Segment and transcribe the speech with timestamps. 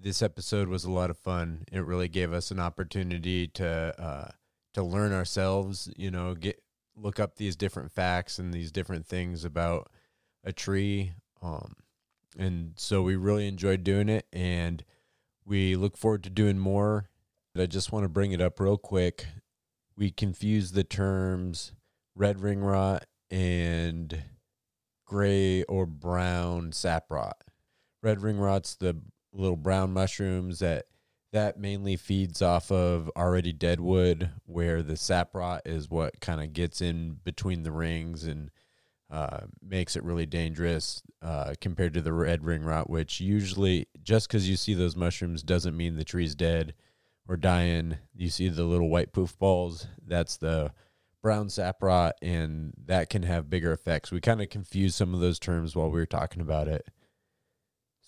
[0.00, 1.64] this episode was a lot of fun.
[1.72, 4.28] It really gave us an opportunity to uh,
[4.74, 5.90] to learn ourselves.
[5.96, 6.62] You know, get
[6.96, 9.90] look up these different facts and these different things about
[10.44, 11.12] a tree.
[11.42, 11.74] Um,
[12.36, 14.84] and so we really enjoyed doing it, and
[15.44, 17.08] we look forward to doing more.
[17.54, 19.26] But I just want to bring it up real quick.
[19.96, 21.72] We confuse the terms
[22.14, 24.22] red ring rot and
[25.04, 27.42] gray or brown sap rot.
[28.00, 29.00] Red ring rot's the
[29.32, 30.86] little brown mushrooms that
[31.32, 36.40] that mainly feeds off of already dead wood, where the sap rot is what kind
[36.42, 38.50] of gets in between the rings and
[39.10, 44.28] uh, makes it really dangerous uh, compared to the red ring rot, which usually just
[44.28, 46.74] because you see those mushrooms doesn't mean the tree's dead
[47.26, 47.96] or dying.
[48.14, 50.72] You see the little white poof balls, that's the
[51.22, 54.10] brown sap rot, and that can have bigger effects.
[54.10, 56.86] We kind of confused some of those terms while we were talking about it.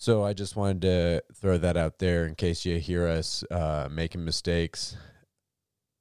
[0.01, 3.87] So I just wanted to throw that out there in case you hear us uh,
[3.91, 4.97] making mistakes.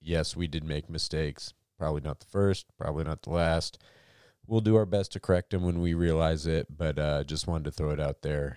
[0.00, 1.52] Yes, we did make mistakes.
[1.78, 3.76] Probably not the first, probably not the last.
[4.46, 7.64] We'll do our best to correct them when we realize it, but uh, just wanted
[7.64, 8.56] to throw it out there.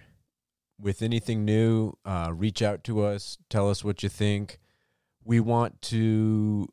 [0.79, 3.37] With anything new, uh, reach out to us.
[3.49, 4.59] Tell us what you think.
[5.25, 6.69] We want to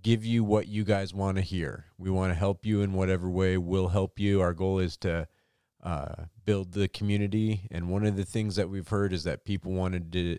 [0.00, 1.88] give you what you guys want to hear.
[1.98, 4.40] We want to help you in whatever way we'll help you.
[4.40, 5.28] Our goal is to
[5.84, 7.68] uh, build the community.
[7.70, 10.38] And one of the things that we've heard is that people wanted to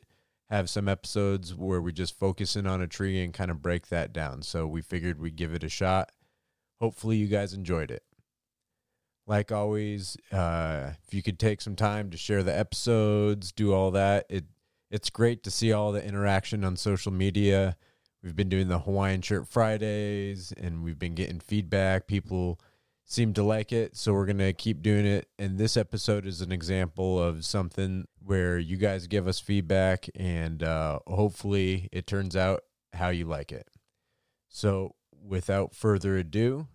[0.50, 3.88] have some episodes where we just focus in on a tree and kind of break
[3.88, 4.42] that down.
[4.42, 6.12] So we figured we'd give it a shot.
[6.80, 8.04] Hopefully, you guys enjoyed it.
[9.28, 13.92] Like always, uh, if you could take some time to share the episodes, do all
[13.92, 14.46] that, it
[14.92, 17.76] it's great to see all the interaction on social media.
[18.22, 22.08] We've been doing the Hawaiian Shirt Fridays, and we've been getting feedback.
[22.08, 22.60] People
[23.06, 25.28] seem to like it, so we're gonna keep doing it.
[25.40, 30.64] And this episode is an example of something where you guys give us feedback, and
[30.64, 33.70] uh, hopefully, it turns out how you like it.
[34.50, 36.68] So, without further ado,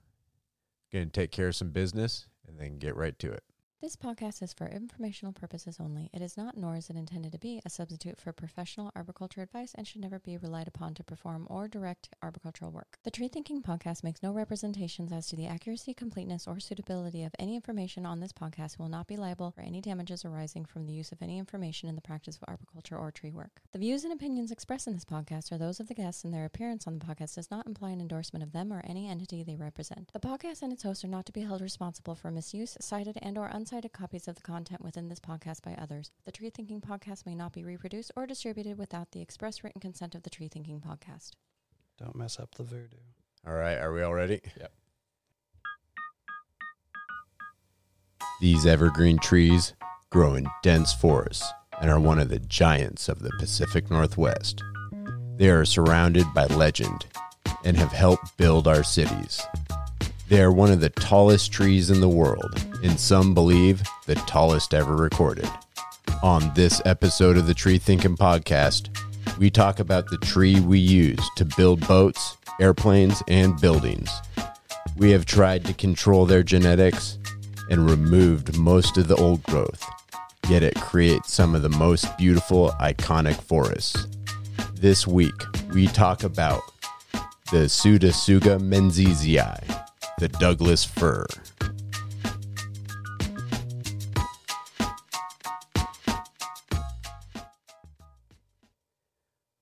[0.92, 3.42] gonna take care of some business and then get right to it.
[3.82, 6.10] This podcast is for informational purposes only.
[6.12, 9.72] It is not, nor is it intended to be, a substitute for professional arboriculture advice
[9.74, 12.98] and should never be relied upon to perform or direct arboricultural work.
[13.04, 17.34] The Tree Thinking Podcast makes no representations as to the accuracy, completeness, or suitability of
[17.38, 20.92] any information on this podcast will not be liable for any damages arising from the
[20.92, 23.62] use of any information in the practice of arboriculture or tree work.
[23.72, 26.44] The views and opinions expressed in this podcast are those of the guests, and their
[26.44, 29.56] appearance on the podcast does not imply an endorsement of them or any entity they
[29.56, 30.10] represent.
[30.12, 33.38] The podcast and its hosts are not to be held responsible for misuse, cited, and
[33.38, 36.10] or uncited copies of the content within this podcast by others.
[36.24, 40.14] The Tree Thinking Podcast may not be reproduced or distributed without the express written consent
[40.14, 41.32] of the Tree Thinking Podcast.
[41.98, 42.96] Don't mess up the voodoo.
[43.46, 44.40] All right, are we all ready?
[44.58, 44.72] Yep.
[48.40, 49.74] These evergreen trees
[50.10, 51.46] grow in dense forests
[51.80, 54.62] and are one of the giants of the Pacific Northwest.
[55.36, 57.06] They are surrounded by legend
[57.64, 59.42] and have helped build our cities.
[60.30, 64.72] They are one of the tallest trees in the world, and some believe the tallest
[64.72, 65.50] ever recorded.
[66.22, 68.96] On this episode of the Tree Thinking Podcast,
[69.40, 74.08] we talk about the tree we use to build boats, airplanes, and buildings.
[74.96, 77.18] We have tried to control their genetics
[77.68, 79.84] and removed most of the old growth,
[80.48, 84.06] yet it creates some of the most beautiful, iconic forests.
[84.74, 85.42] This week,
[85.74, 86.62] we talk about
[87.50, 89.40] the Pseudotsuga menziesii,
[90.20, 91.24] the Douglas fir.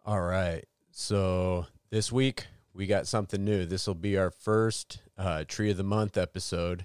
[0.05, 0.65] All right.
[0.91, 3.67] So this week we got something new.
[3.67, 6.85] This will be our first uh, Tree of the Month episode.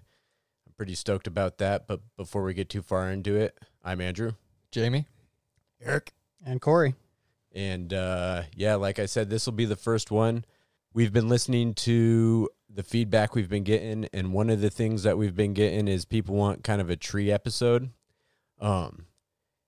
[0.67, 1.87] I'm pretty stoked about that.
[1.87, 4.33] But before we get too far into it, I'm Andrew.
[4.69, 5.07] Jamie.
[5.81, 6.13] Eric.
[6.45, 6.93] And Corey.
[7.51, 10.45] And uh, yeah, like I said, this will be the first one.
[10.93, 15.17] We've been listening to the feedback we've been getting, and one of the things that
[15.17, 17.91] we've been getting is people want kind of a tree episode.
[18.59, 19.05] Um,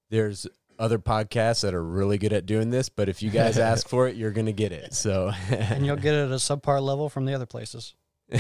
[0.10, 3.88] there's other podcasts that are really good at doing this, but if you guys ask
[3.88, 4.94] for it, you're gonna get it.
[4.94, 7.96] So, and you'll get it at a subpar level from the other places.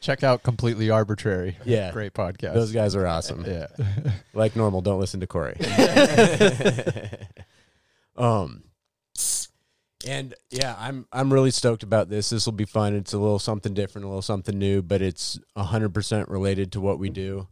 [0.00, 1.56] Check out Completely Arbitrary.
[1.64, 1.90] Yeah.
[1.92, 2.52] Great podcast.
[2.52, 3.44] Those guys are awesome.
[3.46, 3.68] Yeah.
[4.34, 5.56] Like normal, don't listen to Corey.
[8.16, 8.64] um,
[10.06, 12.30] and yeah, I'm I'm really stoked about this.
[12.30, 12.94] This will be fun.
[12.94, 16.80] It's a little something different, a little something new, but it's hundred percent related to
[16.80, 17.48] what we do.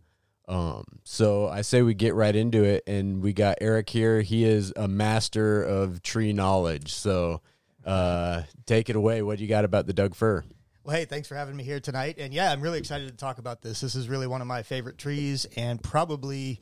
[0.49, 4.21] Um, so I say we get right into it, and we got Eric here.
[4.23, 6.93] He is a master of tree knowledge.
[6.93, 7.41] So,
[7.87, 9.23] uh, take it away.
[9.23, 10.45] What do you got about the Doug fir?
[10.85, 12.17] Well, hey, thanks for having me here tonight.
[12.19, 13.81] And yeah, I'm really excited to talk about this.
[13.81, 16.59] This is really one of my favorite trees and probably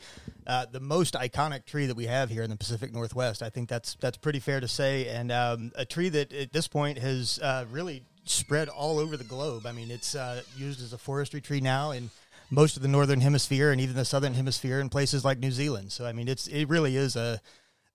[0.47, 3.43] uh, the most iconic tree that we have here in the Pacific Northwest.
[3.43, 5.09] I think that's that's pretty fair to say.
[5.09, 9.25] And um, a tree that at this point has uh, really spread all over the
[9.25, 9.65] globe.
[9.65, 12.11] I mean, it's uh, used as a forestry tree now in
[12.51, 15.93] most of the northern hemisphere and even the southern hemisphere in places like New Zealand.
[15.93, 17.41] So I mean, it's it really is a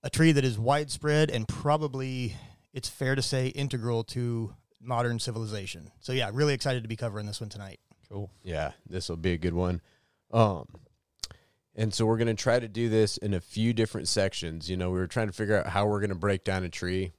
[0.02, 2.34] a tree that is widespread and probably
[2.74, 5.90] it's fair to say integral to modern civilization.
[6.00, 7.80] So yeah, really excited to be covering this one tonight.
[8.08, 8.30] Cool.
[8.42, 9.80] Yeah, this will be a good one.
[10.32, 10.66] Um,
[11.74, 14.70] and so we're going to try to do this in a few different sections.
[14.70, 16.68] You know, we were trying to figure out how we're going to break down a
[16.68, 17.12] tree,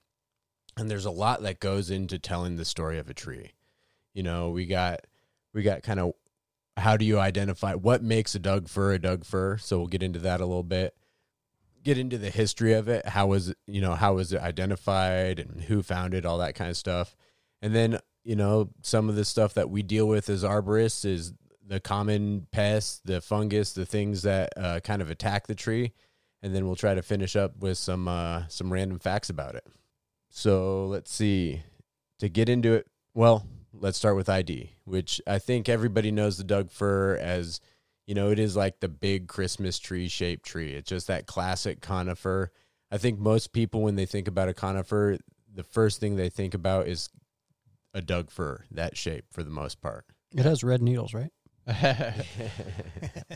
[0.75, 3.51] and there's a lot that goes into telling the story of a tree.
[4.13, 5.01] You know, we got
[5.53, 6.13] we got kind of
[6.77, 9.57] how do you identify what makes a Doug fir a Doug fir?
[9.57, 10.95] So we'll get into that a little bit.
[11.83, 13.07] Get into the history of it.
[13.07, 16.55] How was it, you know, how was it identified and who found it, all that
[16.55, 17.15] kind of stuff.
[17.61, 21.33] And then, you know, some of the stuff that we deal with as arborists is
[21.65, 25.93] the common pests, the fungus, the things that uh, kind of attack the tree.
[26.41, 29.65] And then we'll try to finish up with some uh, some random facts about it.
[30.29, 31.63] So let's see.
[32.19, 36.43] To get into it, well, let's start with ID, which I think everybody knows the
[36.43, 37.59] Doug fir as,
[38.05, 40.73] you know, it is like the big Christmas tree shaped tree.
[40.73, 42.51] It's just that classic conifer.
[42.91, 45.17] I think most people, when they think about a conifer,
[45.53, 47.09] the first thing they think about is
[47.93, 50.05] a Doug fir, that shape for the most part.
[50.35, 51.31] It has red needles, right?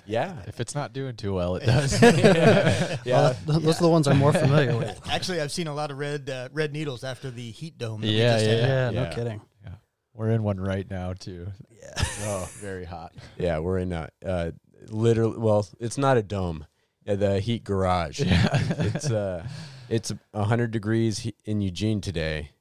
[0.06, 0.36] yeah.
[0.48, 2.01] if it's not doing too well, it does.
[2.01, 2.98] yeah.
[3.06, 5.00] Well, th- those are the ones I'm more familiar with.
[5.09, 8.01] Actually, I've seen a lot of red uh, red needles after the heat dome.
[8.01, 8.59] that we Yeah, just yeah, had.
[8.62, 9.09] Yeah, Yeah.
[9.09, 9.42] no kidding.
[10.13, 11.48] We're in one right now too.
[11.71, 11.94] Yeah.
[12.24, 13.13] Oh, very hot.
[13.38, 14.51] Yeah, we're in a uh,
[14.89, 15.38] literally.
[15.38, 16.65] Well, it's not a dome.
[17.06, 18.19] Yeah, the heat garage.
[18.19, 18.50] Yeah.
[18.80, 19.48] it's uh,
[19.88, 22.51] it's hundred degrees in Eugene today.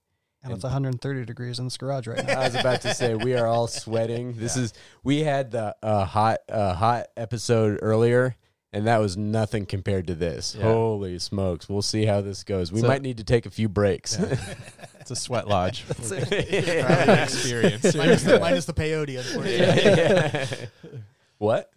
[0.42, 2.40] And it's 130 degrees in this garage right now.
[2.40, 4.34] I was about to say we are all sweating.
[4.38, 4.72] This is
[5.04, 8.34] we had the uh, hot uh, hot episode earlier,
[8.72, 10.54] and that was nothing compared to this.
[10.58, 10.64] Yeah.
[10.64, 11.68] Holy smokes!
[11.68, 12.72] We'll see how this goes.
[12.72, 14.18] We So- might need to take a few breaks.
[15.00, 15.86] It's a sweat lodge.
[16.10, 17.22] Yeah.
[17.24, 17.94] experience.
[17.96, 20.68] minus, the, minus the peyote, unfortunately.
[21.38, 21.72] what?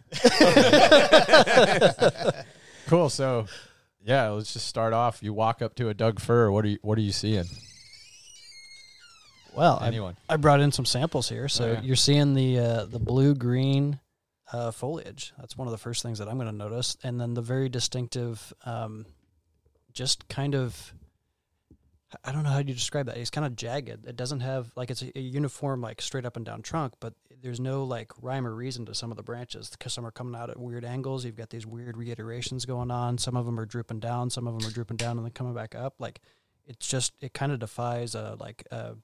[2.86, 3.08] cool.
[3.08, 3.46] So,
[4.04, 5.22] yeah, let's just start off.
[5.22, 6.50] You walk up to a Doug fir.
[6.50, 6.78] What are you?
[6.82, 7.46] What are you seeing?
[9.54, 10.16] Well, I, Anyone?
[10.28, 11.80] I brought in some samples here, so Oh, yeah.
[11.82, 14.00] you're seeing the uh, the blue green
[14.52, 15.32] uh, foliage.
[15.38, 17.68] That's one of the first things that I'm going to notice, and then the very
[17.68, 19.06] distinctive, um,
[19.92, 20.92] just kind of.
[22.24, 23.16] I don't know how you describe that.
[23.16, 24.06] It's kind of jagged.
[24.06, 27.14] It doesn't have like it's a, a uniform like straight up and down trunk, but
[27.42, 30.40] there's no like rhyme or reason to some of the branches because some are coming
[30.40, 31.24] out at weird angles.
[31.24, 33.18] You've got these weird reiterations going on.
[33.18, 34.30] Some of them are drooping down.
[34.30, 35.94] Some of them are drooping down and then coming back up.
[35.98, 36.20] Like
[36.66, 38.94] it's just it kind of defies a like a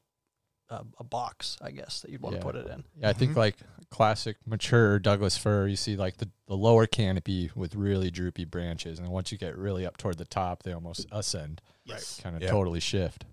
[0.70, 2.40] a, a box, I guess, that you'd want Yeah.
[2.40, 2.84] to put it in.
[3.00, 3.36] Yeah, I think Mhm.
[3.36, 3.56] like
[3.90, 8.98] classic mature Douglas fir, you see like the, the lower canopy with really droopy branches,
[8.98, 12.20] and then once you get really up toward the top, they almost ascend, Yes.
[12.22, 12.50] kind of Yeah.
[12.50, 13.24] totally shift.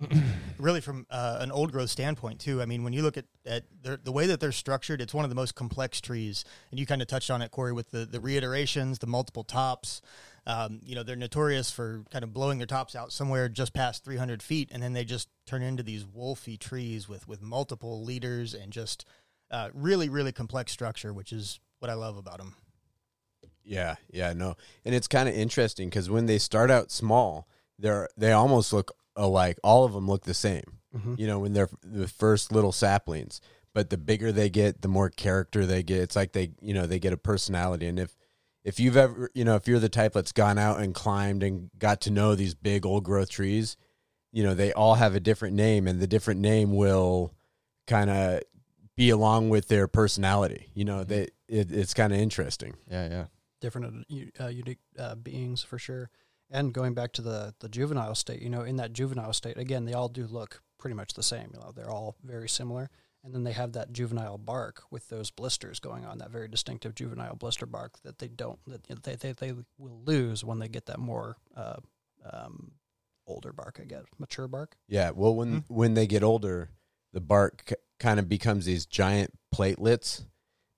[0.58, 2.62] really from uh, an old growth standpoint too.
[2.62, 5.24] I mean, when you look at, at their, the way that they're structured, it's one
[5.24, 6.44] of the most complex trees.
[6.70, 10.00] And you kind of touched on it, Corey, with the, the reiterations, the multiple tops.
[10.48, 14.02] Um, you know, they're notorious for kind of blowing their tops out somewhere just past
[14.02, 18.54] 300 feet, and then they just turn into these wolfy trees with with multiple leaders
[18.54, 19.04] and just
[19.50, 22.54] uh, really, really complex structure, which is what I love about them.
[23.62, 24.56] Yeah, yeah, no,
[24.86, 27.46] and it's kind of interesting because when they start out small,
[27.78, 29.58] they're they almost look alike.
[29.62, 30.78] All of them look the same.
[30.96, 31.16] Mm-hmm.
[31.18, 33.42] You know, when they're the first little saplings,
[33.74, 36.00] but the bigger they get, the more character they get.
[36.00, 37.86] It's like they, you know, they get a personality.
[37.86, 38.16] And if
[38.68, 41.70] if you've ever, you know, if you're the type that's gone out and climbed and
[41.78, 43.78] got to know these big old growth trees,
[44.30, 47.32] you know, they all have a different name, and the different name will
[47.86, 48.42] kind of
[48.94, 50.68] be along with their personality.
[50.74, 52.74] You know, they it, it's kind of interesting.
[52.90, 53.24] Yeah, yeah.
[53.62, 56.10] different uh, u- uh, unique uh, beings for sure.
[56.50, 59.86] And going back to the the juvenile state, you know, in that juvenile state, again,
[59.86, 61.52] they all do look pretty much the same.
[61.54, 62.90] You know, they're all very similar.
[63.24, 66.94] And then they have that juvenile bark with those blisters going on, that very distinctive
[66.94, 70.86] juvenile blister bark that they don't that they they, they will lose when they get
[70.86, 71.76] that more uh,
[72.30, 72.72] um,
[73.26, 74.76] older bark, I guess, mature bark.
[74.88, 76.70] Yeah, well, when when they get older,
[77.12, 80.24] the bark c- kind of becomes these giant platelets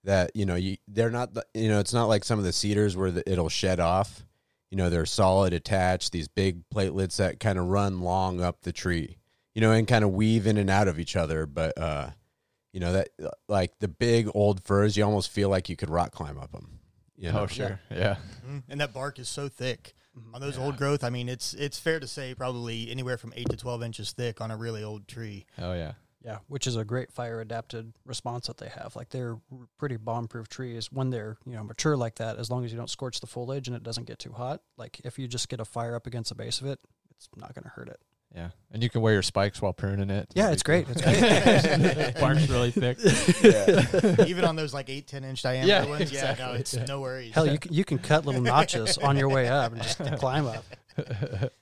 [0.04, 2.52] that you know you they're not the, you know it's not like some of the
[2.52, 4.24] cedars where the, it'll shed off.
[4.70, 6.12] You know, they're solid attached.
[6.12, 9.18] These big platelets that kind of run long up the tree.
[9.52, 11.44] You know, and kind of weave in and out of each other.
[11.44, 12.10] But uh,
[12.72, 13.08] you know that
[13.48, 16.78] like the big old firs, you almost feel like you could rock climb up them.
[17.16, 17.40] You know?
[17.40, 17.80] Oh, sure.
[17.90, 18.16] Yeah.
[18.68, 20.34] And that bark is so thick Mm-hmm.
[20.34, 21.04] on those old growth.
[21.04, 24.40] I mean, it's it's fair to say probably anywhere from eight to 12 inches thick
[24.40, 25.46] on a really old tree.
[25.56, 25.92] Oh, yeah.
[26.24, 28.96] Yeah, which is a great fire adapted response that they have.
[28.96, 29.38] Like they're
[29.78, 32.38] pretty bomb proof trees when they're you know mature like that.
[32.38, 34.62] As long as you don't scorch the foliage and it doesn't get too hot.
[34.76, 36.80] Like if you just get a fire up against the base of it,
[37.12, 38.00] it's not going to hurt it.
[38.34, 40.30] Yeah, and you can wear your spikes while pruning it.
[40.34, 40.86] Yeah, it's great.
[40.88, 42.14] It's great.
[42.20, 42.98] Bark's really thick.
[44.28, 46.12] Even on those like eight, 10 inch diameter Yeah, ones.
[46.12, 46.84] Yeah, no, it's Yeah.
[46.84, 47.34] no worries.
[47.34, 50.46] Hell, you can, you can cut little notches on your way up and just climb
[50.46, 50.64] up.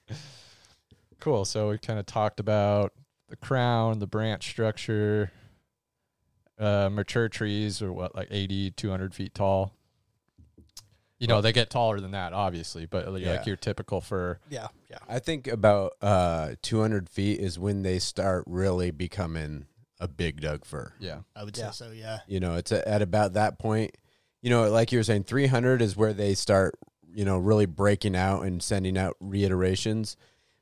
[1.20, 1.44] cool.
[1.46, 2.92] So we kind of talked about
[3.28, 5.30] the crown, the branch structure.
[6.58, 9.72] Uh, mature trees are what, like 80, 200 feet tall.
[11.18, 13.42] You know, they get taller than that, obviously, but like Yeah.
[13.44, 14.38] your typical fir.
[14.48, 14.98] Yeah, yeah.
[15.08, 19.66] I think about uh, 200 feet is when they start really becoming
[19.98, 20.92] a big Doug fir.
[21.00, 21.20] Yeah.
[21.34, 21.70] I would Yeah.
[21.72, 22.20] say so, yeah.
[22.28, 23.96] You know, it's at about that point.
[24.42, 26.78] You know, like you were saying, 300 is where they start,
[27.12, 30.16] you know, really breaking out and sending out reiterations.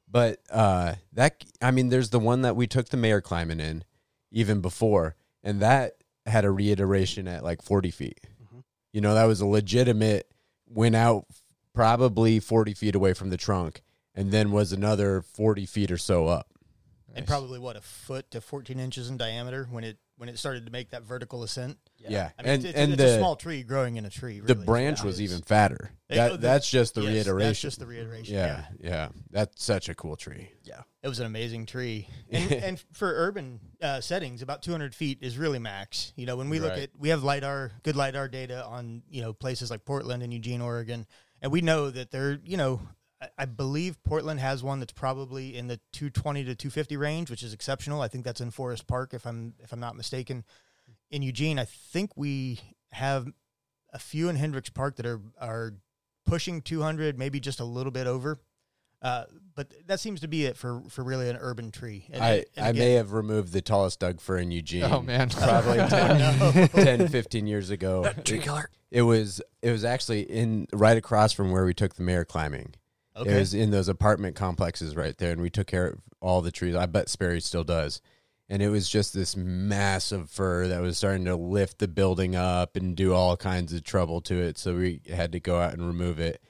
[0.08, 3.84] But uh, that, I mean, there's the one that we took the mayor climbing in
[4.30, 8.20] even before, and that had a reiteration at like 40 feet.
[8.42, 8.62] Mhm.
[8.92, 10.30] You know, that was a legitimate,
[10.68, 11.26] went out
[11.72, 13.82] probably 40 feet away from the trunk,
[14.14, 16.48] and then was another 40 feet or so up.
[17.08, 17.26] And Nice.
[17.28, 20.72] probably what a foot to 14 inches in diameter when it when it started to
[20.72, 21.76] make that vertical ascent.
[21.98, 22.30] Yeah.
[22.38, 24.40] I mean, and it's, it's, and it's the, a small tree growing in a tree.
[24.40, 25.90] the branch Yeah, was even fatter.
[26.08, 27.48] That, oh, the- that's just the yes, reiteration.
[27.48, 28.34] That's just the reiteration.
[28.34, 30.50] yeah, yeah, That's such a cool tree.
[30.62, 35.18] Yeah, it was an amazing tree, and, and for urban uh, settings, about 200 feet
[35.20, 36.12] is really max.
[36.16, 36.82] You know, when we look Right.
[36.84, 40.60] at, we have lidar, good lidar data on you know places like Portland and Eugene,
[40.62, 41.06] Oregon,
[41.42, 42.80] and we know that they're you know,
[43.20, 47.42] I, I believe Portland has one that's probably in the 220 to 250 range, which
[47.42, 48.00] is exceptional.
[48.00, 50.44] I think that's in Forest Park, if I'm if I'm not mistaken.
[51.10, 52.60] In Eugene, I think we
[52.92, 53.26] have
[53.92, 55.74] a few in Hendricks Park that are are
[56.26, 58.40] pushing 200, maybe just a little bit over.
[59.02, 62.06] Uh, but that seems to be it for, for really an urban tree.
[62.10, 64.84] And, I, and I may have removed the tallest Doug fir in Eugene.
[64.84, 65.28] Oh, man.
[65.30, 66.66] probably Oh, 10, no.
[66.66, 68.10] 10, 15 years ago.
[68.24, 68.68] Tree killer.
[68.90, 72.74] It was it was actually in right across from where we took the mayor climbing.
[73.16, 73.30] Okay.
[73.30, 76.50] It was in those apartment complexes right there, and we took care of all the
[76.50, 76.74] trees.
[76.74, 78.00] I bet Sperry still does.
[78.48, 82.76] And it was just this massive fir that was starting to lift the building up
[82.76, 84.56] and do all kinds of trouble to it.
[84.56, 86.40] So we had to go out and remove it.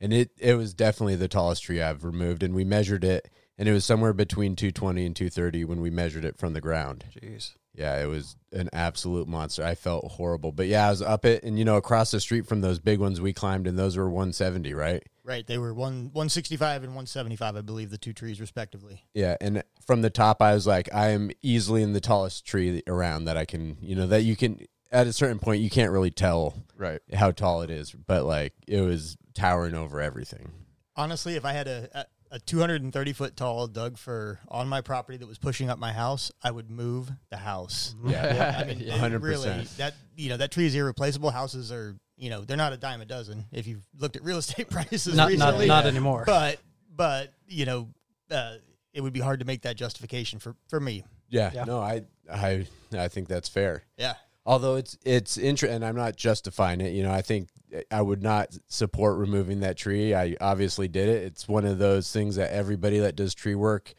[0.00, 2.42] And it, it was definitely the tallest tree I've removed.
[2.42, 6.24] And we measured it, and it was somewhere between 220 and 230 when we measured
[6.24, 7.04] it from the ground.
[7.14, 7.54] Jeez.
[7.74, 9.64] Yeah, it was an absolute monster.
[9.64, 10.52] I felt horrible.
[10.52, 12.98] But yeah, I was up it and you know, across the street from those big
[12.98, 15.02] ones we climbed and those were 170, right?
[15.24, 15.46] right.
[15.46, 19.04] They were one 165 and 175, I believe, the two trees respectively.
[19.14, 22.82] Yeah, and from the top I was like I am easily in the tallest tree
[22.86, 24.60] around that I can, you know, that you can
[24.90, 27.00] at a certain point you can't really tell Right.
[27.14, 30.52] how tall it is, but like it was towering over everything.
[30.94, 35.18] Honestly, if I had a, a, a 230 foot tall Doug fir on my property
[35.18, 37.94] that was pushing up my house, I would move the house.
[38.04, 38.56] Yeah.
[38.58, 39.22] I mean, it 100%.
[39.22, 41.30] really that you know that tree is irreplaceable.
[41.30, 43.44] Houses are you know they're not a dime a dozen.
[43.52, 46.24] If you've looked at real estate prices Not, not, not anymore.
[46.26, 46.58] but
[46.94, 47.88] but you know
[48.30, 48.54] uh,
[48.92, 51.04] it would be hard to make that justification for for me.
[51.28, 51.64] Yeah, Yeah.
[51.64, 53.82] no, I I I think that's fair.
[53.96, 56.92] Yeah, Although it's it's interesting, and I'm not justifying it.
[56.92, 57.48] You know, I think
[57.90, 60.14] I would not support removing that tree.
[60.14, 61.22] I obviously did it.
[61.22, 63.94] It's one of those things that everybody that does tree work,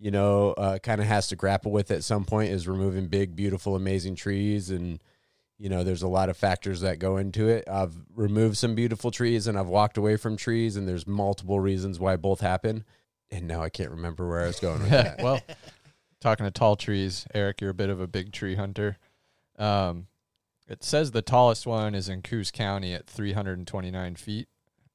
[0.00, 2.50] you know, uh, kind of has to grapple with at some point.
[2.50, 5.00] Is removing big, beautiful, amazing trees, and
[5.58, 7.64] you know, there's a lot of factors that go into it.
[7.68, 12.00] I've removed some beautiful trees, and I've walked away from trees, and there's multiple reasons
[12.00, 12.84] why both happen.
[13.30, 15.18] And now I can't remember where I was going with that.
[15.22, 15.40] well,
[16.20, 18.98] talking to tall trees, Eric, you're a bit of a big tree hunter.
[19.58, 20.06] Um,
[20.68, 24.48] it says the tallest one is in Coos County at 329 feet.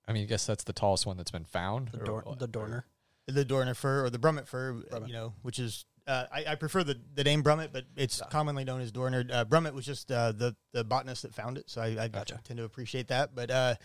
[0.07, 1.89] I mean, I guess that's the tallest one that's been found.
[1.89, 2.39] the, or Dor- what?
[2.39, 2.83] the Doerner.
[3.27, 5.07] the Doerner fir or the Brummett fir, Brummett.
[5.07, 8.63] you know, which is uh, I, I prefer the, the name Brummett, but it's commonly
[8.63, 9.25] known as Doerner.
[9.31, 12.39] Uh, Brummett was just uh, the the botanist that found it, so I, I Gotcha.
[12.43, 13.35] tend to appreciate that.
[13.35, 13.75] But uh,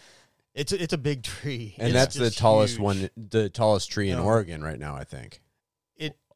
[0.55, 2.81] it's a, it's a big tree, and It's that's the tallest huge.
[2.83, 4.25] one, the tallest tree in No.
[4.25, 4.97] Oregon right now.
[4.97, 5.43] I think.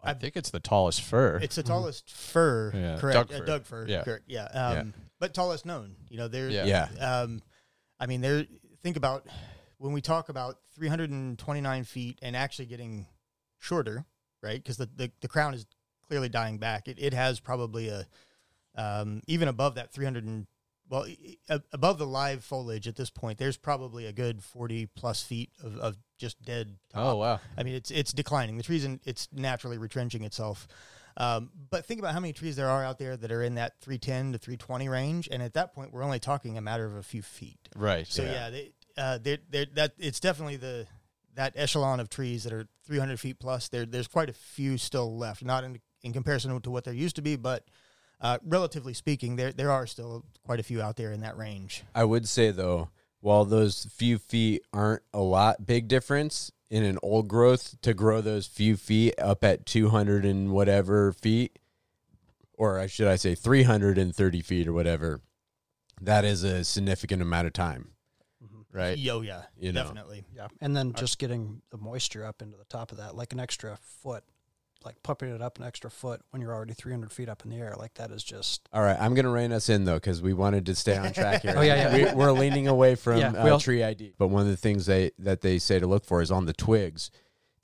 [0.02, 1.38] It I I, think it's the tallest fir.
[1.42, 3.30] it's the tallest fir, Yeah, correct?
[3.30, 3.44] Doug uh, fir.
[3.46, 4.02] Doug fir, Yeah.
[4.04, 4.24] correct?
[4.28, 5.96] Yeah, um, but tallest known.
[6.08, 6.48] You know, there.
[6.48, 6.64] Yeah.
[6.96, 7.20] Yeah.
[7.22, 7.42] Um,
[8.00, 8.46] I mean, there.
[8.82, 9.26] Think about
[9.78, 13.06] when we talk about 329 feet and actually getting
[13.58, 14.04] shorter,
[14.42, 14.62] right?
[14.62, 15.66] Because the, the the crown is
[16.06, 16.86] clearly dying back.
[16.88, 18.06] It it has probably a
[18.76, 20.46] um, even above that 300 and
[20.88, 23.38] well i- i- above the live foliage at this point.
[23.38, 26.76] There's probably a good 40 plus feet of, of just dead.
[26.92, 27.02] Top.
[27.04, 28.56] oh wow, I mean, it's it's declining.
[28.56, 30.68] The trees, in, it's naturally retrenching itself.
[31.16, 33.80] Um, but think about how many trees there are out there that are in that
[33.80, 37.02] 310 to 320 range, and at that point, we're only talking a matter of a
[37.02, 37.58] few feet.
[37.74, 38.06] right?
[38.06, 38.30] So Yeah.
[38.32, 40.86] yeah, they, uh, they're, they're, that it's definitely the
[41.34, 43.68] that echelon of trees that are 300 feet plus.
[43.68, 45.44] There, there's quite a few still left.
[45.44, 47.64] Not in, in comparison to what there used to be, but
[48.20, 51.84] uh, relatively speaking, there there are still quite a few out there in that range.
[51.94, 56.98] I would say though, while those few feet aren't a lot big difference in an
[57.02, 61.58] old growth to grow those few feet up at 200 and whatever feet,
[62.54, 65.20] or I should I say 330 feet or whatever,
[66.00, 67.92] that is a significant amount of time,
[68.44, 68.76] mm-hmm.
[68.76, 68.98] right?
[68.98, 69.82] Yo, yeah, You know.
[69.82, 70.24] definitely.
[70.34, 73.40] Yeah, and then just getting the moisture up into the top of that, like an
[73.40, 74.24] extra foot,
[74.84, 77.56] like pumping it up an extra foot when you're already 300 feet up in the
[77.56, 80.32] air, like that is just All right, I'm gonna rein us in though because we
[80.32, 81.54] wanted to stay on track here.
[81.56, 82.12] Oh, yeah, yeah.
[82.12, 84.14] We, we're leaning away from Yeah, uh, tree ID.
[84.18, 86.52] But one of the things they that they say to look for is on the
[86.52, 87.10] twigs.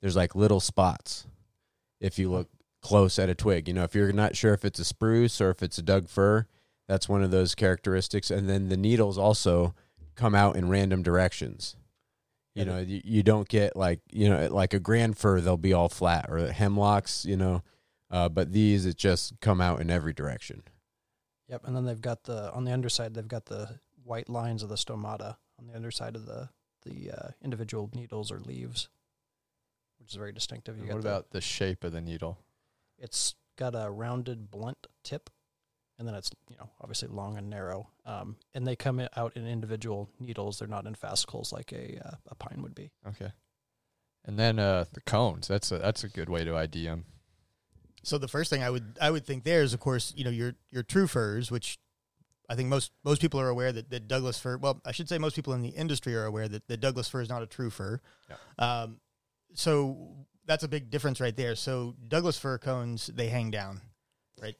[0.01, 1.25] There's like little spots.
[1.99, 2.49] If you look
[2.81, 5.49] close at a twig, you know, if you're not sure if it's a spruce or
[5.49, 6.45] if it's a Doug fir,
[6.87, 8.29] that's one of those characteristics.
[8.29, 9.73] And then the needles also
[10.15, 11.75] come out in random directions.
[12.55, 15.57] You Yeah, know, you, you don't get like you know like a grand fir, they'll
[15.57, 17.25] be all flat or hemlocks.
[17.25, 17.63] You know,
[18.09, 20.63] uh, but these it just come out in every direction.
[21.49, 24.69] Yep, and then they've got the on the underside they've got the white lines of
[24.69, 26.49] the stomata on the underside of the
[26.83, 28.87] the uh, individual needles or leaves,
[29.99, 30.75] which is very distinctive.
[30.77, 32.37] You And got what the- about the shape of the needle?
[32.97, 35.29] it's got a rounded blunt tip,
[35.97, 37.89] and then it's you know obviously long and narrow.
[38.05, 40.59] Um, and they come out in individual needles.
[40.59, 42.91] They're not in fascicles like a uh, a pine would be.
[43.07, 43.31] Okay.
[44.25, 45.47] And then uh, the cones.
[45.47, 47.05] That's a that's a good way to ID them.
[48.03, 50.29] So the first thing I would I would think there is, of course, you know
[50.29, 51.79] your your true firs, which
[52.49, 54.57] I think most most people are aware that, that Douglas fir.
[54.57, 57.21] Well, I should say most people in the industry are aware that, that Douglas fir
[57.21, 58.01] is not a true fir.
[58.59, 58.99] Um,
[59.53, 61.55] so that's a big difference right there.
[61.55, 63.81] So Douglas fir cones they hang down,
[64.41, 64.55] right?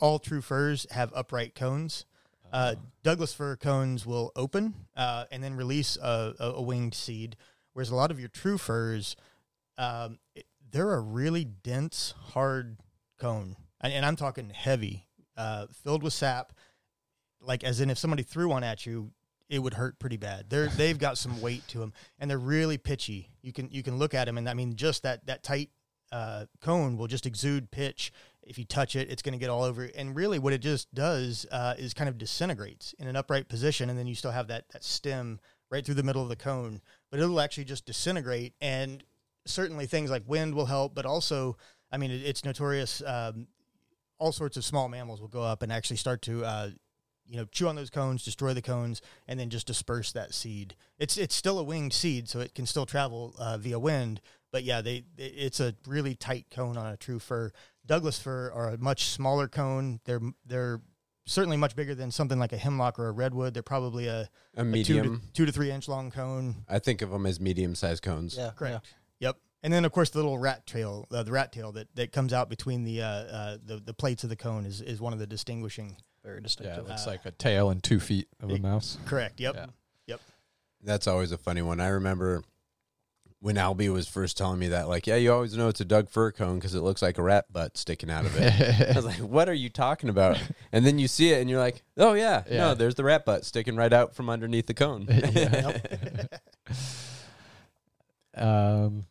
[0.00, 2.04] All true firs have upright cones.
[2.52, 7.36] Uh, Douglas fir cones will open uh, and then release a, a, a winged seed,
[7.74, 9.16] whereas a lot of your true firs,
[9.76, 12.76] um, it- they're a really dense, hard
[13.18, 16.52] cone, and, and I'm talking heavy, uh, filled with sap.
[17.40, 19.12] Like as in, if somebody threw one at you,
[19.48, 20.50] it would hurt pretty bad.
[20.50, 23.30] They're they've got some weight to them, and they're really pitchy.
[23.40, 25.70] You can you can look at them, and I mean, just that that tight
[26.12, 28.12] uh, cone will just exude pitch.
[28.42, 29.84] If you touch it, it's going to get all over.
[29.94, 33.90] And really, what it just does uh, is kind of disintegrates in an upright position,
[33.90, 35.38] and then you still have that that stem
[35.70, 36.80] right through the middle of the cone.
[37.10, 39.04] But it'll actually just disintegrate, and
[39.44, 40.94] certainly things like wind will help.
[40.94, 41.58] But also,
[41.92, 43.02] I mean, it, it's notorious.
[43.04, 43.48] Um,
[44.18, 46.44] all sorts of small mammals will go up and actually start to.
[46.44, 46.70] Uh,
[47.30, 50.74] you know, chew on those cones, destroy the cones, and then just disperse that seed.
[50.98, 54.22] It's it's still a winged seed, so it can still travel uh, via wind.
[54.50, 57.52] But yeah, they it's a really tight cone on a true fir.
[57.86, 60.00] Douglas fir are a much smaller cone.
[60.04, 60.80] They're they're
[61.26, 63.52] certainly much bigger than something like a hemlock or a redwood.
[63.52, 65.20] They're probably a, A a two, medium.
[65.20, 66.64] to, two to three inch long cone.
[66.68, 68.36] I think of them as medium-sized cones.
[68.38, 68.86] Yeah, Correct.
[69.20, 69.36] Yep.
[69.62, 72.32] And then of course the little rat tail, uh, the rat tail that, that comes
[72.32, 75.18] out between the uh, uh, the the plates of the cone is, is one of
[75.18, 75.96] the distinguishing.
[76.24, 76.86] very Yeah, distinctive.
[76.86, 78.96] it looks Uh, like a tail and two feet of a mouse.
[79.04, 79.38] Correct.
[79.40, 79.54] Yep.
[79.56, 79.66] Yeah.
[80.84, 81.80] That's always a funny one.
[81.80, 82.44] I remember
[83.40, 86.08] when Albie was first telling me that, like, yeah, you always know it's a Doug
[86.10, 88.90] fir cone because it looks like a rat butt sticking out of it.
[88.90, 90.42] I was like, what are you talking about?
[90.72, 92.58] And then you see it and you're like, oh, yeah, Yeah.
[92.58, 95.06] no, there's the rat butt sticking right out from underneath the cone.
[98.34, 99.06] um,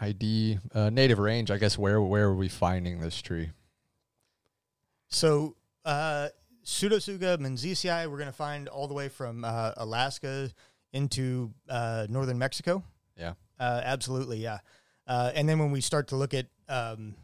[0.00, 1.50] ID uh, native range.
[1.50, 3.50] I guess where where are we finding this tree?
[5.08, 6.28] So, uh,
[6.64, 10.50] Pseudotsuga menziesii, we're going to find all the way from uh, Alaska
[10.92, 12.84] into uh, northern Mexico.
[13.20, 13.34] Yeah.
[13.58, 14.58] Uh, absolutely, yeah.
[15.06, 17.14] Uh, and then when we start to look at um,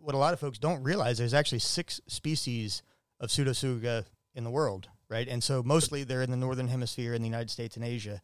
[0.00, 2.82] what a lot of folks don't realize, there's actually six species
[3.20, 4.04] of pseudotsuga
[4.34, 5.28] in the world, right?
[5.28, 8.20] And so mostly they're in the northern hemisphere in the United States and Asia.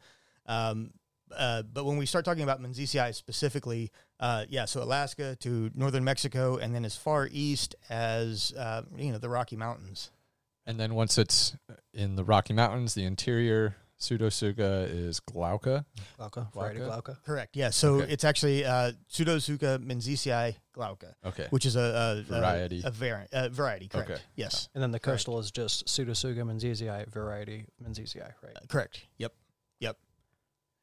[0.46, 0.92] Um,
[1.36, 6.02] uh, but when we start talking about menziesii specifically, uh, yeah, so Alaska to northern
[6.02, 10.10] Mexico, and then as far east as uh, you know the Rocky Mountains.
[10.66, 11.56] And then once it's
[11.94, 15.84] in the Rocky Mountains, the interior pseudotsuga is glauca.
[16.18, 17.02] Glauca, variety Glauca?
[17.02, 17.16] glauca.
[17.24, 17.56] Correct.
[17.56, 17.70] Yeah.
[17.70, 18.12] So Okay.
[18.12, 21.46] it's actually uh, Pseudotsuga menziesii glauca, Okay.
[21.50, 22.82] which is a, a Variety.
[22.84, 23.88] a, a variant, uh, variety.
[23.88, 24.10] Correct.
[24.10, 24.20] Okay.
[24.36, 24.68] Yes.
[24.74, 28.56] And then the coastal is just Pseudotsuga menziesii variety menziesii, right?
[28.56, 29.00] Uh, correct.
[29.18, 29.32] Yep.
[29.80, 29.96] Yep.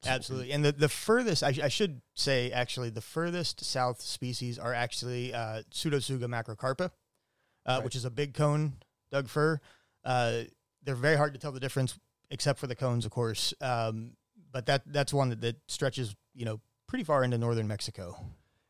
[0.05, 0.51] Absolutely.
[0.51, 4.73] And the, the furthest, I, sh- I should say, actually, the furthest south species are
[4.73, 6.89] actually uh, Pseudotsuga macrocarpa, uh,
[7.67, 7.83] Right.
[7.83, 8.73] which is a big cone
[9.11, 9.59] Doug fir.
[10.05, 10.43] Uh,
[10.83, 11.97] they're very hard to tell the difference,
[12.29, 13.53] except for the cones, of course.
[13.61, 14.13] Um,
[14.51, 18.17] but that that's one that, that stretches, you know, pretty far into northern Mexico.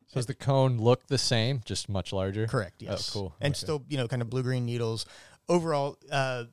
[0.06, 2.46] So does the cone look the same, just much larger?
[2.46, 2.76] Correct.
[2.82, 3.10] Oh, Yes.
[3.10, 3.34] cool.
[3.40, 3.58] And Okay.
[3.58, 5.04] still, you know, kind of blue green needles.
[5.48, 6.44] Overall, uh,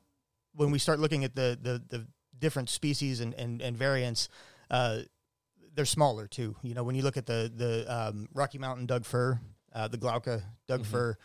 [0.54, 2.06] when we start looking at the the, the
[2.38, 4.28] different species and, and, and variants,
[4.70, 5.00] uh,
[5.74, 6.56] they're smaller too.
[6.62, 9.40] You know, when you look at the the um, Rocky Mountain Doug fir,
[9.72, 10.86] uh, the Glauca Doug Mhm.
[10.86, 11.18] fir.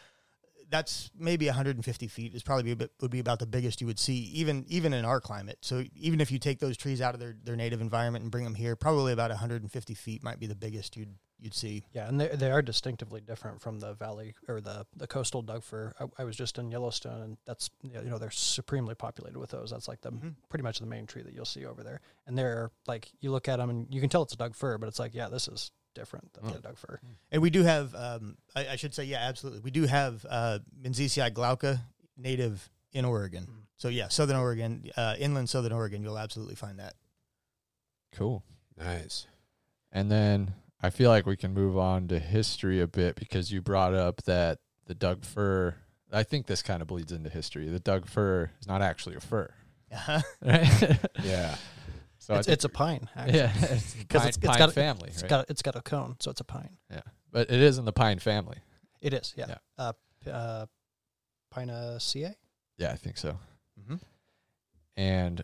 [0.71, 2.33] That's maybe 150 feet.
[2.33, 5.05] Is probably a bit, would be about the biggest you would see, even even in
[5.05, 5.59] our climate.
[5.61, 8.45] So even if you take those trees out of their, their native environment and bring
[8.45, 11.83] them here, probably about 150 feet might be the biggest you'd you'd see.
[11.91, 15.63] Yeah, and they they are distinctively different from the valley or the the coastal Doug
[15.63, 15.91] fir.
[15.99, 19.71] I, I was just in Yellowstone, and that's you know they're supremely populated with those.
[19.71, 20.35] That's like the Mhm.
[20.49, 21.99] pretty much the main tree that you'll see over there.
[22.27, 24.77] And they're like you look at them and you can tell it's a Doug fir,
[24.77, 26.53] but it's like yeah, this is different than Oh.
[26.53, 26.99] the Doug fir.
[27.31, 29.59] And we do have, um, I, I should say, yeah, absolutely.
[29.61, 31.81] We do have uh, Menziesii glauca
[32.17, 33.43] native in Oregon.
[33.43, 33.61] Mhm.
[33.77, 36.93] So yeah, Southern Oregon, uh, inland Southern Oregon, you'll absolutely find that.
[38.13, 38.43] Cool.
[38.77, 39.27] Nice.
[39.91, 43.61] And then I feel like we can move on to history a bit because you
[43.61, 45.75] brought up that the Doug fir.
[46.11, 47.69] I think this kind of bleeds into history.
[47.69, 49.53] The Doug fir is not actually a fir,
[50.41, 50.99] right?
[51.23, 51.55] Yeah.
[52.21, 53.09] so it's, think- it's a pine.
[53.15, 53.37] Actually.
[53.39, 55.29] yeah, it's the 'Cause pine, it's- it's pine got a- family, It's right?
[55.29, 56.77] got it's got a cone, so it's a pine.
[56.89, 58.57] Yeah, but it is in the pine family.
[59.01, 59.45] It is, yeah.
[59.49, 59.57] Yeah.
[59.77, 60.65] Uh, p- uh,
[61.53, 62.35] Pinaceae.
[62.77, 63.37] Yeah, I think so.
[63.79, 63.95] Mm-hmm.
[64.95, 65.43] And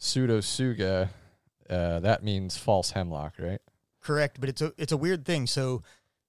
[0.00, 1.08] pseudotsuga,
[1.68, 3.60] uh, that means false hemlock, right?
[4.00, 5.46] Correct, but it's a it's a weird thing.
[5.46, 5.82] So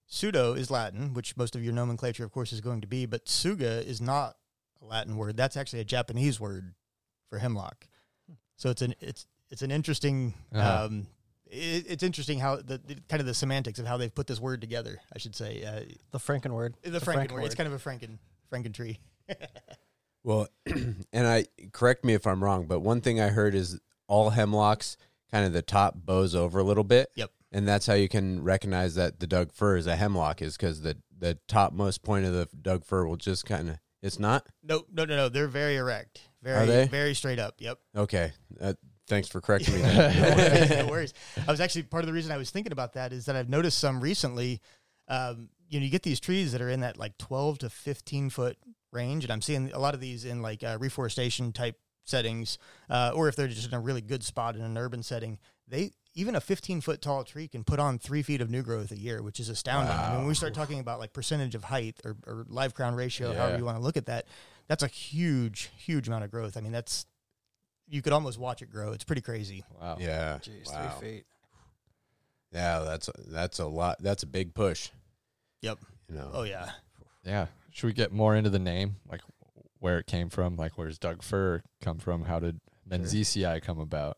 [0.08, 3.26] pseudo is Latin, which most of your nomenclature, of course, is going to be, but
[3.26, 4.36] tsuga is not
[4.82, 5.38] a Latin word.
[5.38, 6.74] That's actually a Japanese word
[7.30, 7.88] for hemlock.
[8.58, 10.34] So it's an it's it's an interesting.
[10.54, 10.86] Uh-huh.
[10.86, 11.08] Um,
[11.46, 14.40] it, it's interesting how the, the kind of the semantics of how they've put this
[14.40, 15.00] word together.
[15.14, 16.76] I should say uh, The Franken word.
[16.82, 17.44] the, Franken word.
[17.44, 18.18] It's kind of a Franken
[18.52, 19.00] Franken tree.
[20.24, 24.32] Well, and I correct me if I'm wrong, but one thing I heard is all
[24.32, 24.98] hemlocks
[25.32, 27.10] kind of the top bows over a little bit.
[27.16, 27.32] Yep.
[27.52, 30.82] And that's how you can recognize that the Doug fir is a hemlock is because
[30.82, 34.86] the the topmost point of the Doug fir will just kind of it's not No,
[34.92, 35.30] no, no, no.
[35.30, 36.22] They're very erect.
[36.42, 36.88] Very, Are they?
[36.88, 37.56] very straight up.
[37.60, 37.78] Yep.
[37.96, 38.32] okay.
[38.60, 38.74] Uh,
[39.12, 39.82] thanks for correcting me.
[39.84, 41.14] no, worries, no worries.
[41.46, 43.50] I was actually part of the reason I was thinking about that is that I've
[43.50, 44.62] noticed some recently.
[45.08, 48.30] Um, you know, you get these trees that are in that like 12 to 15
[48.30, 48.58] foot
[48.94, 52.58] range, and I'm seeing a lot of these in like uh, reforestation type settings,
[52.90, 55.38] uh, or if they're just in a really good spot in an urban setting.
[55.68, 58.92] They even a 15 foot tall tree can put on three feet of new growth
[58.92, 59.94] a year, which is astounding.
[59.94, 62.96] I mean, when we start talking about like percentage of height or, or live crown
[62.96, 64.26] ratio, however you want to look at that,
[64.68, 66.58] that's a huge, huge amount of growth.
[66.58, 67.06] I mean, that's
[67.92, 68.94] you could almost watch it grow.
[68.94, 69.64] It's pretty crazy.
[69.80, 69.98] Wow.
[70.00, 70.40] yeah.
[70.42, 70.96] Jeez, Wow.
[71.00, 71.26] three feet.
[72.54, 73.98] Yeah, that's that's a lot.
[74.02, 74.90] That's a big push.
[75.62, 75.78] Yep.
[76.10, 76.30] You know.
[76.34, 76.72] Oh yeah.
[77.24, 77.48] Yeah.
[77.72, 79.22] Should we get more into the name, like
[79.80, 80.56] where it came from?
[80.56, 82.24] Like where's Doug Fir come from?
[82.26, 84.18] How did Menziesii come about?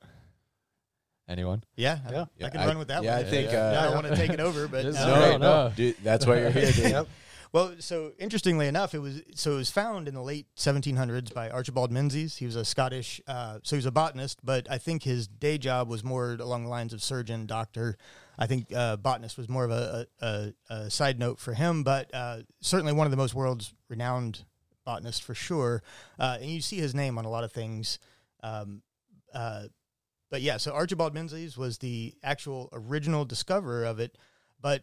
[1.27, 1.63] Anyone?
[1.77, 2.25] Yeah, I- Yeah.
[2.43, 3.25] I, can I- run with that yeah, one.
[3.25, 5.37] I think, yeah, uh, I don't want to take it over, but uh, no, no,
[5.37, 5.73] no.
[5.75, 6.71] Dude, that's why you're here.
[6.89, 7.07] Yep.
[7.53, 11.51] Well, so interestingly enough, it was so it was found in the late 1700s by
[11.51, 12.37] Archibald Menzies.
[12.37, 15.59] He was a Scottish, uh, so he was a botanist, but I think his day
[15.59, 17.95] job was more along the lines of surgeon, doctor.
[18.39, 22.11] I think uh, botanist was more of a, a, a, side note for him, but
[22.11, 24.45] uh, certainly one of the most world's renowned
[24.83, 25.83] botanists for sure.
[26.17, 27.99] Uh, and you see his name on a lot of things.
[28.41, 28.81] Um,
[29.31, 29.65] uh,
[30.31, 34.17] but yeah, so Archibald Menzies was the actual original discoverer of it,
[34.59, 34.81] but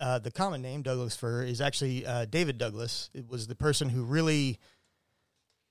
[0.00, 3.10] uh, the common name Douglas fir is actually uh, David Douglas.
[3.14, 4.58] It was the person who really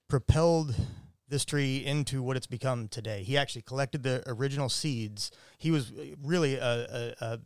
[0.07, 0.75] propelled
[1.27, 3.23] this tree into what it's become today.
[3.23, 5.31] He actually collected the original seeds.
[5.57, 5.91] He was
[6.23, 7.39] really a, a,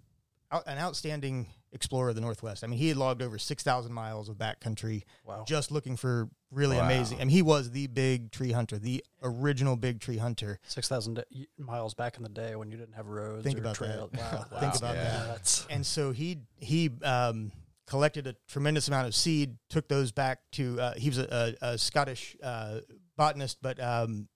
[0.52, 2.64] a an outstanding explorer of the Northwest.
[2.64, 5.46] I mean, he had logged over six thousand miles of backcountry Wow.
[5.48, 6.86] just looking for really Wow.
[6.86, 7.18] amazing.
[7.22, 10.60] I mean, he was the big tree hunter, the original big tree hunter.
[10.68, 11.24] Six thousand
[11.58, 13.44] miles back in the day when you didn't have roads.
[13.44, 13.86] Think about that.
[13.86, 14.10] trail.
[14.18, 14.46] Wow.
[14.60, 15.26] Think about Yeah.
[15.28, 15.66] that.
[15.70, 17.52] And so he he um,
[17.86, 20.80] collected a tremendous amount of seed, took those back to.
[20.82, 22.80] Uh, he was a, a, a Scottish uh,
[23.18, 24.28] botanist, but um,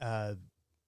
[0.00, 0.34] uh,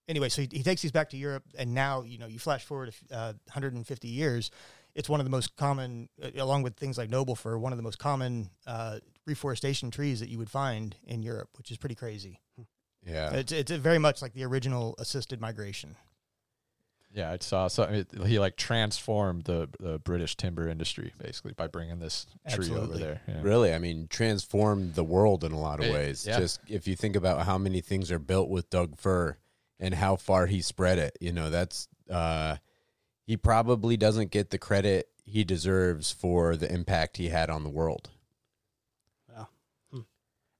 [0.09, 2.65] anyway, so he, he takes these back to Europe, and now you know you flash
[2.65, 4.51] forward uh, 150 years.
[4.95, 7.77] It's one of the most common, uh, along with things like noble fir, one of
[7.77, 11.95] the most common uh, reforestation trees that you would find in Europe, which is pretty
[11.97, 12.41] crazy.
[13.07, 13.33] Yeah.
[13.35, 15.97] It's it's very much like the original assisted migration.
[17.13, 18.07] Yeah, I saw something.
[18.27, 23.21] He like transformed the the British timber industry basically by bringing this tree over there.
[23.29, 23.41] Yeah.
[23.43, 26.27] Really, I mean, transformed the world in a lot of Eh, ways.
[26.27, 26.39] yeah.
[26.41, 29.37] Just if you think about how many things are built with Doug fir
[29.79, 32.57] and how far he spread it, you know, that's uh
[33.25, 37.71] he probably doesn't get the credit he deserves for the impact he had on the
[37.71, 38.11] world.
[39.31, 39.45] Yeah,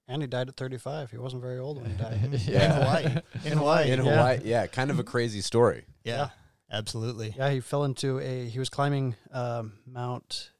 [0.07, 1.11] and he died at thirty five.
[1.11, 2.19] He wasn't very old when he died.
[2.47, 2.65] Yeah.
[2.65, 3.05] In Hawaii.
[3.51, 3.91] In Hawaii.
[3.91, 4.11] In Yeah.
[4.13, 5.85] Hawaii, yeah, kind of a crazy story.
[6.03, 6.29] Yeah, Yeah.
[6.71, 7.33] absolutely.
[7.37, 8.47] yeah, he fell into a.
[8.49, 10.51] He was climbing um, Mount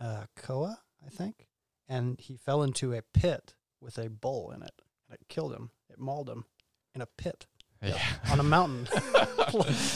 [0.00, 1.48] uh, Koa, I think,
[1.88, 4.72] and he fell into a pit with a bull in it,
[5.08, 5.70] and it killed him.
[5.90, 6.44] It mauled him
[6.94, 7.46] in a pit
[7.84, 7.98] Yeah.
[8.30, 8.86] on a mountain.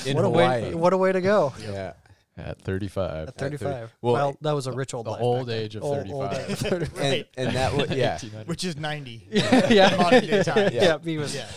[0.06, 0.62] In what a Hawaii.
[0.62, 0.74] way!
[0.74, 1.52] What a way to go!
[1.60, 1.94] Yeah.
[2.36, 3.28] at 35.
[3.28, 3.92] At 35.
[4.00, 6.30] well, Well, that was a rich old the life old back age of Old- old
[6.30, 6.50] 35.
[6.50, 6.70] age 35.
[6.80, 7.26] and, Right.
[7.36, 8.10] and that was yeah.
[8.12, 8.48] 1800.
[8.48, 9.26] which is 90.
[9.30, 9.96] yeah.
[9.96, 10.70] Modern day time.
[10.72, 10.98] yeah.
[11.02, 11.34] he was.
[11.34, 11.48] Yeah.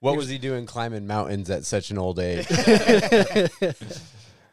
[0.00, 2.46] What was he doing climbing mountains at such an old age?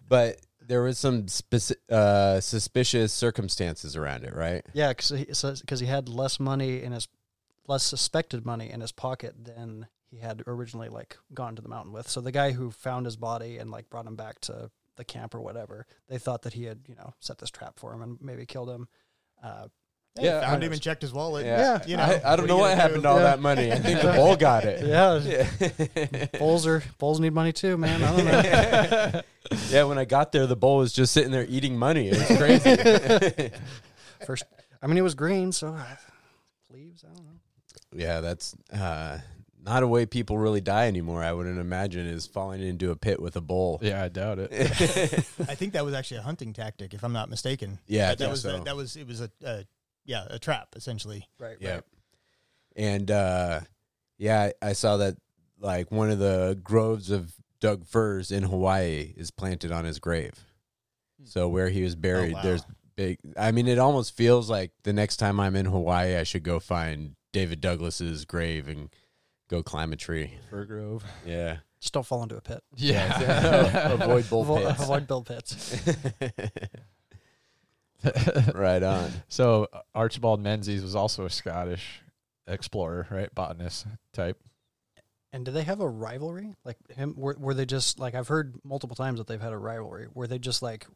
[0.08, 4.63] but there was some speci- uh, suspicious circumstances around it, right?
[4.74, 7.08] Yeah, because he, so, 'cause he had less money in his,
[7.67, 11.91] less suspected money in his pocket than he had originally like gone to the mountain
[11.93, 12.08] with.
[12.10, 15.34] So the guy who found his body and like brought him back to the camp
[15.36, 18.17] or whatever, they thought that he had you know set this trap for him and
[18.22, 18.88] maybe killed him.
[19.43, 19.67] Uh,
[20.17, 21.45] Yeah, Yeah, found I- him and checked his wallet.
[21.45, 21.80] Yeah.
[21.86, 22.04] you know.
[22.04, 23.02] I, I don't are know what happened do?
[23.04, 23.24] to all Yeah.
[23.24, 23.72] that money.
[23.72, 24.86] I think the bull got it.
[24.93, 26.39] yeah, Yeah.
[26.39, 28.04] bulls are bulls need money too, man.
[28.04, 29.22] I don't know.
[29.69, 32.10] yeah, when I got there, the bull was just sitting there eating money.
[32.10, 33.52] It was crazy.
[34.26, 34.43] First,
[34.82, 35.84] I mean, it was green, so uh,
[36.74, 37.06] leaves.
[37.06, 37.39] I don't know.
[38.06, 39.19] yeah, that's uh,
[39.69, 41.23] not a way people really die anymore.
[41.23, 43.77] I wouldn't imagine is falling into a pit with a bull.
[43.84, 44.51] Yeah, I doubt it.
[45.47, 47.77] I think that was actually a hunting tactic, if I'm not mistaken.
[47.86, 48.53] Yeah, I that, was so.
[48.53, 49.62] that, that was it was a uh,
[50.05, 51.27] yeah a trap essentially.
[51.39, 51.58] Right.
[51.60, 51.82] Yeah.
[52.75, 53.62] And uh
[54.17, 55.17] yeah, I I saw that
[55.60, 60.34] like one of the groves of Doug firs in Hawaii is planted on his grave.
[61.25, 62.41] So where he was buried, wow.
[62.41, 62.63] there's
[62.95, 66.43] big I mean it almost feels like the next time I'm in Hawaii I should
[66.43, 68.89] go find David Douglas's grave and
[69.49, 70.33] go climb a tree.
[70.49, 71.03] Fir Grove.
[71.25, 71.57] Yeah.
[71.81, 72.62] Just don't fall into a pit.
[72.75, 73.91] Yeah.
[73.93, 74.83] Avoid bull Avo- pits.
[74.83, 75.79] Avoid bull pits.
[78.53, 79.12] right on.
[79.27, 82.01] so uh, Archibald Menzies was also a Scottish
[82.47, 83.33] explorer, right?
[83.33, 84.38] Botanist type.
[85.31, 86.55] And do they have a rivalry?
[86.63, 87.13] Like him?
[87.17, 90.07] Were, were they just like I've heard multiple times that they've had a rivalry?
[90.13, 90.88] Were they just like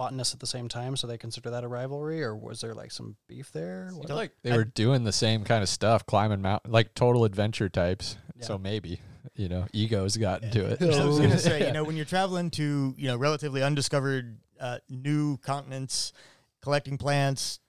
[0.00, 2.90] botanists at the same time, so they consider that a rivalry, or was there like
[2.90, 3.90] some beef there?
[3.92, 7.26] What- like they I- were doing the same kind of stuff, climbing mountain, like total
[7.26, 8.16] adventure types.
[8.36, 8.46] Yeah.
[8.46, 9.02] So maybe,
[9.36, 10.80] you know, egos got into it.
[10.80, 14.38] I was going to say, you know, when you're traveling to you know relatively undiscovered
[14.58, 16.14] uh, new continents,
[16.62, 17.60] collecting plants,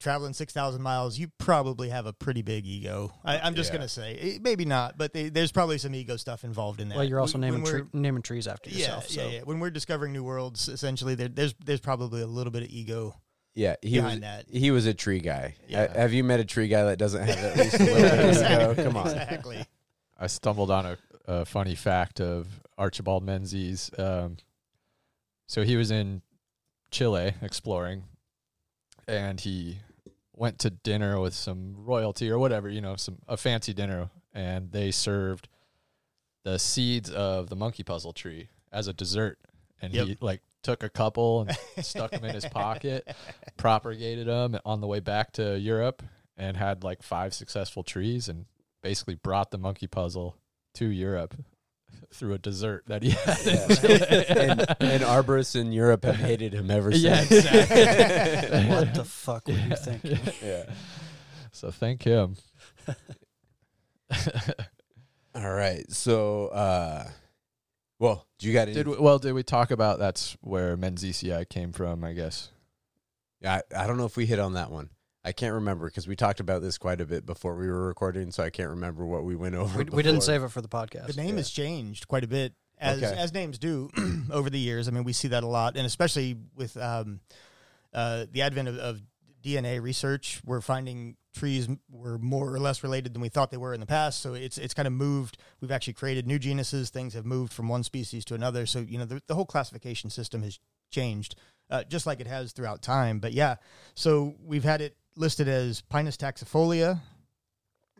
[0.00, 3.12] traveling six thousand miles, you probably have a pretty big ego.
[3.24, 3.76] I, I'm just Yeah.
[3.78, 6.88] going to say, Eh, maybe not, but they, there's probably some ego stuff involved in
[6.90, 6.96] that.
[6.96, 9.10] well, you're also When- naming tre- naming trees after Yeah, yourself.
[9.10, 9.28] yeah, so.
[9.28, 9.40] yeah.
[9.42, 13.14] When we're discovering new worlds, essentially, there, there's there's probably a little bit of ego
[13.54, 14.46] Yeah, he was behind that.
[14.50, 15.56] he was a tree guy.
[15.68, 15.88] Yeah.
[15.88, 18.12] Ha- Have you met a tree guy that doesn't have at least a little bit
[18.20, 18.84] of ego?
[18.84, 19.06] Come on.
[19.08, 19.64] exactly.
[20.18, 23.90] I stumbled on a, a funny fact of Archibald Menzies.
[23.98, 24.36] Um,
[25.46, 26.22] so he was in
[26.90, 28.04] Chile exploring,
[29.06, 29.78] and he
[30.38, 34.72] went to dinner with some royalty or whatever, you know, some a fancy dinner, and
[34.72, 35.48] they served
[36.44, 39.38] the seeds of the monkey puzzle tree as a dessert,
[39.82, 43.08] and he like took a couple and stuck them in his pocket,
[43.56, 46.02] propagated them on the way back to Europe,
[46.36, 48.46] and had like five successful trees, and
[48.82, 50.36] basically brought the monkey puzzle
[50.74, 51.34] to Europe
[52.12, 53.38] through a dessert that he had.
[53.44, 53.66] Yeah.
[54.38, 57.02] And, and arborists in Europe have hated him ever since.
[57.04, 58.66] Yeah, exactly.
[58.68, 60.18] what the fuck were you thinking?
[60.42, 60.64] yeah.
[61.52, 62.36] So thank him.
[65.34, 65.84] All right.
[65.90, 67.08] So, uh,
[67.98, 68.74] well, do you got any?
[68.74, 69.18] Did we, well?
[69.18, 72.04] Did we talk about that's where Menziesii came from?
[72.04, 72.50] I guess.
[73.44, 74.90] I, I don't know if we hit on that one.
[75.24, 78.30] I can't remember because we talked about this quite a bit before we were recording,
[78.30, 79.78] so I can't remember what we went over.
[79.78, 81.06] We, we didn't save it for the podcast.
[81.08, 81.36] The name Yeah.
[81.36, 83.18] has changed quite a bit as Okay.
[83.20, 83.90] as names do
[84.30, 84.86] over the years.
[84.88, 87.20] I mean, we see that a lot, and especially with um,
[87.92, 89.02] uh, the advent of, of
[89.42, 93.72] DNA research, we're finding trees were more or less related than we thought they were
[93.74, 94.20] in the past.
[94.20, 95.36] So it's it's kind of moved.
[95.60, 96.90] We've actually created new genuses.
[96.90, 98.66] Things have moved from one species to another.
[98.66, 100.58] So you know the, the whole classification system has
[100.90, 101.34] changed,
[101.70, 103.18] uh, just like it has throughout time.
[103.18, 103.56] But yeah,
[103.94, 107.00] so we've had it listed as Pinus taxifolia.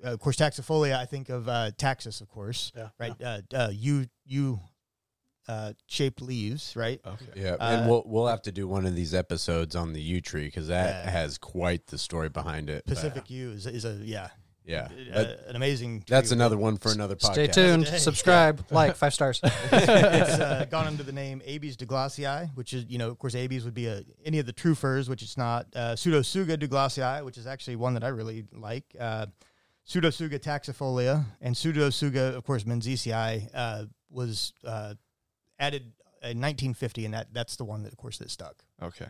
[0.04, 0.96] Uh, of course, taxifolia.
[0.96, 2.88] I think of uh, taxus, of course Yeah.
[2.98, 3.14] right?
[3.22, 4.60] Uh, uh, yew yew
[5.48, 7.00] uh, shaped leaves, right?
[7.04, 7.24] Okay.
[7.34, 10.20] Yeah, Uh, and we'll we'll have to do one of these episodes on the yew
[10.20, 11.10] tree because that Yeah.
[11.10, 12.84] has quite the story behind it.
[12.86, 14.28] but- Pacific yew is, is a yeah,
[14.68, 16.04] yeah, uh, But an amazing.
[16.06, 17.32] that's another one for another podcast.
[17.32, 17.88] Stay tuned.
[17.88, 17.98] Hey.
[17.98, 18.64] Subscribe.
[18.70, 19.40] Like five stars.
[19.42, 19.88] it's
[20.38, 23.74] uh, gone under the name Abies douglasii, which is you know of course Abies would
[23.74, 25.66] be a, any of the true firs, which it's not.
[25.74, 28.84] Uh, Pseudotsuga douglasii, which is actually one that I really like.
[28.98, 29.26] Uh,
[29.88, 34.94] Pseudotsuga taxifolia and Pseudotsuga, of course, menziesii uh, was uh,
[35.58, 38.64] added in 1950, and that that's the one that of course that stuck.
[38.82, 39.06] Okay.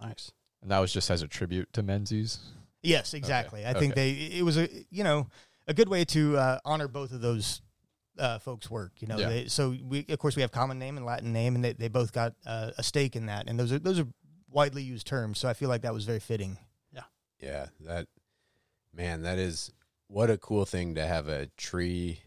[0.00, 0.30] nice.
[0.60, 2.38] And that was just as a tribute to Menzies.
[2.82, 3.64] Yes, exactly.
[3.66, 5.28] I think they it was a you know
[5.66, 7.62] a good way to uh, honor both of those
[8.18, 8.92] uh, folks' work.
[9.00, 9.28] You know, Yeah.
[9.28, 11.88] they, so we of course we have common name and Latin name, and they, they
[11.88, 14.06] both got uh, a stake in that, and those are those are
[14.50, 15.38] widely used terms.
[15.38, 16.58] So I feel like that was very fitting.
[16.92, 17.02] Yeah.
[17.40, 18.08] Yeah, that
[18.92, 19.72] man, that is
[20.08, 22.20] what a cool thing to have a tree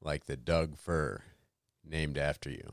[0.00, 1.22] like the Doug fir
[1.84, 2.72] named after you.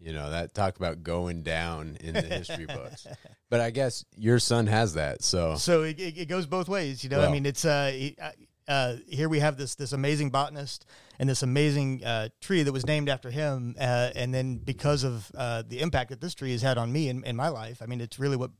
[0.00, 3.06] You know that talk about going down in the history books.
[3.50, 7.02] But I guess your son has that, so So it, it, it goes both ways,
[7.02, 7.20] you know.
[7.20, 8.30] I mean, it's uh, uh,
[8.68, 10.84] uh, here we have this this amazing botanist
[11.18, 15.32] and this amazing uh, tree that was named after him, uh, and then because of
[15.36, 17.86] uh, the impact that this tree has had on me in, in my life, I
[17.86, 18.50] mean, it's really what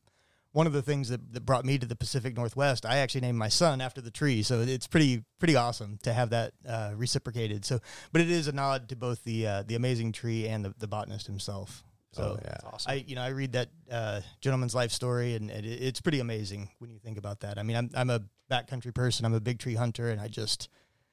[0.58, 2.84] one of the things that, that brought me to the Pacific Northwest.
[2.84, 6.30] I actually named my son after the tree, so it's pretty pretty awesome to have
[6.30, 7.64] that uh, reciprocated.
[7.64, 7.78] So,
[8.10, 10.88] but it is a nod to both the uh, the amazing tree and the, the
[10.88, 11.84] botanist himself.
[12.10, 12.56] So Oh, yeah.
[12.64, 12.90] Awesome.
[12.90, 16.18] I, you know, I read that uh, gentleman's life story, and, and it, it's pretty
[16.18, 17.56] amazing when you think about that.
[17.56, 19.24] I mean, I'm I'm a backcountry person.
[19.24, 20.68] I'm a big tree hunter, and I just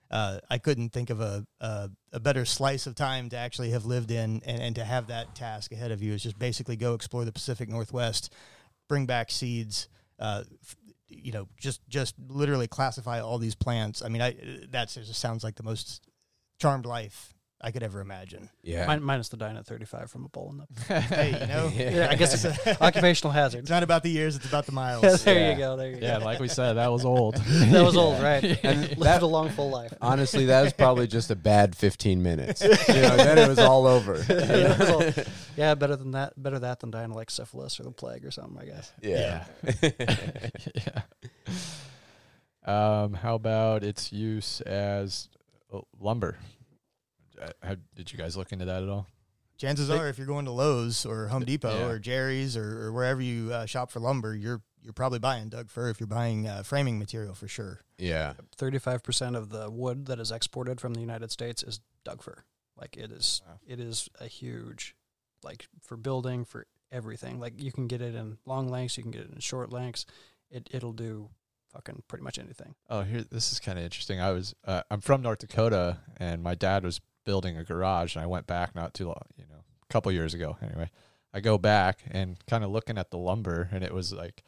[0.09, 3.85] uh, I couldn't think of a, a a better slice of time to actually have
[3.85, 6.95] lived in, and, and to have that task ahead of you is just basically go
[6.95, 8.33] explore the Pacific Northwest,
[8.87, 9.87] bring back seeds.
[10.19, 10.43] Uh,
[11.07, 14.01] you know, just just literally classify all these plants.
[14.01, 14.35] I mean, I
[14.69, 16.07] that sounds like the most
[16.59, 17.34] charmed life
[17.65, 18.47] I could ever imagine.
[18.61, 18.85] yeah.
[18.85, 21.01] Min- minus the dying at 35 from a bull in the.
[21.01, 23.61] Hey, you know, Yeah, I guess it's an occupational hazard.
[23.61, 25.23] It's not about the years; it's about the miles.
[25.25, 25.51] there Yeah.
[25.51, 25.75] you go.
[25.75, 26.05] There you go.
[26.05, 27.35] Yeah, like we said, that was old.
[27.37, 28.43] that was old, right?
[28.63, 29.91] And Lived that- a long, full life.
[29.99, 32.61] Honestly, that was probably just a bad 15 minutes.
[32.61, 34.13] You know, then it was all over.
[34.13, 35.23] Was all-
[35.57, 36.33] yeah, better than that.
[36.41, 38.61] Better that than dying of like syphilis or the plague or something.
[38.61, 38.93] I guess.
[39.01, 39.45] yeah.
[40.75, 41.01] yeah.
[42.65, 45.29] Um, how about its use as
[45.73, 46.37] uh, lumber?
[47.45, 49.07] Uh, how, did you guys look into that at all?
[49.57, 51.85] Chances They- are, if you're going to Lowe's or Home Depot Yeah.
[51.87, 55.71] or Jerry's or, or wherever you uh, shop for lumber, you're you're probably buying Doug
[55.71, 57.81] fir if you're buying uh, framing material for sure.
[57.97, 58.33] yeah.
[58.55, 62.43] Thirty-five percent of the wood that is exported from the United States is Doug fir.
[62.77, 63.59] Like it is, Wow.
[63.65, 64.95] it is a huge,
[65.43, 67.39] like for building for everything.
[67.39, 70.05] Like you can get it in long lengths, you can get it in short lengths.
[70.51, 71.29] It it'll do
[71.73, 72.75] fucking pretty much anything.
[72.89, 74.19] Oh, here this is kind of interesting.
[74.19, 78.23] I was uh, I'm from North Dakota, and my dad was building a garage, and
[78.23, 80.57] I went back not too long, you know, a couple years ago.
[80.61, 80.89] Anyway,
[81.33, 84.43] I go back and kind of looking at the lumber, and it was like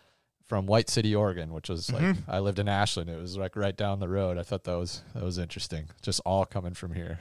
[0.46, 2.24] from White City, Oregon, which was like Mhm.
[2.28, 3.10] I lived in Ashland.
[3.10, 4.38] It was like right down the road.
[4.38, 5.90] I thought that was that was interesting.
[6.02, 7.20] Just all coming from here.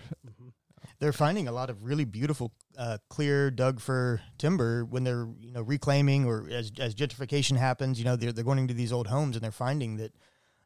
[0.98, 5.52] They're finding a lot of really beautiful, uh, clear Doug fir timber when they're you
[5.52, 7.98] know reclaiming or as as gentrification happens.
[7.98, 10.12] You know, they're they're going into these old homes and they're finding that,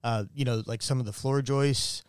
[0.04, 2.02] uh, you know, like some of the floor joists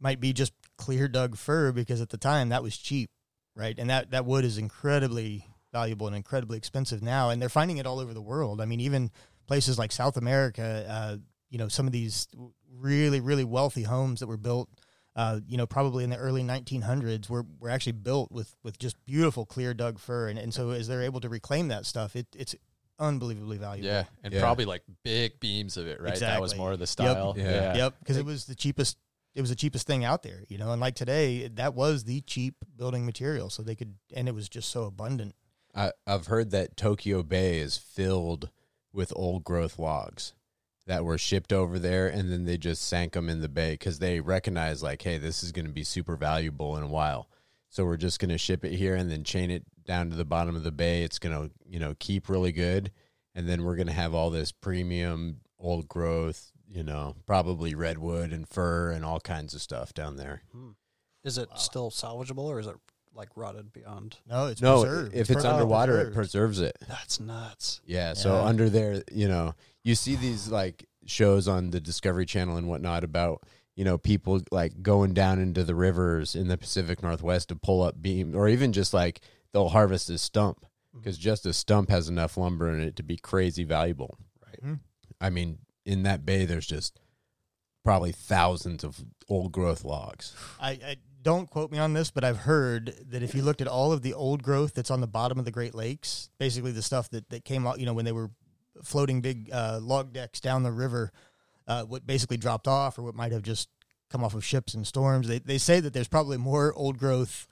[0.00, 3.10] might be just clear Doug fir because at the time that was cheap,
[3.54, 3.78] right?
[3.78, 7.86] And that that wood is incredibly valuable and incredibly expensive now, and they're finding it
[7.86, 8.60] all over the world.
[8.60, 9.10] I mean, even
[9.46, 11.16] places like South America, uh,
[11.50, 12.26] you know, some of these
[12.72, 14.68] really really wealthy homes that were built
[15.16, 18.96] uh, you know, probably in the early 1900s, were were actually built with with just
[19.04, 22.26] beautiful clear Doug fir, and, and so as they're able to reclaim that stuff, it,
[22.36, 22.54] it's
[22.98, 23.88] unbelievably valuable.
[23.88, 24.40] Yeah, and Yeah.
[24.40, 26.18] probably like big beams of it, right?
[26.20, 27.34] That was more of the style.
[27.36, 27.44] Yeah.
[27.50, 27.76] Yeah.
[27.76, 28.96] Yep, because it was the cheapest.
[29.34, 30.72] It was the cheapest thing out there, you know.
[30.72, 34.48] And like today, that was the cheap building material, so they could, and it was
[34.48, 35.34] just so abundant.
[35.74, 38.50] I, I've heard that Tokyo Bay is filled
[38.92, 40.32] with old growth logs
[40.86, 44.00] that were shipped over there, and then they just sank them in the bay because
[44.00, 47.28] they recognize, like, hey, this is going to be super valuable in a while.
[47.68, 50.24] So we're just going to ship it here and then chain it down to the
[50.24, 51.04] bottom of the bay.
[51.04, 52.90] It's going to, you know, keep really good,
[53.36, 58.32] and then we're going to have all this premium old growth, you know, probably redwood
[58.32, 60.42] and fir and all kinds of stuff down there.
[61.24, 61.56] Is it Wow.
[61.56, 62.76] still salvageable or is it
[63.14, 64.18] like rotted beyond?
[64.26, 65.14] No, it's No, preserved.
[65.14, 66.78] if it's per- underwater, it preserves it.
[66.88, 67.80] That's nuts.
[67.84, 72.56] Yeah, so under there, you know, you see these like shows on the Discovery Channel
[72.56, 73.42] and whatnot about,
[73.74, 77.82] you know, people like going down into the rivers in the Pacific Northwest to pull
[77.82, 79.20] up beam or even just like
[79.52, 83.16] they'll harvest a stump because just a stump has enough lumber in it to be
[83.16, 84.16] crazy valuable.
[84.46, 84.62] Right.
[84.64, 84.80] Mhm.
[85.20, 86.98] I mean, in that bay, there's just
[87.84, 90.34] probably thousands of old growth logs.
[90.60, 93.68] I, I don't quote me on this, but I've heard that if you looked at
[93.68, 96.82] all of the old growth that's on the bottom of the Great Lakes, basically the
[96.82, 98.30] stuff that, that came out, you know, when they were
[98.82, 101.12] floating big uh, log decks down the river,
[101.66, 103.68] uh, what basically dropped off or what might have just
[104.10, 107.46] come off of ships and storms, they, they say that there's probably more old growth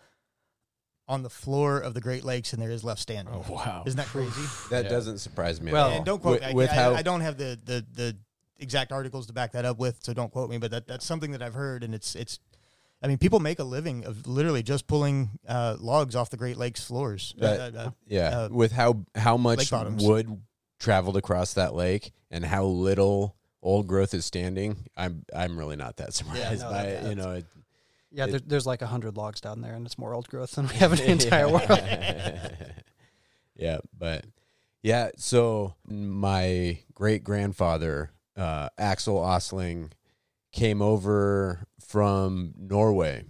[1.08, 3.32] on the floor of the Great Lakes than there is left standing.
[3.34, 3.82] Oh wow.
[3.86, 4.42] Isn't that crazy?
[4.70, 4.90] That Yeah.
[4.90, 5.72] doesn't surprise me.
[5.72, 5.96] Well, at all.
[5.96, 6.46] and don't quote with, me.
[6.48, 8.16] I, with I- how I don't have the, the, the
[8.58, 10.58] exact articles to back that up with, so don't quote me.
[10.58, 12.38] But that, that's something that I've heard, and it's it's.
[13.00, 16.56] I mean, people make a living of literally just pulling uh, logs off the Great
[16.56, 17.32] Lakes floors.
[17.38, 20.42] That- Uh, uh, Yeah, uh, with how how much wood
[20.80, 25.96] traveled across that lake and how little old growth is standing, I'm I'm really not
[25.98, 27.08] that surprised no, by that- it.
[27.08, 27.46] You know, it,
[28.10, 30.52] Yeah, It- there, there's like a hundred logs down there, and it's more old growth
[30.52, 31.68] than we have in the entire world.
[33.56, 34.24] yeah, but
[34.82, 35.10] yeah.
[35.16, 39.90] So my great grandfather uh, Axel Osling
[40.52, 43.24] came over from Norway.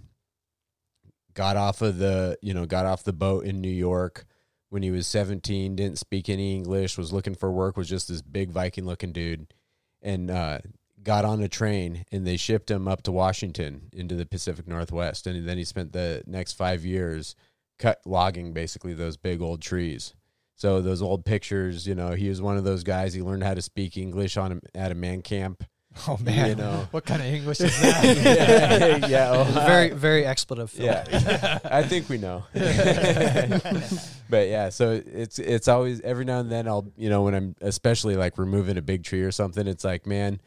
[1.33, 4.25] Got off of the you know got off the boat in New York
[4.69, 8.21] when he was 17, didn't speak any English, was looking for work, was just this
[8.21, 9.51] big Viking looking dude,
[10.03, 10.59] and uh,
[11.03, 15.27] got on a train and they shipped him up to Washington into the Pacific Northwest.
[15.27, 17.35] And then he spent the next five years
[17.77, 20.13] cut logging basically those big old trees.
[20.55, 23.13] So those old pictures, you know, he was one of those guys.
[23.13, 25.63] He learned how to speak English on a, at a man camp.
[26.07, 26.87] Oh man, You know.
[26.91, 28.03] what kind of English is that?
[29.01, 30.69] yeah, yeah, oh, very very expletive.
[30.69, 30.85] Phil.
[30.85, 31.57] yeah.
[31.65, 32.43] I think we know.
[34.29, 37.55] but yeah, so it's it's always every now and then I'll you know when I'm
[37.61, 40.39] especially like removing a big tree or something, it's like man,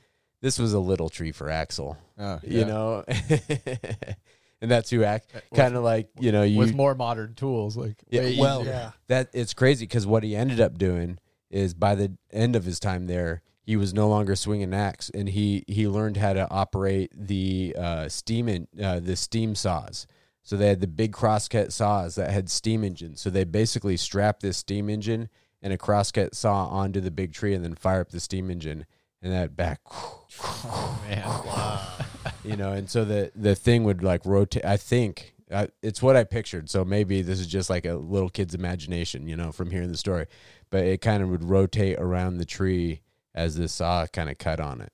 [0.43, 3.05] this was a little tree for Axel, Oh, you know.
[4.61, 7.97] and that's who act kind of like you know you with more modern tools, like
[8.11, 8.91] Yeah, well, yeah.
[9.09, 11.19] that it's crazy because what he ended up doing
[11.51, 15.11] is by the end of his time there, he was no longer swinging an axe,
[15.15, 20.07] and he he learned how to operate the uh, steam in, uh, the steam saws.
[20.45, 23.21] So they had the big crosscut saws that had steam engines.
[23.21, 25.29] So they basically strapped this steam engine
[25.63, 28.85] and a crosscut saw onto the big tree, and then fire up the steam engine,
[29.23, 29.81] and that back.
[29.89, 35.67] Oh man, you know and so the the thing would like rotate i think uh,
[35.83, 36.71] it's what i pictured.
[36.71, 39.99] So maybe this is just like a little kid's imagination you know from hearing the
[39.99, 40.27] story.
[40.71, 43.03] But it kind of would rotate around the tree
[43.35, 44.93] as the saw kind of cut on it.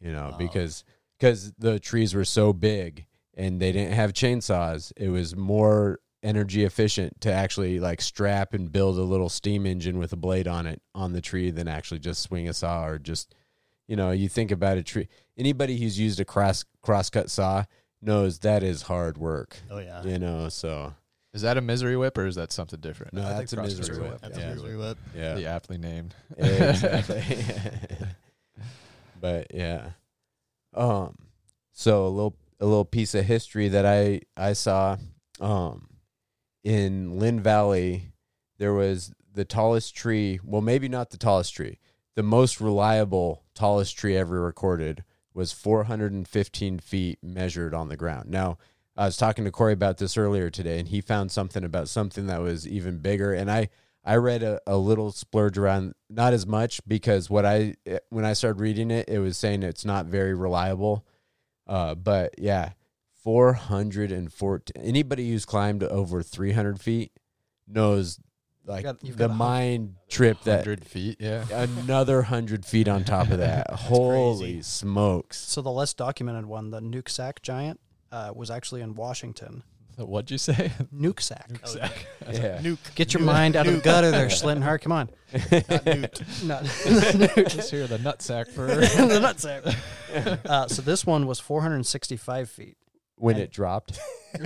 [0.00, 0.36] You know Wow.
[0.38, 0.84] because
[1.18, 6.64] because the trees were so big and they didn't have chainsaws it was more energy
[6.64, 10.66] efficient to actually like strap and build a little steam engine with a blade on
[10.66, 13.34] it on the tree than actually just swing a saw or just
[13.86, 15.06] you know you think about a tree
[15.38, 17.64] anybody who's used a cross crosscut saw
[18.02, 20.02] knows that is hard work Oh yeah.
[20.02, 20.94] you know so
[21.32, 23.12] is that a misery whip or is that something different?
[23.14, 24.44] no I that's a misery misery whip That's yeah.
[24.46, 24.98] a misery whip.
[25.14, 26.14] yeah The aptly named.
[26.38, 27.22] exactly
[29.20, 29.90] but yeah
[30.74, 31.16] um
[31.72, 34.96] so a little a little piece of history that i i saw
[35.40, 35.88] um
[36.66, 38.10] in lynn valley
[38.58, 41.78] there was the tallest tree well maybe not the tallest tree
[42.16, 48.58] the most reliable tallest tree ever recorded was 415 feet measured on the ground now
[48.96, 52.26] i was talking to corey about this earlier today and he found something about something
[52.26, 53.68] that was even bigger and i
[54.08, 57.74] I read a, a little splurge around, not as much because what I
[58.08, 61.04] when I started reading it, it was saying it's not very reliable.
[61.66, 62.70] Uh, but yeah,
[63.26, 64.80] four hundred and fourteen.
[64.84, 67.10] Anybody who's climbed over three hundred feet
[67.66, 68.20] knows
[68.64, 71.44] like got- you've the got a hun- mind trip that Hundred feet, yeah.
[71.50, 73.68] another hundred feet on top of that.
[73.72, 74.62] Holy crazy.
[74.62, 75.38] smokes!
[75.38, 77.80] So the less documented one, the Nooksack Giant,
[78.12, 79.64] uh, was actually in Washington.
[79.98, 80.70] What'd you say?
[80.94, 81.58] Nooksack.
[81.64, 82.94] Oh, Yeah, Nuke.
[82.94, 84.82] Get your mind out of the gutter there, Schlintenhart.
[84.82, 85.08] Come on.
[85.32, 86.22] Not newt.
[86.44, 89.64] Not Let's hear the nut sack for the nut sack.
[90.44, 92.76] Uh, so this one was 465 feet.
[93.16, 93.98] When it dropped.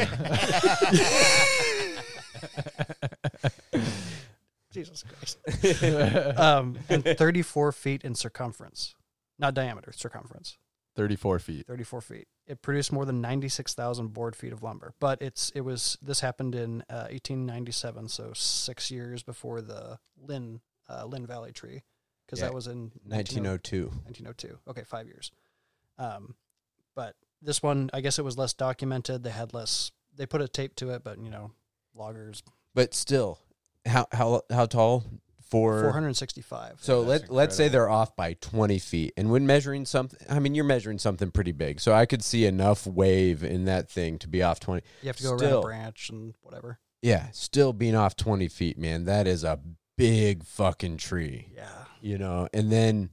[4.70, 5.38] Jesus Christ.
[6.38, 8.94] um, and 34 feet in circumference,
[9.38, 10.58] not diameter, circumference.
[10.94, 11.66] thirty-four feet.
[11.66, 12.28] 34 feet.
[12.46, 14.92] It produced more than 96,000 board feet of lumber.
[15.00, 20.60] But it's it was this happened in uh, 1897, so six years before the Lynn
[20.88, 21.82] uh, Lynn Valley tree,
[22.26, 23.86] because Yeah, that was in 1902.
[24.04, 24.58] 1902.
[24.68, 25.32] Okay, five years.
[25.98, 26.34] Um,
[26.94, 29.22] but this one, I guess it was less documented.
[29.22, 29.90] They had less.
[30.16, 31.52] They put a tape to it, but you know,
[31.94, 32.42] loggers
[32.74, 33.38] But still,
[33.86, 35.04] how how how tall
[35.48, 36.76] for 465.
[36.80, 40.38] So That's let let's say they're off by twenty feet, and when measuring something, I
[40.38, 44.18] mean you're measuring something pretty big, so I could see enough wave in that thing
[44.20, 44.82] to be off twenty.
[45.02, 46.78] You have to go around a branch and whatever.
[47.02, 49.58] Yeah, still being off twenty feet, man, that is a
[49.96, 51.68] big fucking tree, Yeah.
[52.00, 52.48] you know.
[52.54, 53.10] And then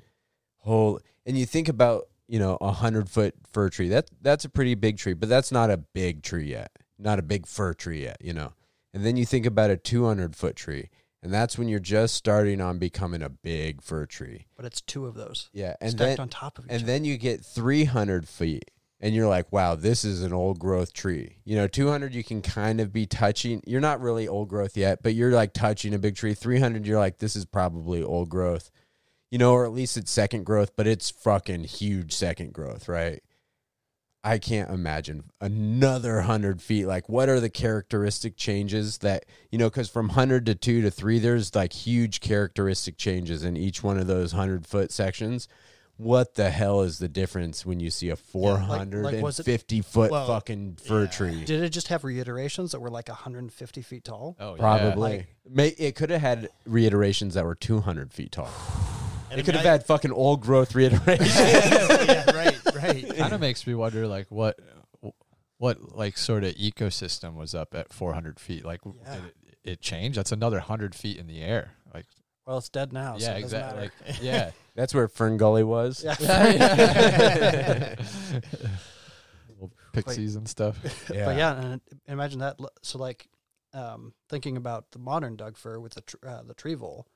[0.59, 3.89] whole, and you think about you know a hundred foot fir tree.
[3.89, 7.23] That that's a pretty big tree, but that's not a big tree yet, not a
[7.23, 8.53] big fir tree yet, you know.
[8.93, 10.89] And then you think about a two hundred foot tree,
[11.21, 14.47] and that's when you're just starting on becoming a big fir tree.
[14.55, 16.91] But it's two of those Yeah, and stacked then on top of each and other.
[16.91, 21.37] then you get 300 feet and you're like wow this is an old growth tree
[21.45, 25.03] you know 200 you can kind of be touching you're not really old growth yet
[25.03, 28.71] but you're like touching a big tree 300 you're like this is probably old growth
[29.31, 33.21] you know or at least it's second growth but it's fucking huge second growth right
[34.23, 39.69] i can't imagine another 100 feet like what are the characteristic changes that you know
[39.69, 43.97] because from 100 to 2 to 3 there's like huge characteristic changes in each one
[43.97, 45.47] of those 100 foot sections
[45.97, 49.81] what the hell is the difference when you see a like- like, was it- 450
[49.81, 51.09] foot Well, fucking fir yeah.
[51.09, 54.35] tree Did it just have reiterations that were like 150 feet tall?
[54.39, 54.59] Oh, yeah.
[54.59, 58.49] probably Like- May, it could have had reiterations that were 200 feet tall
[59.31, 61.25] And it could have I- had fucking old growth reiteration.
[61.27, 63.15] yeah, right, right.
[63.17, 64.59] kind of makes me wonder, like what,
[65.57, 68.63] what like sort of ecosystem was up at 400 feet?
[68.65, 69.15] Like, Yeah.
[69.15, 71.71] did it, it changed, that's another hundred feet in the air.
[71.93, 72.05] Like
[72.45, 73.17] Well, it's dead now.
[73.17, 73.81] so yeah, it doesn't exactly.
[73.81, 73.91] matter.
[74.07, 74.51] Like, yeah.
[74.77, 76.03] That's where Fern Gully was.
[76.03, 76.15] Yeah.
[79.49, 80.77] Little pixies and stuff.
[81.11, 81.25] Yeah.
[81.25, 82.57] But yeah, and imagine that.
[82.59, 83.27] l- So like,
[83.73, 87.07] um, thinking about the modern Doug fir with the tr- uh, the tree vole,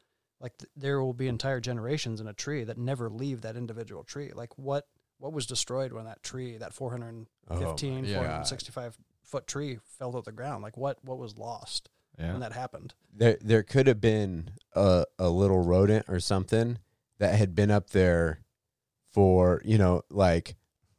[0.42, 4.04] like th- there will be entire generations in a tree that never leave that individual
[4.04, 4.32] tree.
[4.34, 4.88] Like what
[5.20, 10.22] what was destroyed when that tree, that 415, Oh, my 465 foot tree fell to
[10.22, 10.64] the ground?
[10.64, 12.32] Like what what was lost Yeah.
[12.32, 12.94] when that happened?
[13.14, 16.80] there there could have been a a little rodent or something
[17.20, 18.40] that had been up there
[19.12, 20.56] for you know like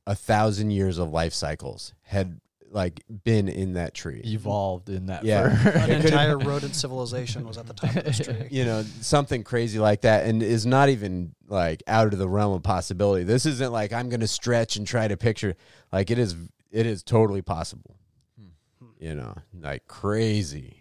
[0.07, 2.41] a thousand years of life cycles had
[2.73, 5.55] like been in that tree Evolved in that Yeah.
[5.63, 5.71] fir.
[5.71, 8.35] An entire rodent civilization was at the top of this tree.
[8.51, 12.55] you know something crazy like that and is not even like out of the realm
[12.55, 15.55] of possibility this isn't like i'm gonna stretch and try to picture
[15.93, 16.35] like it is
[16.71, 17.97] it is totally possible
[18.39, 18.87] Hmm.
[18.99, 20.79] you know like crazy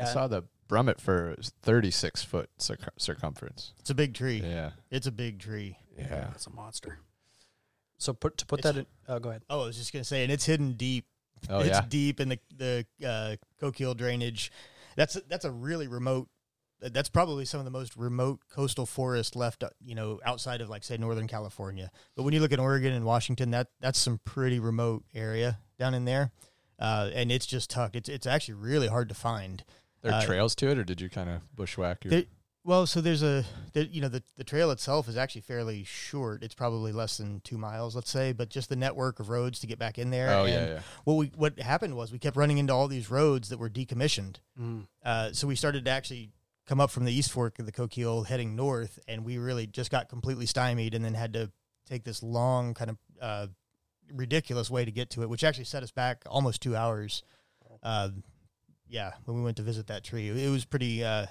[0.00, 3.72] I saw the Brummitt fir is 36 foot circ- circumference.
[3.78, 4.40] It's a big tree.
[4.42, 4.70] Yeah.
[4.90, 5.76] It's a big tree.
[5.96, 6.98] yeah it's a monster.
[8.02, 8.86] So put to put It's- that in.
[9.08, 9.42] Oh, go ahead.
[9.48, 11.06] Oh, I was just gonna say, and it's hidden deep.
[11.48, 11.84] Oh it's yeah.
[11.88, 14.50] deep in the the uh, Coquille drainage.
[14.96, 16.28] That's that's a really remote.
[16.80, 20.68] That's probably some of the most remote coastal forest left, uh, you know, outside of
[20.68, 21.92] like say Northern California.
[22.16, 25.94] But when you look at Oregon and Washington, that that's some pretty remote area down
[25.94, 26.32] in there,
[26.80, 27.94] uh, and it's just tucked.
[27.94, 29.64] It's it's actually really hard to find.
[30.02, 32.24] There are uh, trails to it, or did you kind of bushwhack your?
[32.64, 35.84] There- Well, so there's a, there, you know, the, the trail itself is actually fairly
[35.84, 36.42] short.
[36.42, 39.66] It's probably less than two miles, let's say, but just the network of roads to
[39.66, 40.30] get back in there.
[40.30, 40.80] oh and yeah, yeah.
[41.04, 44.36] What we what happened was we kept running into all these roads that were decommissioned.
[44.60, 44.86] Mm.
[45.04, 46.30] Uh, so we started to actually
[46.66, 49.90] come up from the east fork of the Coquille heading north, and we really just
[49.90, 51.50] got completely stymied, and then had to
[51.88, 53.46] take this long kind of uh,
[54.12, 57.24] ridiculous way to get to it, which actually set us back almost two hours.
[57.82, 58.10] Uh,
[58.88, 61.26] yeah, when we went to visit that tree, it was pretty uh,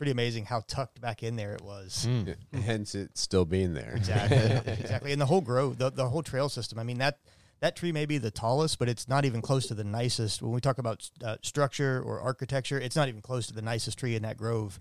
[0.00, 2.06] pretty amazing how tucked back in there it was.
[2.08, 2.58] Hmm.
[2.58, 6.48] hence it still being there Exactly, exactly, and the whole grove, the the whole trail
[6.48, 6.78] system.
[6.78, 7.18] I mean that
[7.60, 10.40] that tree may be the tallest, but it's not even close to the nicest.
[10.40, 13.98] When we talk about uh, structure or architecture, it's not even close to the nicest
[13.98, 14.80] tree in that grove.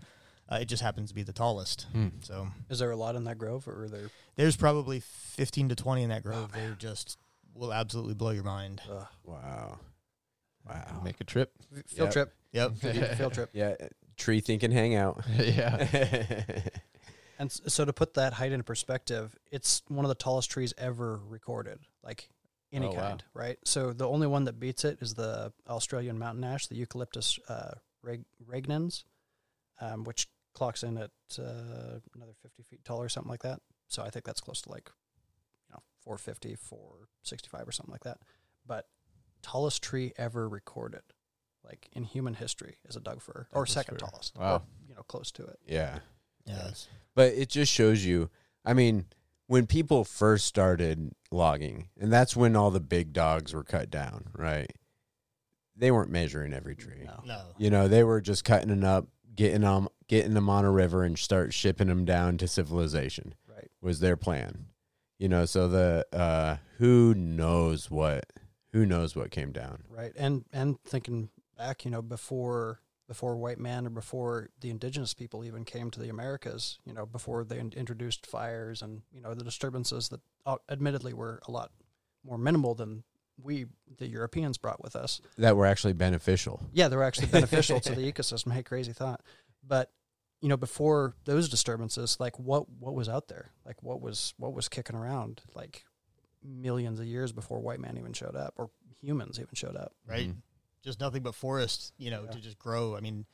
[0.49, 1.88] Uh, it just happens to be the tallest.
[1.91, 2.07] Hmm.
[2.22, 4.09] So Is there a lot in that grove, or are there?
[4.38, 6.53] there's probably fifteen to twenty in that grove.
[6.53, 7.17] They're just
[7.53, 8.82] will absolutely blow your mind.
[8.89, 9.80] Uh, wow
[10.65, 11.51] wow Make a trip.
[11.88, 12.11] field Yep.
[12.13, 12.34] trip.
[12.53, 13.17] Yep.
[13.17, 13.49] field trip.
[13.53, 13.76] yeah
[14.20, 16.59] tree thinking hangout yeah.
[17.39, 21.22] And so to put that height in perspective, it's one of the tallest trees ever
[21.30, 22.28] recorded, like
[22.74, 22.99] any Oh, wow.
[22.99, 23.57] kind, right?
[23.63, 27.76] So the only one that beats it is the Australian mountain ash, the Eucalyptus uh,
[28.03, 29.03] reg- regnans,
[29.80, 33.61] um, which clocks in at uh, another 50 feet tall or something like that.
[33.88, 34.91] So I think that's close to like,
[35.70, 38.17] you know, 450, 465 or something like that.
[38.67, 38.86] But
[39.41, 41.03] tallest tree ever recorded,
[41.70, 44.07] like in human history, is a Doug fir, or Douglas second fir.
[44.07, 44.55] tallest, Wow.
[44.55, 45.59] or, you know, close to it.
[45.67, 45.99] yeah
[46.45, 46.88] Yes.
[47.15, 48.30] but it just shows you
[48.65, 49.05] i mean
[49.45, 54.30] when people first started logging and that's when all the big dogs were cut down
[54.36, 54.72] right
[55.76, 57.22] they weren't measuring every tree No.
[57.26, 57.41] No.
[57.57, 61.03] you know they were just cutting them up getting them getting them on a river
[61.03, 63.70] and start shipping them down to civilization Right.
[63.82, 64.65] was their plan
[65.20, 68.26] you know so the uh who knows what
[68.72, 71.30] who knows what came down right and and thinking
[71.60, 75.99] back you know before before white man or before the indigenous people even came to
[75.99, 80.22] the americas you know before they in- introduced fires and you know the disturbances that
[80.45, 81.72] uh, admittedly were a lot
[82.24, 83.03] more minimal than
[83.41, 83.66] we
[83.97, 85.22] the europeans brought with us.
[85.38, 86.62] That were actually beneficial.
[86.74, 88.51] Yeah they were actually beneficial to the ecosystem.
[88.53, 89.22] Hey crazy thought.
[89.66, 89.91] But
[90.41, 93.51] you know before those disturbances like what what was out there?
[93.66, 95.86] Like what was what was kicking around like
[96.43, 98.70] millions of years before white man even showed up or
[99.01, 99.93] humans even showed up?
[100.05, 100.30] Right.
[100.30, 100.36] Mhm.
[100.84, 102.32] Just nothing but forests, you know, Yeah.
[102.32, 102.95] to just grow.
[102.95, 103.25] I mean,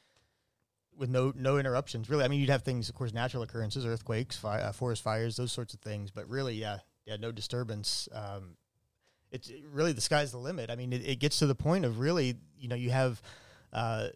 [0.98, 2.24] with no no interruptions, really.
[2.24, 5.52] I mean, you'd have things, of course, natural occurrences, earthquakes, fi- uh, forest fires, those
[5.52, 6.10] sorts of things.
[6.12, 8.08] But really, yeah, yeah, no disturbance.
[8.14, 8.58] Um,
[9.32, 10.70] it's it- really the sky's the limit.
[10.70, 13.22] I mean, it, it gets to the point of really, you know, you have
[13.74, 14.08] uh,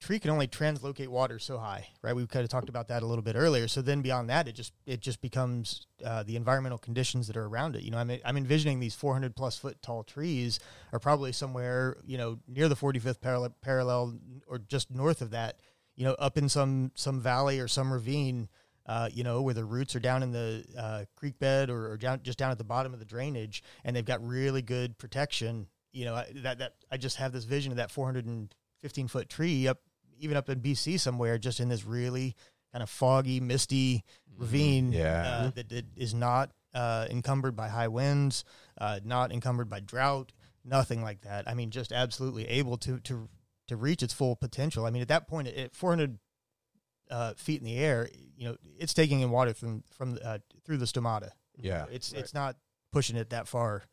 [0.00, 2.14] tree can only translocate water so high, right?
[2.14, 3.66] We kind of talked about that a little bit earlier.
[3.68, 7.46] So then beyond that, it just it just becomes uh, the environmental conditions that are
[7.46, 7.82] around it.
[7.82, 10.60] You know, I'm I'm envisioning these 400 plus foot tall trees
[10.92, 15.60] are probably somewhere you know near the 45th parallel, parallel or just north of that.
[15.96, 18.48] You know, up in some some valley or some ravine.
[18.86, 21.98] Uh, you know, where the roots are down in the uh, creek bed or, or
[21.98, 25.66] down, just down at the bottom of the drainage, and they've got really good protection.
[25.92, 29.68] You know, I- that that I just have this vision of that 415 foot tree
[29.68, 29.80] up,
[30.18, 32.36] even up in BC somewhere, just in this really
[32.72, 34.04] kind of foggy, misty
[34.36, 34.92] ravine.
[34.92, 35.22] Yeah.
[35.46, 38.44] uh, that, that is not uh, encumbered by high winds,
[38.80, 40.32] uh, not encumbered by drought,
[40.64, 41.48] nothing like that.
[41.48, 43.28] I mean, just absolutely able to to
[43.68, 44.86] to reach its full potential.
[44.86, 46.18] I mean, at that point, at 400
[47.10, 50.78] uh, feet in the air, you know, it's taking in water from from uh, through
[50.78, 51.30] the stomata.
[51.56, 51.86] Yeah.
[51.90, 52.56] It's it's not
[52.92, 53.84] pushing it that far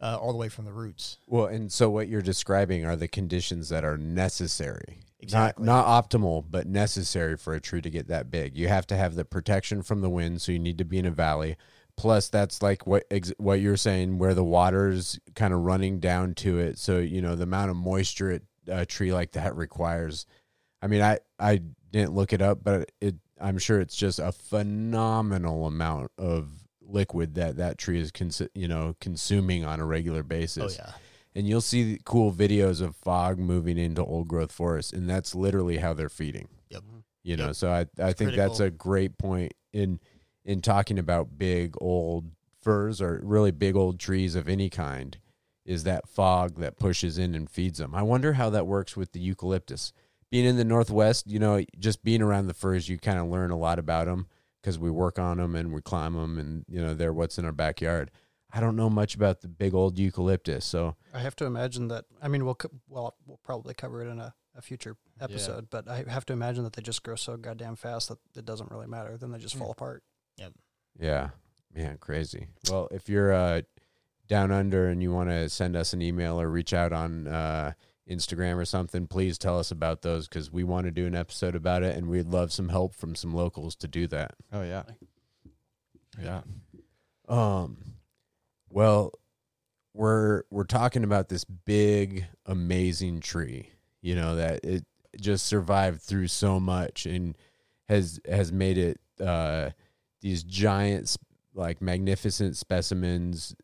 [0.00, 1.18] uh, all the way from the roots.
[1.26, 5.00] Well, and so what you're describing are the conditions that are necessary.
[5.24, 5.64] Exactly.
[5.64, 8.56] Not not optimal, but necessary for a tree to get that big.
[8.56, 11.06] You have to have the protection from the wind, so you need to be in
[11.06, 11.56] a valley.
[11.96, 16.34] Plus, that's like what ex- what you're saying, where the water's kind of running down
[16.34, 16.78] to it.
[16.78, 20.26] So you know the amount of moisture it, a tree like that requires.
[20.82, 24.32] I mean, I I didn't look it up, but it I'm sure it's just a
[24.32, 26.48] phenomenal amount of
[26.82, 28.12] liquid that that tree is
[28.54, 30.92] you know consuming on a regular basis Oh yeah.
[31.34, 35.78] And you'll see cool videos of fog moving into old growth forests and that's literally
[35.78, 36.48] how they're feeding.
[36.70, 36.82] Yep.
[37.22, 37.56] you know Yep.
[37.56, 40.00] so i i think that's a great point in
[40.44, 42.30] in talking about big old
[42.60, 45.18] firs or really big old trees of any kind
[45.64, 47.94] is that fog that pushes in and feeds them.
[47.94, 49.94] I wonder how that works with the eucalyptus.
[50.30, 53.50] Being in the northwest you know just being around the firs you kind of learn
[53.50, 54.26] a lot about them
[54.60, 57.44] because we work on them and we climb them and you know they're what's in
[57.44, 58.10] our backyard
[58.54, 62.06] i don't know much about the big old eucalyptus so I have to imagine that.
[62.20, 65.88] I mean, we'll co- well we'll probably cover it in a, a future episode, but
[65.88, 68.88] I have to imagine that they just grow so goddamn fast that it doesn't really
[68.88, 69.16] matter.
[69.16, 70.02] Then they just fall apart.
[70.36, 70.48] Yeah.
[70.98, 71.30] Yeah,
[71.72, 72.48] man, crazy.
[72.68, 73.62] Well, if you're uh,
[74.26, 77.74] down under and you want to send us an email or reach out on uh,
[78.10, 81.54] Instagram or something, please tell us about those because we want to do an episode
[81.54, 84.34] about it and we'd love some help from some locals to do that.
[84.52, 84.82] Oh yeah.
[86.20, 86.40] Yeah.
[87.28, 87.93] Um,
[88.74, 89.12] well,
[89.94, 93.70] we're we're talking about this big, amazing tree.
[94.02, 94.84] You know that it
[95.18, 97.38] just survived through so much and
[97.88, 99.70] has has made it uh,
[100.20, 101.16] these giant,
[101.54, 103.54] like magnificent specimens.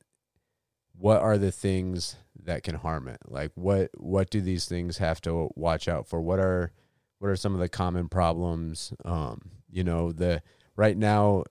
[0.96, 3.18] What are the things that can harm it?
[3.26, 6.20] Like what what do these things have to watch out for?
[6.20, 6.70] What are
[7.18, 8.92] what are some of the common problems?
[9.04, 10.40] Um, you know the
[10.76, 11.42] right now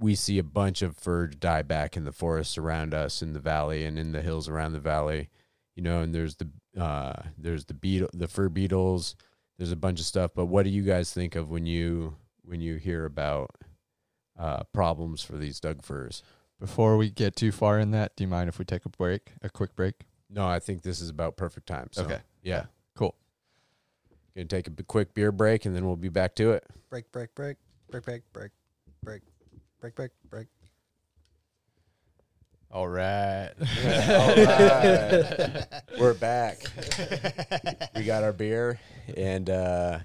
[0.00, 3.38] we see a bunch of fir die back in the forests around us in the
[3.40, 5.28] valley and in the hills around the valley
[5.76, 6.48] you know and there's the
[6.80, 9.14] uh there's the beetle the fir beetles
[9.58, 12.60] there's a bunch of stuff but what do you guys think of when you when
[12.60, 13.50] you hear about
[14.38, 16.22] uh problems for these Doug firs
[16.58, 19.32] Before we get too far in that, do you mind if we take a break,
[19.42, 19.94] a quick break?
[20.30, 22.20] no i think this is about perfect time so Okay.
[22.42, 22.64] yeah
[22.96, 23.14] Cool.
[24.34, 27.10] gonna take a b- quick beer break and then we'll be back to it Break,
[27.12, 27.56] break, break,
[27.90, 28.50] break, break, break,
[29.04, 29.22] break,
[29.80, 30.46] break, break, break.
[32.70, 33.50] All right.
[35.98, 36.62] we're back.
[37.96, 38.78] We got our beer
[39.16, 39.98] and uh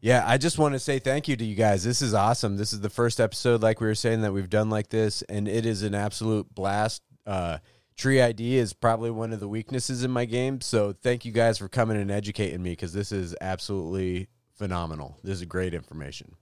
[0.00, 1.84] yeah i just want to say thank you to you guys.
[1.84, 2.56] This is awesome.
[2.56, 5.46] This is the first episode like we were saying that we've done like this and
[5.46, 7.02] it is an absolute blast.
[7.26, 7.58] Uh
[7.96, 11.58] tree id is probably one of the weaknesses in my game so thank you guys
[11.58, 15.18] for coming and educating me because this is absolutely phenomenal.
[15.22, 16.34] This is great information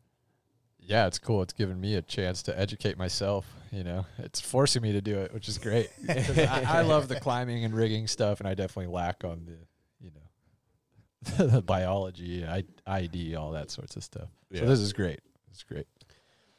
[0.85, 1.43] yeah, it's cool.
[1.43, 3.47] It's given me a chance to educate myself.
[3.71, 5.91] You know, it's forcing me to do it, which is great.
[6.09, 9.59] I, I love the climbing and rigging stuff, and I definitely lack on the,
[10.01, 14.29] you know, the biology, I, ID, all that sorts of stuff.
[14.51, 14.61] Yeah.
[14.61, 15.21] So this is great.
[15.51, 15.87] It's great.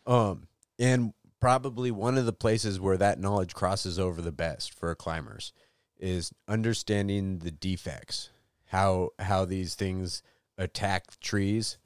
[0.08, 0.48] Um,
[0.80, 5.54] and probably one of the places where that knowledge crosses over the best for climbers
[6.00, 8.30] is understanding the defects,
[8.66, 10.24] how how these things
[10.58, 11.78] attack trees.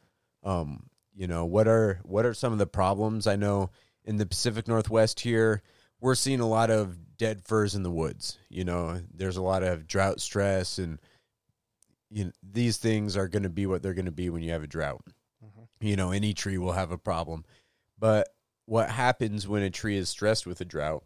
[0.44, 3.26] Um, you know, what are what are some of the problems?
[3.26, 3.72] I know
[4.06, 5.64] in the Pacific Northwest here,
[6.00, 8.38] we're seeing a lot of dead firs in the woods.
[8.50, 11.00] You know, there's a lot of drought stress and
[12.10, 14.52] you know, these things are going to be what they're going to be when you
[14.52, 15.04] have a drought.
[15.44, 15.86] Mm-hmm.
[15.86, 17.44] You know, any tree will have a problem.
[17.98, 18.30] But
[18.66, 21.04] what happens when a tree is stressed with a drought,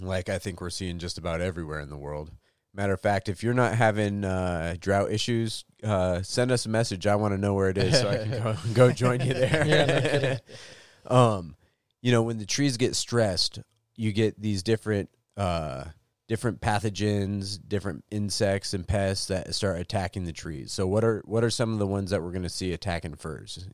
[0.00, 2.30] like I think we're seeing just about everywhere in the world.
[2.76, 7.06] Matter of fact, if you're not having uh, drought issues, uh, send us a message.
[7.06, 9.64] I want to know where it is so I can go, go join you there.
[9.66, 10.38] Yeah, no kidding.
[11.06, 11.56] um,
[12.02, 13.60] you know, when the trees get stressed,
[13.94, 15.08] you get these different
[15.38, 15.84] uh,
[16.28, 20.70] different pathogens, different insects and pests that start attacking the trees.
[20.70, 23.14] So, what are what are some of the ones that we're going to see attacking
[23.14, 23.66] firs?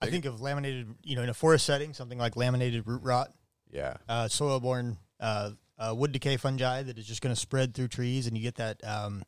[0.00, 3.30] I think of laminated, you know, in a forest setting, something like laminated root rot,
[3.70, 5.50] Yeah, uh, soil-borne uh,
[5.80, 8.56] uh, wood decay fungi that is just going to spread through trees, and you get
[8.56, 8.80] that.
[8.84, 9.24] Um,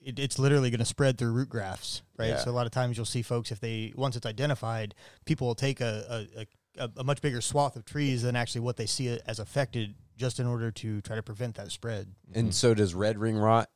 [0.00, 2.30] it, it's literally going to spread through root grafts, right?
[2.30, 2.38] Yeah.
[2.38, 4.94] So a lot of times you'll see folks if they once it's identified,
[5.26, 6.46] people will take a a,
[6.84, 10.40] a, a much bigger swath of trees than actually what they see as affected, just
[10.40, 12.14] in order to try to prevent that spread.
[12.34, 13.68] And so does red ring rot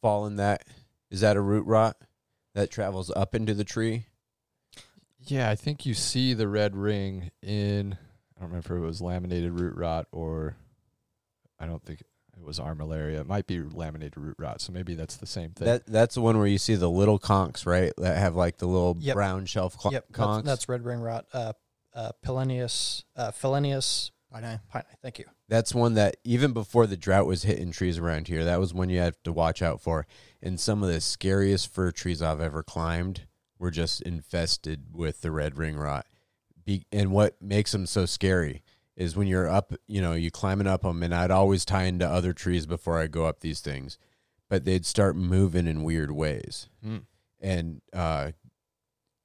[0.00, 0.64] fall in that?
[1.10, 1.96] Is that a root rot
[2.54, 4.06] that travels up into the tree?
[5.24, 7.96] Yeah, I think you see the red ring in.
[8.36, 10.56] I don't remember if it was laminated root rot or.
[11.62, 12.00] I don't think.
[12.00, 13.20] it was armillaria.
[13.20, 15.66] It might be laminated root rot, so maybe that's the same thing.
[15.66, 17.92] That that's the one where you see the little conchs, right?
[17.98, 19.14] That have like the little Yep.
[19.14, 20.44] brown shelf cl- yep, that's, conchs.
[20.44, 21.26] that's red ring rot.
[21.32, 21.52] Uh,
[21.94, 24.58] uh, Pilenius, uh, Phellinus I know.
[24.70, 24.82] pine.
[25.02, 25.26] Thank you.
[25.48, 28.88] That's one that even before the drought was hitting trees around here, that was one
[28.88, 30.06] you had to watch out for.
[30.42, 33.26] And some of the scariest fir trees I've ever climbed
[33.58, 36.06] were just infested with the red ring rot.
[36.64, 38.62] Be- and what makes them so scary
[38.96, 42.08] is when you're up, you know, you climbing up them, and I'd always tie into
[42.08, 43.98] other trees before I go up these things,
[44.50, 46.68] but they'd start moving in weird ways.
[46.84, 46.98] Hmm.
[47.40, 48.32] And uh,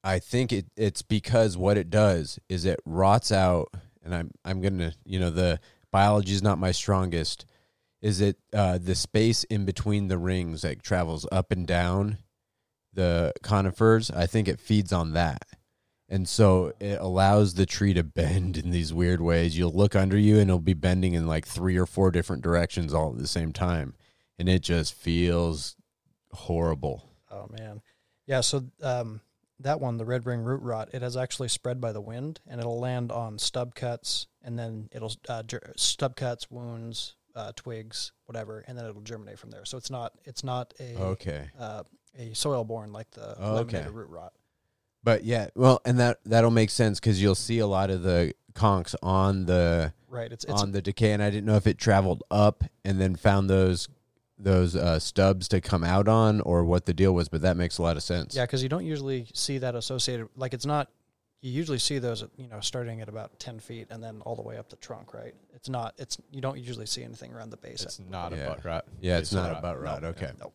[0.04, 3.70] I think it, it's because what it does is it rots out,
[4.04, 5.60] and I'm I'm gonna, you know, the
[5.92, 7.46] biology is not my strongest.
[8.02, 12.20] Is it uh, the space in between the rings that travels up and down
[12.94, 14.10] the conifers?
[14.12, 15.44] I think it feeds on that.
[16.10, 19.58] And so it allows the tree to bend in these weird ways.
[19.58, 22.94] You'll look under you and it'll be bending in like three or four different directions
[22.94, 23.94] all at the same time.
[24.40, 25.76] And it just feels
[26.32, 27.10] horrible.
[27.30, 27.82] Oh man,
[28.26, 28.42] yeah.
[28.42, 29.22] So um,
[29.60, 32.60] that one, the red ring root rot, it has actually spread by the wind, and
[32.60, 38.12] it'll land on stub cuts, and then it'll uh, ger- stub cuts, wounds, uh, twigs,
[38.26, 39.66] whatever, and then it'll germinate from there.
[39.66, 41.50] So it's not it's not a Okay.
[41.60, 41.84] uh,
[42.18, 43.86] a soil borne like the Oh, okay.
[43.92, 44.34] root rot.
[45.08, 48.34] But yeah, well, and that that'll make sense because you'll see a lot of the
[48.54, 50.30] conchs on the Right.
[50.30, 53.16] It's it's on the decay, and I didn't know if it traveled up and then
[53.16, 53.88] found those
[54.38, 57.30] those uh, stubs to come out on, or what the deal was.
[57.30, 58.36] But that makes a lot of sense.
[58.36, 60.28] yeah, because you don't usually see that associated.
[60.36, 60.90] Like it's not.
[61.40, 64.42] You usually see those, you know, starting at about ten feet and then all the
[64.42, 65.14] way up the trunk.
[65.14, 65.34] Right.
[65.56, 65.94] It's not.
[65.98, 67.84] It's you don't usually see anything around the base.
[67.84, 68.40] it's not Yeah.
[68.40, 68.86] a butt rot.
[69.00, 69.60] yeah, it's Basal not rot.
[69.60, 70.02] a butt rot.
[70.02, 70.08] No.
[70.10, 70.54] Okay, Nope.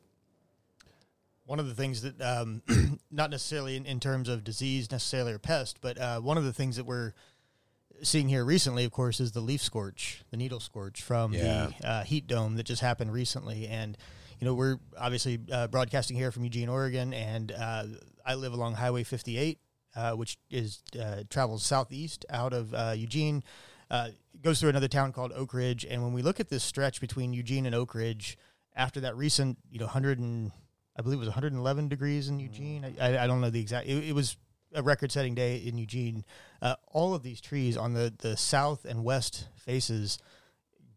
[1.45, 2.63] One of the things that, um,
[3.11, 6.53] not necessarily in, in terms of disease necessarily or pest, but uh, one of the
[6.53, 7.13] things that we're
[8.03, 11.71] seeing here recently, of course, is the leaf scorch, the needle scorch from Yeah.
[11.81, 13.67] the uh, heat dome that just happened recently.
[13.69, 13.97] And,
[14.41, 17.85] you know, we're obviously uh, broadcasting here from Eugene, Oregon, and uh,
[18.25, 19.59] I live along Highway 58,
[19.95, 23.43] uh, which is uh, travels southeast out of uh, Eugene,
[23.91, 24.09] uh,
[24.41, 25.85] goes through another town called Oakridge.
[25.89, 28.37] And when we look at this stretch between Eugene and Oakridge,
[28.75, 30.51] after that recent, you know, 100 and
[30.97, 32.85] I believe it was 111 degrees in Eugene.
[32.85, 33.87] I, I, I don't know the exact.
[33.87, 34.37] It, it was
[34.75, 36.25] a record-setting day in Eugene.
[36.61, 40.19] Uh, all of these trees on the the south and west faces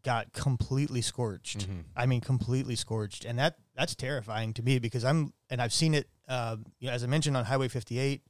[0.02, 1.60] got completely scorched.
[1.60, 1.80] Mm-hmm.
[1.96, 5.94] I mean, completely scorched, and that that's terrifying to me because I'm and I've seen
[5.94, 6.08] it.
[6.28, 8.22] Uh, you know, as I mentioned on Highway 58.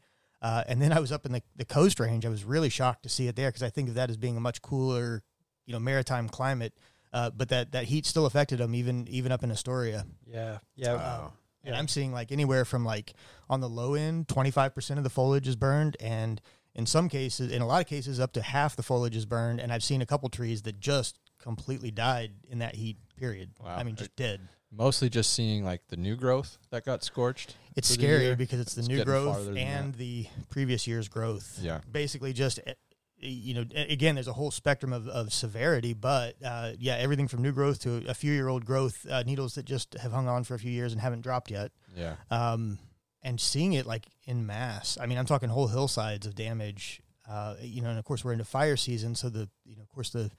[0.42, 2.26] Uh, and then I was up in the, the coast range.
[2.26, 4.36] I was really shocked to see it there because I think of that as being
[4.36, 5.22] a much cooler,
[5.64, 6.74] you know, maritime climate.
[7.12, 10.04] Uh, but that, that heat still affected them even even up in Astoria.
[10.26, 10.58] Yeah.
[10.74, 10.94] Yeah.
[10.94, 11.32] Wow.
[11.66, 13.14] And I'm seeing like anywhere from like
[13.50, 15.96] on the low end, 25% of the foliage is burned.
[16.00, 16.40] And
[16.74, 19.60] in some cases, in a lot of cases, up to half the foliage is burned.
[19.60, 23.50] And I've seen a couple trees that just completely died in that heat period.
[23.62, 23.76] Wow.
[23.76, 24.40] I mean, just dead.
[24.72, 27.56] Mostly just seeing like the new growth that got scorched.
[27.76, 31.58] It's scary because it's the It's new growth and the previous year's growth.
[31.62, 31.80] Yeah.
[31.90, 32.74] Basically, just, eh,
[33.18, 37.42] you know, again, there's a whole spectrum of, of severity, but uh, yeah, everything from
[37.42, 40.44] new growth to a few year old growth, uh, needles that just have hung on
[40.44, 41.72] for a few years and haven't dropped yet.
[41.96, 42.16] Yeah.
[42.30, 42.78] um,
[43.22, 44.96] and seeing it like in mass.
[45.00, 47.00] I mean, I'm talking whole hillsides of damage.
[47.28, 49.88] Uh, you know, and of course we're into fire season, so the you know, of
[49.88, 50.30] course the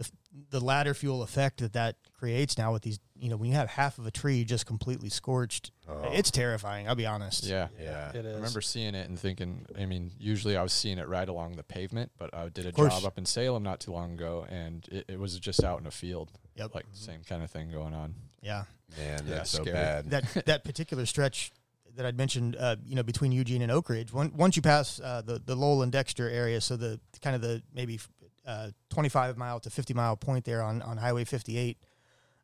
[0.00, 0.10] the,
[0.58, 3.68] the ladder fuel effect that that creates now with these, you know, when you have
[3.68, 6.08] half of a tree just completely scorched, Oh.
[6.12, 6.88] it's terrifying.
[6.88, 7.44] I'll be honest.
[7.44, 7.68] Yeah.
[7.80, 8.10] yeah.
[8.10, 8.32] It is.
[8.32, 11.56] I remember seeing it and thinking, I mean, usually I was seeing it right along
[11.56, 14.86] the pavement, but I did a job up in Salem not too long ago and
[14.90, 16.30] it, it was just out in a field.
[16.56, 16.74] Yep.
[16.74, 18.14] Like same kind of thing going on.
[18.40, 18.64] Yeah.
[18.96, 19.74] Man, Yeah, that's so scary.
[19.74, 20.10] bad.
[20.10, 21.52] that that particular stretch
[21.96, 24.12] that I'd mentioned, uh, you know, between Eugene and Oakridge.
[24.12, 27.42] One, once you pass uh, the the Lowell and Dexter area, so the kind of
[27.42, 27.98] the maybe
[28.46, 31.78] uh, 25 mile to 50 mile point there on on Highway 58.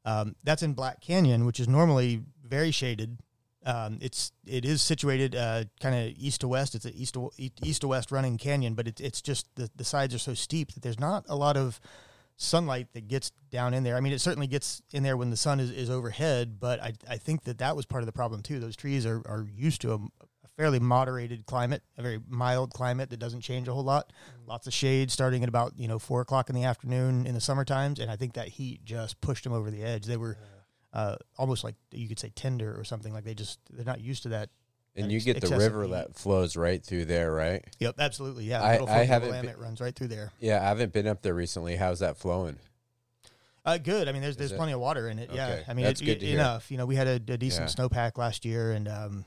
[0.05, 3.19] Um, that's in Black Canyon, which is normally very shaded.
[3.65, 6.77] Um, it's it is situated uh, kind of east to west.
[6.77, 9.85] It's an east to east to west running canyon, but it's it's just the the
[9.85, 11.81] sides are so steep that there's not a lot of
[12.37, 13.97] sunlight that gets down in there.
[13.97, 16.93] I mean, it certainly gets in there when the sun is, is overhead, but I,
[17.09, 18.61] I think that that was part of the problem too.
[18.61, 20.26] Those trees are, are used to a, a
[20.57, 24.13] fairly moderated climate, a very mild climate that doesn't change a whole lot.
[24.47, 27.41] Lots of shade starting at about, you know, four o'clock in the afternoon in the
[27.41, 28.01] summer times.
[28.01, 30.07] And I think that heat just pushed them over the edge.
[30.07, 30.39] They were
[30.93, 34.23] uh, almost like you could say tender or something like they just, they're not used
[34.23, 34.49] to that.
[34.95, 35.91] and that you ex- get the river heat.
[35.91, 37.63] that flows right through there, right?
[37.79, 38.45] Yep, absolutely.
[38.45, 38.63] Yeah.
[38.63, 40.33] I- Little I haven't been- runs right through there.
[40.41, 41.77] Yeah, I haven't been up there recently.
[41.77, 42.57] How's that flowing?
[43.63, 44.09] Uh, good.
[44.09, 44.57] I mean, there's Is there's it?
[44.57, 45.29] plenty of water in it.
[45.33, 45.59] Yeah.
[45.69, 46.71] I mean, That's it, good it- enough.
[46.71, 47.85] You know, we had a, a decent Yeah.
[47.85, 49.25] snowpack last year, and um,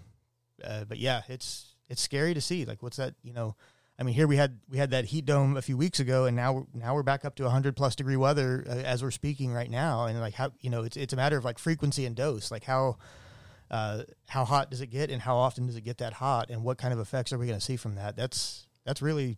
[0.64, 2.66] uh, but yeah, it's it's scary to see.
[2.66, 3.16] Like, what's that?
[3.24, 3.56] You know,
[4.00, 6.36] I mean, here we had we had that heat dome a few weeks ago, and
[6.36, 9.70] now now we're back up to 100 plus degree weather uh, as we're speaking right
[9.70, 10.06] now.
[10.06, 12.52] And like how you know, it's it's a matter of like frequency and dose.
[12.52, 12.98] Like how
[13.70, 16.64] uh, how hot does it get, and how often does it get that hot, and
[16.64, 18.16] what kind of effects are we going to see from that?
[18.16, 19.36] That's that's really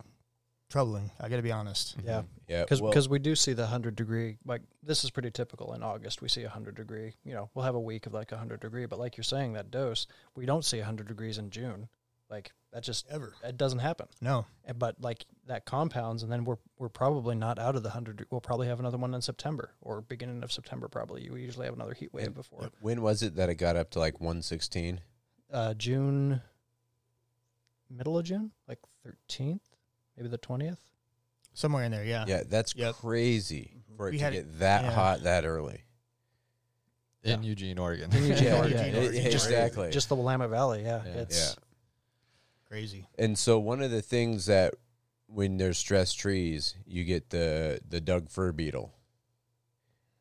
[0.72, 1.10] troubling.
[1.20, 1.96] I got to be honest.
[2.04, 4.38] Yeah, Yeah, because well, we do see the hundred degree.
[4.44, 6.22] Like this is pretty typical in August.
[6.22, 7.14] We see a hundred degree.
[7.24, 9.52] You know, we'll have a week of like a hundred degree, but like you're saying,
[9.52, 11.88] that dose we don't see hundred degrees in June.
[12.30, 13.34] Like that just Ever?
[13.44, 14.06] it doesn't happen.
[14.22, 14.46] No.
[14.64, 18.24] And- But like that compounds, and then we're we're probably not out of the hundred.
[18.30, 20.88] We'll probably have another one in September or beginning of September.
[20.88, 23.76] Probably we usually have another heat wave And- before when was it that it got
[23.76, 25.00] up to like 116?
[25.52, 26.40] uh, June,
[27.90, 29.71] middle of June, like thirteenth,
[30.22, 30.78] maybe the twentieth.
[31.54, 32.24] Somewhere in there, yeah.
[32.26, 32.94] Yeah, that's Yep.
[32.94, 33.96] crazy mm-hmm.
[33.96, 34.90] for it We to had get that yeah.
[34.92, 35.82] hot that early.
[37.24, 38.10] in Eugene, Oregon.
[38.12, 38.78] In Eugene, Yeah, Oregon.
[38.78, 39.22] Eugene, Yeah, Oregon.
[39.22, 39.90] yeah, Just- exactly.
[39.90, 41.02] Just the Willamette Valley, yeah.
[41.04, 41.12] Yeah.
[41.20, 41.56] It's
[42.68, 43.06] Crazy.
[43.18, 44.74] And so one of the things that
[45.26, 48.94] when there's stressed trees, you get the the Doug fir beetle.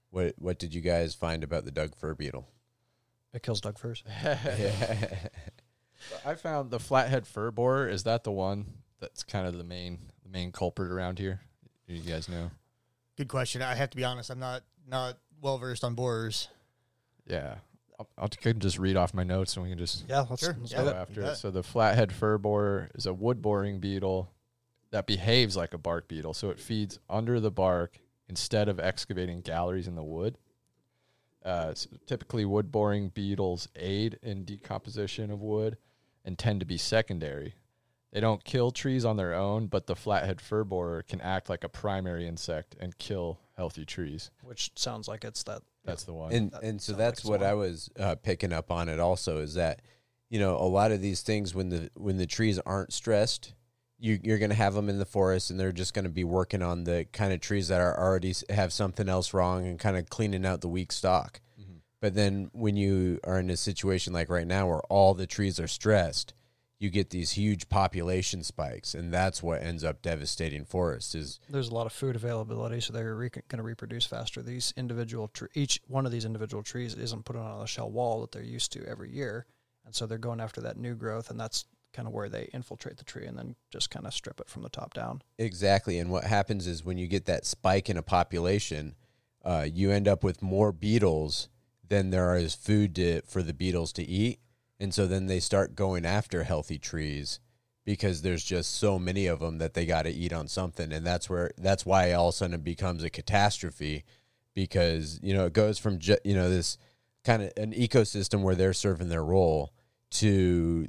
[0.10, 2.50] What what did you guys find about the Doug fir beetle?
[3.34, 4.04] it kills Doug firs.
[6.26, 7.88] I found the flathead fir borer.
[7.88, 8.66] Is that the one
[9.02, 11.42] that's kind of the main the main culprit around here?
[11.88, 12.52] Do you guys know?
[13.18, 13.62] Good question.
[13.62, 14.30] I have to be honest.
[14.30, 16.48] I'm not not well versed on borers.
[17.28, 17.56] Yeah,
[18.00, 20.56] I'll, I'll can just read off my notes and we can just Yeah, let's, Sure,
[20.60, 20.84] let's yeah.
[20.84, 20.96] go it.
[20.96, 21.36] after it.
[21.36, 24.32] So the flathead fir borer is a wood boring beetle
[24.92, 26.34] that behaves like a bark beetle.
[26.34, 30.38] So it feeds under the bark instead of excavating galleries in the wood.
[31.44, 35.78] Uh, so typically, wood boring beetles aid in decomposition of wood
[36.24, 37.56] and tend to be secondary.
[38.12, 41.64] They don't kill trees on their own, but the flathead fir borer can act like
[41.64, 44.32] a primary insect and kill healthy trees.
[44.44, 45.62] Which sounds like it's that.
[45.86, 46.32] That's the one.
[46.34, 49.40] and That and so that's like what I was uh, picking up on it also
[49.40, 49.82] is that
[50.30, 53.54] you know a lot of these things when the when the trees aren't stressed
[53.98, 56.24] you you're going to have them in the forest and they're just going to be
[56.24, 59.98] working on the kind of trees that are already have something else wrong and kind
[59.98, 61.82] of cleaning out the weak stock Mhm.
[62.00, 65.60] but then when you are in a situation like right now where all the trees
[65.60, 66.34] are stressed
[66.82, 71.70] you get these huge population spikes and that's what ends up devastating forests is There's
[71.70, 74.42] a lot of food availability, so they're re- going to reproduce faster.
[74.42, 78.22] These individual, tre- each one of these individual trees isn't put on a shell wall
[78.22, 79.46] that they're used to every year,
[79.86, 82.98] and so they're going after that new growth, and that's kind of where they infiltrate
[82.98, 85.22] the tree and then just kind of strip it from the top down.
[85.38, 86.00] Exactly.
[86.00, 88.96] And what happens is when you get that spike in a population,
[89.46, 91.50] uh, you end up with more beetles
[91.88, 94.40] than there is food to, for the beetles to eat.
[94.82, 97.40] And so then they start going after healthy trees
[97.86, 100.92] because there's just so many of them that they got to eat on something.
[100.92, 104.04] And that's where, that's why all of a sudden it becomes a catastrophe
[104.56, 106.80] because, you know, it goes from, ju- you know, this
[107.24, 109.72] kind of an ecosystem where they're serving their role
[110.10, 110.88] to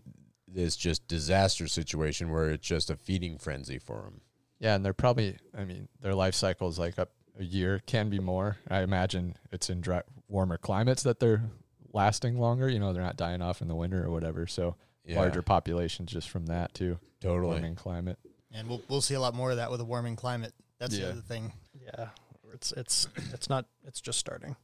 [0.48, 4.22] this just disaster situation where it's just a feeding frenzy for them.
[4.58, 5.36] Yeah, and they're probably.
[5.56, 8.56] I mean, their life cycle is like up a year, can be more.
[8.70, 11.50] I imagine it's in dry, warmer climates that they're
[11.92, 12.68] lasting longer.
[12.68, 14.46] You know, they're not dying off in the winter or whatever.
[14.46, 16.98] So Yeah, larger populations just from that too.
[17.20, 17.52] totally.
[17.54, 18.18] Warming climate.
[18.52, 20.52] And we'll we'll see a lot more of that with a warming climate.
[20.78, 21.06] That's Yeah.
[21.06, 21.52] the other thing.
[21.80, 22.08] Yeah,
[22.52, 23.66] it's it's it's not.
[23.86, 24.56] It's just starting.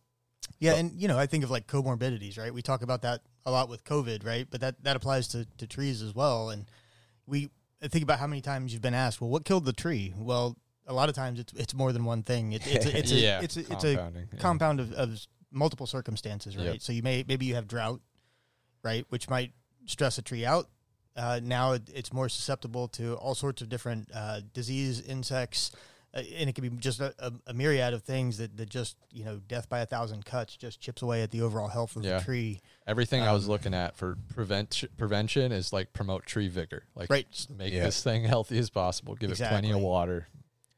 [0.60, 2.52] Yeah, and you know, I think of like comorbidities, right?
[2.52, 4.46] We talk about that a lot with COVID, right?
[4.50, 6.50] But that that applies to, to trees as well.
[6.50, 6.66] And
[7.26, 7.50] we
[7.82, 10.14] think about how many times you've been asked, well, what killed the tree?
[10.16, 10.56] Well,
[10.86, 12.52] a lot of times it's it's more than one thing.
[12.52, 14.38] It, it's a, it's a, yeah, it's a, it's a compounding, yeah.
[14.40, 16.66] compound of, of multiple circumstances, right?
[16.66, 16.80] Yep.
[16.80, 18.00] So you may maybe you have drought,
[18.82, 19.52] right, which might
[19.86, 20.68] stress a tree out.
[21.16, 25.72] Uh, now it, it's more susceptible to all sorts of different uh, disease, insects,
[26.14, 28.96] uh, and it can be just a, a, a myriad of things that, that just
[29.10, 32.04] you know death by a thousand cuts just chips away at the overall health of
[32.04, 32.18] Yeah.
[32.18, 32.60] the tree.
[32.86, 36.84] Everything I was Um, looking at for prevent prevention is like promote tree vigor.
[36.94, 37.46] Like Right.
[37.50, 37.84] make Yeah.
[37.84, 39.14] this thing healthy as possible.
[39.16, 40.28] Give it plenty of water,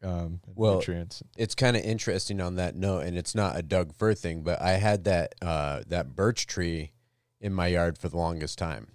[0.03, 1.23] um, Well, nutrients.
[1.37, 4.61] It's kind of interesting on that note, and it's not a Doug fir thing, but
[4.61, 6.93] I had that uh, that birch tree
[7.41, 8.89] in my yard for the longest time,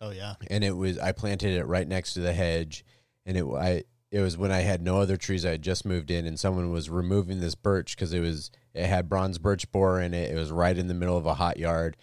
[0.00, 2.84] Oh yeah, and it was I planted it right next to the hedge,
[3.24, 5.46] and it I it was when I had no other trees.
[5.46, 8.86] I had just moved in, and someone was removing this birch because it was it
[8.86, 10.30] had bronze birch borer in it.
[10.30, 11.96] It was right in the middle of a hot yard,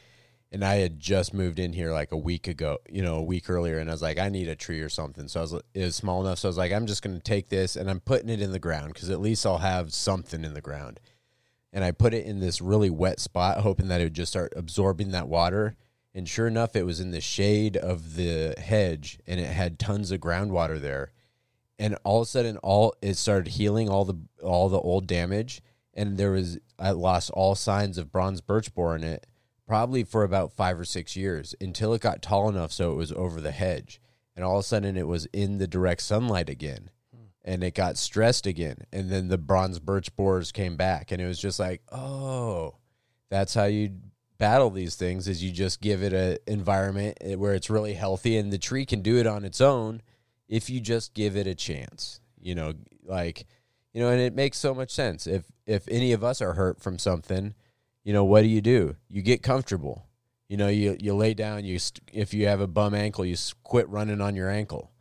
[0.51, 3.49] and I had just moved in here like a week ago, you know, a week
[3.49, 5.27] earlier, and I was like, I need a tree or something.
[5.27, 7.21] So I was it was small enough, so I was like, I'm just going to
[7.21, 10.43] take this and I'm putting it in the ground because at least I'll have something
[10.43, 10.99] in the ground.
[11.73, 14.53] And I put it in this really wet spot, hoping that it would just start
[14.55, 15.75] absorbing that water.
[16.15, 20.11] And sure enough, it was in the shade of the hedge, and it had tons
[20.11, 21.11] of groundwater there.
[21.77, 25.61] And all of a sudden, all it started healing all the all the old damage,
[25.93, 29.27] and there was I lost all signs of bronze birch borer in it,
[29.67, 33.11] probably for about five or six years until it got tall enough so it was
[33.11, 33.99] over the hedge.
[34.35, 36.89] and all of a sudden it was in the direct sunlight again.
[37.43, 38.79] And it got stressed again.
[38.91, 41.11] And then the bronze birch borers came back.
[41.11, 42.75] And it was just like oh
[43.29, 43.91] that's how you
[44.37, 48.37] battle these things is you just give it a environment eh, where it's really healthy.
[48.37, 50.01] And the tree can do it on its own
[50.47, 53.45] if you just give it a chance you know like
[53.93, 55.27] you know and it makes so much sense.
[55.27, 57.55] If if any of us are hurt from something
[58.07, 60.05] you know what do you do you get comfortable
[60.47, 63.33] you know you you lay down you st- if you have a bum ankle you
[63.33, 64.91] s- quit running on your ankle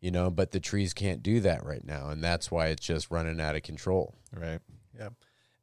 [0.00, 3.10] you know but the trees can't do that right now and that's why it's just
[3.10, 4.60] running out of control Right.
[4.96, 5.08] Yeah.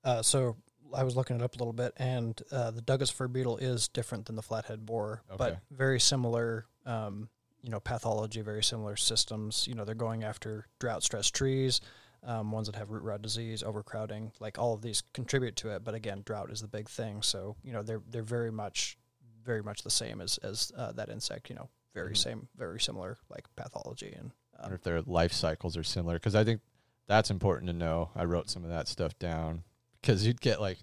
[0.04, 0.58] Uh, so
[0.93, 3.88] I was looking it up a little bit, and uh, the Douglas fir beetle is
[3.88, 6.66] different than the flathead borer, but very similar.
[6.86, 7.30] Um,
[7.62, 9.68] you know, pathology, very similar systems.
[9.68, 11.82] You know, they're going after drought stressed trees,
[12.24, 14.32] um, ones that have root rot disease, overcrowding.
[14.39, 17.22] Like all of these contribute to it, but again, drought is the big thing.
[17.22, 18.97] So you know, they're they're very much,
[19.43, 21.49] very much the same as as uh, that insect.
[21.49, 22.17] You know, very Mhm.
[22.17, 24.32] same, very similar like pathology and.
[24.61, 26.59] Um, if their life cycles are similar because i think
[27.07, 29.63] that's important to know i wrote some of that stuff down
[30.01, 30.80] because you'd get like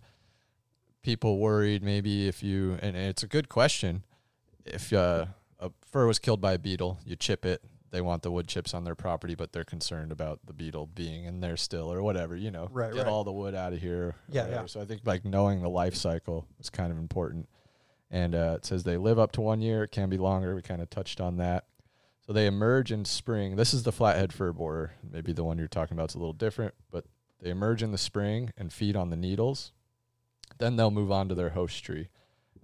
[1.02, 4.02] people worried maybe if you and it's a good question
[4.64, 5.26] if uh,
[5.60, 8.74] a fir was killed by a beetle you chip it they want the wood chips
[8.74, 12.36] on their property but they're concerned about the beetle being in there still or whatever
[12.36, 13.06] you know Right, get right.
[13.08, 14.66] all the wood out of here Yeah, yeah.
[14.66, 17.48] so i think like knowing the life cycle is kind of important
[18.10, 20.62] and uh, it says they live up to one year it can be longer we
[20.62, 21.64] kind of touched on that
[22.26, 23.54] so they emerge in spring.
[23.54, 24.94] This is the flathead fir borer.
[25.08, 27.04] Maybe the one you're talking about is a little different, but
[27.40, 29.70] they emerge in the spring and feed on the needles.
[30.58, 32.08] Then they'll move on to their host tree,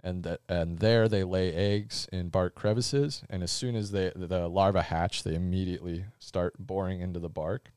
[0.03, 3.23] and that and there they lay eggs in bark crevices.
[3.29, 7.71] And as soon as they the larvae hatch, they immediately start boring into the bark.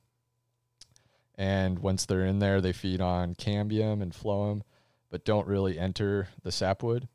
[1.36, 4.62] And once they're in there, they feed on cambium and phloem,
[5.10, 7.08] but don't really enter the sapwood.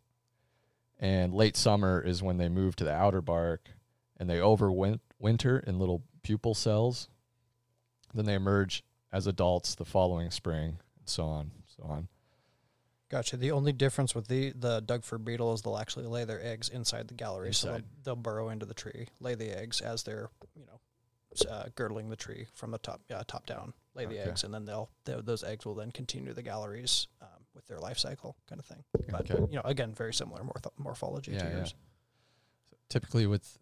[0.99, 3.69] And late summer is when they move to the outer bark
[4.17, 7.09] and they overwinter in little pupal cells.
[8.13, 12.07] Then they emerge as adults the following spring, and so on, so on.
[13.11, 13.35] Gotcha.
[13.35, 16.69] The only difference with the the Doug fir beetle is they'll actually lay their eggs
[16.69, 17.89] inside the gallery, so they'll, Inside.
[18.03, 20.79] they'll burrow into the tree, lay the eggs as they're you know
[21.51, 24.29] uh, girdling the tree from the top uh, top down, lay the Okay.
[24.29, 27.79] eggs, and then they'll th- those eggs will then continue the galleries um, with their
[27.79, 28.83] life cycle kind of thing.
[29.09, 29.41] But Okay.
[29.49, 31.57] you know, again, very similar morph- morphology Yeah, to yeah.
[31.57, 31.75] yours.
[32.89, 33.59] Typically, with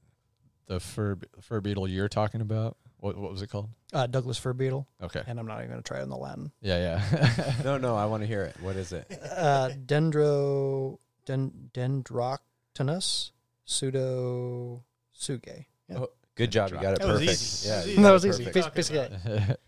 [0.67, 3.69] the fir fir beetle you're talking about, what what was it called?
[3.93, 6.17] Uh, Douglas fir beetle, Okay, and I'm not even going to try it in the
[6.17, 6.51] Latin.
[6.61, 7.53] yeah, yeah.
[7.63, 13.31] no no i want to hear it what is it Uh, dendro den, dendroctonus
[13.65, 14.83] pseudo
[15.17, 15.65] suge.
[15.87, 15.97] Yeah.
[15.99, 17.67] Oh, good job you got it That perfect easy.
[17.69, 18.43] yeah That was easy.
[18.45, 18.73] got That was easy.
[18.73, 18.75] perfect.
[18.75, 18.99] Basically,
[19.49, 19.59] it.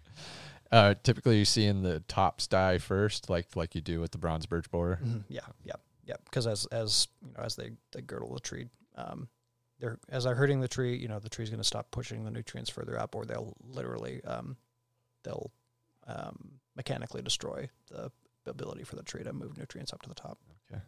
[0.72, 4.18] uh, typically, you see in the tops die first, like like you do with the
[4.18, 5.00] bronze birch borer.
[5.04, 5.24] Mhm.
[5.30, 5.74] Yeah, yeah,
[6.06, 6.16] yeah.
[6.26, 9.28] Because as as you know, as they they girdle the tree, um,
[9.82, 12.32] they're as they're hurting the tree, you know, the tree's going to stop pushing the
[12.32, 14.56] nutrients further up, or they'll literally um,
[15.24, 15.52] they'll
[16.08, 18.12] um, mechanically destroy the
[18.46, 20.38] ability for the tree to move nutrients up to the top.
[20.72, 20.82] Okay.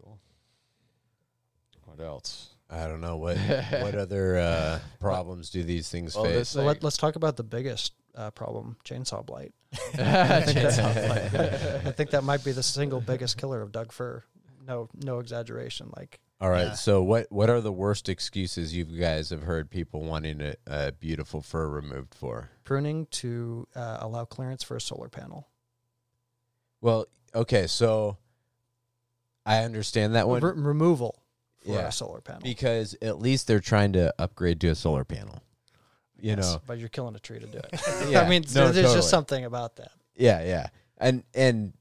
[0.00, 0.18] Cool.
[1.86, 2.50] What else?
[2.70, 3.36] i don't know what
[3.82, 7.16] what other uh, problems do these things Well, face this- So Like- let, let's talk
[7.16, 9.52] about the biggest uh, problem: chainsaw blight.
[9.94, 14.22] Chainsaw I think that might be the single biggest killer of Doug fir.
[14.66, 15.90] No, no exaggeration.
[15.96, 16.66] Like All right.
[16.66, 16.72] Yeah.
[16.72, 20.92] So what what are the worst excuses you guys have heard people wanting a, a
[20.92, 22.50] beautiful fir removed for?
[22.64, 25.48] pruning to uh, allow clearance for a solar panel.
[26.80, 28.16] Well, okay, so
[29.46, 31.22] I understand that one Re- removal
[31.64, 31.88] for Yeah.
[31.88, 32.40] a solar panel.
[32.42, 35.42] because at least they're trying to upgrade to a solar panel.
[36.20, 36.62] You Yes, know.
[36.66, 37.80] but you're killing a tree to do it.
[38.08, 38.94] Yeah, I mean, no, there's totally.
[38.94, 39.92] just something about that.
[40.16, 40.66] Yeah, yeah.
[40.98, 41.72] And and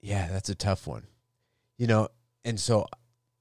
[0.00, 1.06] yeah, that's a tough one.
[1.78, 2.08] You know,
[2.44, 2.86] and so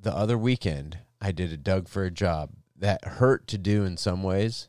[0.01, 4.23] the other weekend I did a Doug fir job that hurt to do in some
[4.23, 4.67] ways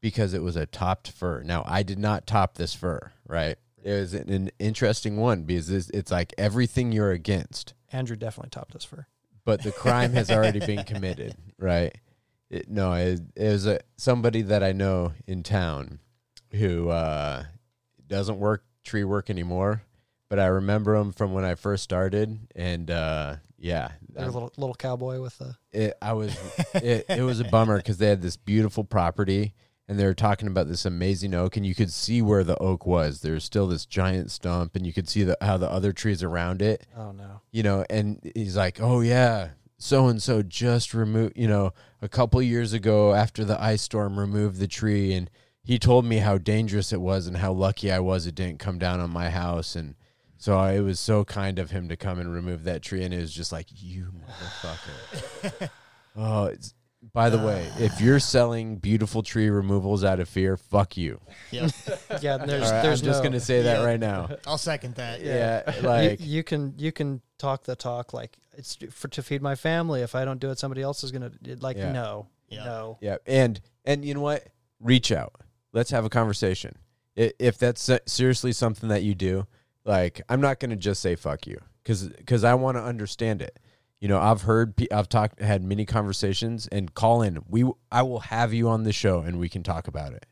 [0.00, 1.42] because it was a topped fir.
[1.42, 3.56] Now I did not top this fir, right?
[3.82, 8.50] It was an, an interesting one because it's, it's like everything you're against, Andrew definitely
[8.50, 9.06] topped this for.
[9.44, 11.96] but the crime has already been committed, right?
[12.50, 15.98] It, no, it, it was a, somebody that I know in town
[16.52, 17.44] who uh,
[18.06, 19.82] doesn't work tree work anymore,
[20.28, 24.52] but I remember him from when I first started, and uh, yeah, Their um, little
[24.56, 26.36] little cowboy with the it, I was
[26.74, 29.54] it, it was a bummer because they had this beautiful property
[29.88, 32.86] and they were talking about this amazing oak and you could see where the oak
[32.86, 33.20] was.
[33.20, 36.62] There's still this giant stump and you could see the, how the other trees around
[36.62, 36.86] it.
[36.96, 37.40] Oh no.
[37.52, 42.08] You know and he's like oh yeah so and so just removed you know a
[42.08, 45.30] couple years ago after the ice storm removed the tree and
[45.62, 48.78] he told me how dangerous it was and how lucky I was it didn't come
[48.78, 49.94] down on my house and
[50.38, 53.20] so it was so kind of him to come and remove that tree and it
[53.20, 54.12] was just like you
[54.62, 55.70] motherfucker
[56.16, 56.74] oh it's,
[57.12, 57.98] By the way, if ah.
[58.00, 61.20] you're selling beautiful tree removals out of fear, fuck you.
[61.50, 61.70] Yep.
[62.20, 63.84] Yeah, there's All right, there's I'm just no, gonna say that Yeah.
[63.84, 64.28] right now.
[64.46, 65.20] I'll second that.
[65.20, 69.40] Yeah, you, like you can you can talk the talk like it's for to feed
[69.40, 70.00] my family.
[70.02, 71.30] If I don't do it, somebody else is gonna
[71.60, 71.92] like Yeah.
[71.92, 72.64] no Yeah.
[72.64, 72.98] no.
[73.00, 74.46] yeah, and and you know what?
[74.80, 75.34] Reach out.
[75.72, 76.76] Let's have a conversation.
[77.14, 79.46] If that's seriously something that you do,
[79.86, 83.58] like I'm not gonna just say fuck you because cuz I want to understand it.
[84.00, 87.42] You know, I've heard, I've talked, had many conversations, and call in.
[87.48, 90.26] We, I will have you on the show, and we can talk about it.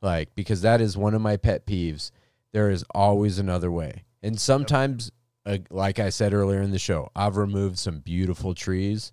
[0.00, 2.10] Like because that is one of my pet peeves.
[2.52, 5.10] There is always another way, and sometimes,
[5.46, 9.12] uh, like I said earlier in the show, I've removed some beautiful trees,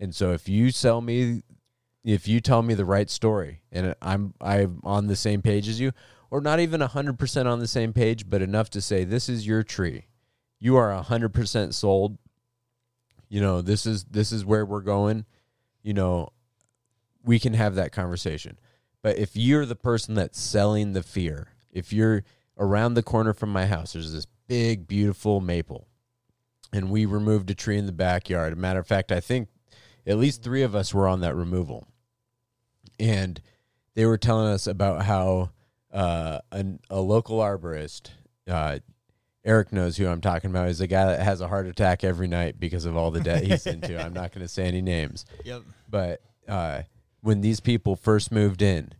[0.00, 1.42] and so if you sell me,
[2.02, 5.78] if you tell me the right story, and I'm I'm on the same page as
[5.78, 5.92] you,
[6.30, 9.46] or not even hundred percent on the same page, but enough to say this is
[9.46, 10.06] your tree,
[10.58, 12.18] you are hundred percent sold.
[13.28, 15.24] You know this is this is where we're going.
[15.82, 16.30] You know
[17.24, 18.58] we can have that conversation.
[19.02, 22.24] But if you're the person that's selling the fear if you're
[22.58, 25.86] around the corner from my house there's this big beautiful maple
[26.72, 28.56] and we removed a tree in the backyard.
[28.58, 29.48] Matter of fact i think
[30.06, 31.86] at least three of us were on that removal.
[32.98, 33.40] And
[33.94, 35.50] they were telling us about how
[35.92, 38.10] uh, an, a local arborist
[38.48, 38.78] uh,
[39.44, 40.66] Eric knows who I'm talking about.
[40.68, 43.42] He's a guy that has a heart attack every night because of all the debt
[43.44, 43.98] he's into.
[43.98, 45.62] I'm not going to say any names, Yep.
[45.88, 46.82] but uh,
[47.22, 48.92] when these people first moved in,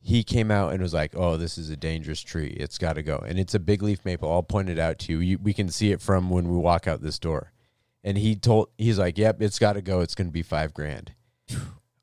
[0.00, 2.56] he came out and was like, "Oh, this is a dangerous tree.
[2.58, 4.32] It's got to go." And it's a big leaf maple.
[4.32, 5.18] I'll point it out to you.
[5.20, 5.38] you.
[5.38, 7.52] We can see it from when we walk out this door.
[8.04, 10.00] And he told, he's like, "Yep, it's got to go.
[10.00, 11.12] It's going to be five grand."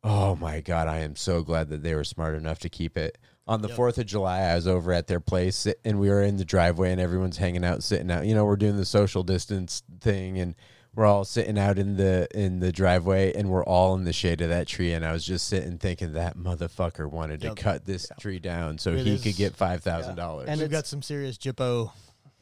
[0.03, 3.17] oh my god, I am so glad that they were smart enough to keep it.
[3.46, 3.76] On the Yep.
[3.76, 6.91] Fourth of July, I was over at their place, and we were in the driveway,
[6.94, 8.26] and everyone's hanging out, sitting out.
[8.26, 10.56] You know, we're doing the social distance thing, and
[10.96, 14.39] we're all sitting out in the in the driveway, and we're all in the shade
[14.39, 14.94] of that tree.
[14.94, 17.56] And I was just sitting thinking that motherfucker wanted Yep.
[17.58, 20.44] to cut this tree down so It he is- could get five thousand dollars.
[20.44, 21.91] And And we've got some serious Jippo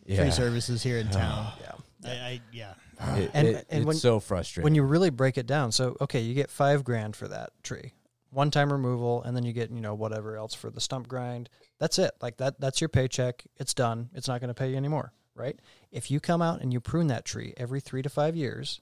[0.05, 1.51] yeah, tree services here in town.
[1.61, 1.71] Yeah.
[2.05, 2.73] I, I yeah.
[3.17, 4.65] It- And- it- and it's when- so frustrating.
[4.65, 7.93] When you really break it down, so okay, you get five grand for that tree,
[8.31, 11.49] one time removal, and then you get you know whatever else for the stump grind.
[11.79, 12.11] That's it.
[12.21, 12.59] Like that.
[12.59, 13.43] That's your paycheck.
[13.57, 14.09] It's done.
[14.13, 15.59] It's not going to pay you anymore, right?
[15.91, 18.81] If you come out and you prune that tree every three to five years,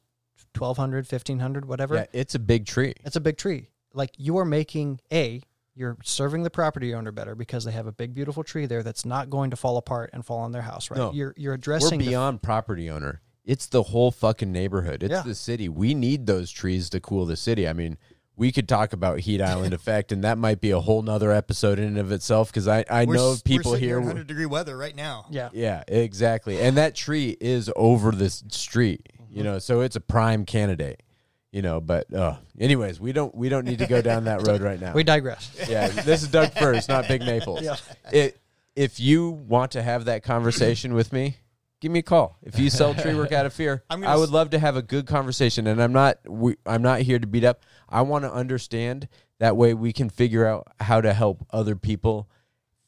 [0.57, 2.93] 1200 1500 whatever, yeah, it's a big tree.
[3.03, 3.69] it's a big tree.
[3.93, 5.41] Like you are making a
[5.75, 9.05] you're serving the property owner better because they have a big beautiful tree there that's
[9.05, 10.97] not going to fall apart and fall on their house, right?
[10.97, 11.11] No.
[11.13, 13.21] You're you're We're addressing the beyond property owner.
[13.45, 15.01] It's the whole fucking neighborhood.
[15.01, 15.21] It's Yeah.
[15.23, 15.69] the city.
[15.69, 17.67] We need those trees to cool the city.
[17.67, 17.97] I mean,
[18.39, 21.77] we could talk about heat island effect, and that might be a whole nother episode
[21.77, 22.47] in and of itself.
[22.47, 23.99] Because I, I We're know people we're here.
[23.99, 25.25] 100 degree weather right now.
[25.29, 25.49] yeah.
[25.51, 26.59] yeah, exactly.
[26.59, 29.09] And that tree is over this street.
[29.29, 31.03] You know, so it's a prime candidate.
[31.51, 34.61] You know, but uh, anyways, we don't we don't need to go down that road
[34.61, 34.93] right now.
[34.95, 35.51] We digress.
[35.67, 37.61] yeah, this is Doug Firs, not Big Maples.
[37.61, 37.75] Yeah.
[38.11, 38.39] It,
[38.75, 41.37] if you want to have that conversation with me,
[41.79, 42.37] give me a call.
[42.43, 44.81] If you sell tree work out of fear, I would s- love to have a
[44.81, 45.67] good conversation.
[45.67, 47.63] And I'm not we, I'm not here to beat up.
[47.87, 49.07] I want to understand.
[49.39, 52.29] That way, we can figure out how to help other people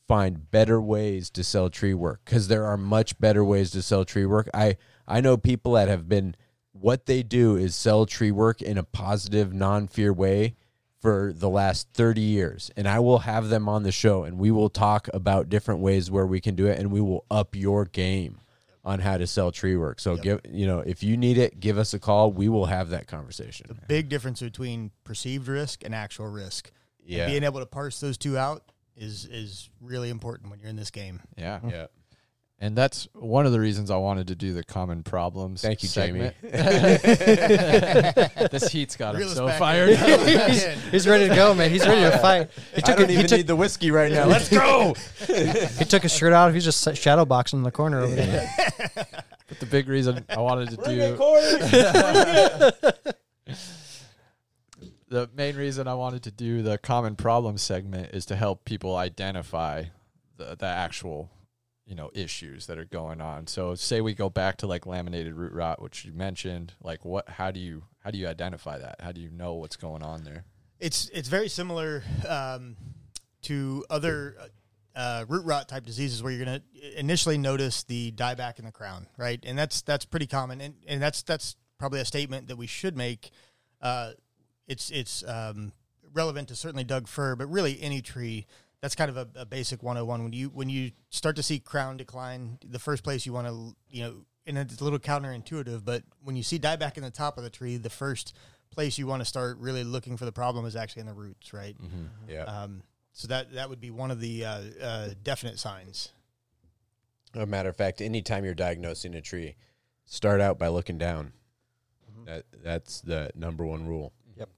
[0.07, 4.03] find better ways to sell tree work because there are much better ways to sell
[4.03, 4.49] tree work.
[4.53, 4.75] I
[5.07, 6.35] I know people that have been
[6.73, 10.55] what they do is sell tree work in a positive, non-fear way
[10.99, 14.51] for the last 30 years and I will have them on the show and we
[14.51, 17.85] will talk about different ways where we can do it and we will up your
[17.85, 18.39] game
[18.83, 19.99] on how to sell tree work.
[19.99, 22.31] So give you know, if you need it, give us a call.
[22.31, 23.67] We will have that conversation.
[23.67, 26.71] The big difference between perceived risk and actual risk.
[27.01, 27.25] And Yeah.
[27.27, 30.91] being able to parse those two out is is really important when you're in this
[30.91, 31.21] game.
[31.37, 31.59] Yeah.
[31.67, 31.87] Yeah.
[32.63, 35.63] And that's one of the reasons I wanted to do the common problems.
[35.63, 36.35] Thank you, segment.
[36.41, 36.53] Jamie.
[38.51, 39.97] this heat's got him Reel us so fired in.
[39.97, 40.05] up.
[40.07, 41.71] Reel us back he's, he's ready to go, man.
[41.71, 42.51] He's ready to uh, fight.
[42.75, 44.27] He I took don't a, even he took need the whiskey right now.
[44.27, 44.93] Let's go.
[45.27, 46.53] he took his shirt off.
[46.53, 48.47] He's just shadow boxing in the corner over there.
[49.47, 51.17] But the big reason I wanted to do
[55.11, 58.95] the main reason I wanted to do the common problem segment is to help people
[58.95, 59.85] identify
[60.37, 61.29] the, the actual,
[61.91, 63.47] you know, issues that are going on.
[63.47, 67.27] So say we go back to like laminated root rot, which you mentioned, like what
[67.27, 69.01] how do you how do you identify that?
[69.01, 70.45] How do you know what's going on there?
[70.79, 72.77] It's it's very similar um,
[73.41, 74.37] to other
[74.95, 78.71] uh, root rot type diseases where you're going to initially notice the dieback in the
[78.71, 79.43] crown, right?
[79.45, 82.95] And that's that's pretty common, and, and that's that's probably a statement that we should
[82.95, 83.31] make.
[83.81, 84.11] Uh,
[84.65, 85.73] it's it's um,
[86.13, 88.47] relevant to certainly Doug fir, but really any tree.
[88.81, 90.23] That's kind of a, a basic 101.
[90.23, 93.75] When you when you start to see crown decline, the first place you want to
[93.89, 97.37] you know and it's a little counterintuitive, but when you see dieback in the top
[97.37, 98.35] of the tree, the first
[98.71, 101.53] place you want to start really looking for the problem is actually in the roots,
[101.53, 101.75] right?
[102.27, 102.43] Yeah.
[102.43, 102.81] Um,
[103.13, 106.09] so that that would be one of the uh, uh, definite signs.
[107.35, 109.55] a matter of fact, anytime you're diagnosing a tree,
[110.05, 111.33] start out by looking down.
[112.11, 112.25] Mhm.
[112.25, 114.13] That that's the number one rule.
[114.37, 114.49] Yep.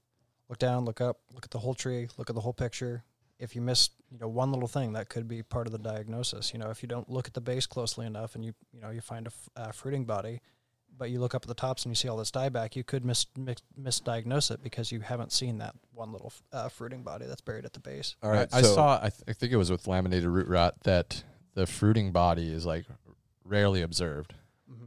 [0.48, 3.04] Look down, look up, look at the whole tree, look at the whole picture.
[3.44, 6.52] If you miss, you know, one little thing, that could be part of the diagnosis.
[6.52, 8.90] You know, if you don't look at the base closely enough, and you, you know,
[8.90, 10.40] you find a f- uh, fruiting body,
[10.96, 13.04] but you look up at the tops and you see all this dieback, you could
[13.04, 17.26] mis- mis- misdiagnose it because you haven't seen that one little f- uh, fruiting body
[17.26, 18.16] that's buried at the base.
[18.22, 18.48] All right.
[18.52, 18.96] I, I saw.
[18.96, 21.22] I, th- I think it was with laminated root rot that
[21.54, 22.86] the fruiting body is like
[23.44, 24.34] rarely observed.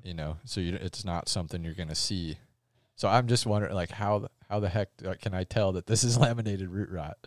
[0.04, 2.38] You know, so you, it's not something you're going to see.
[2.96, 4.90] So I'm just wondering, like, how the, how the heck
[5.22, 7.18] can I tell that this is laminated root rot?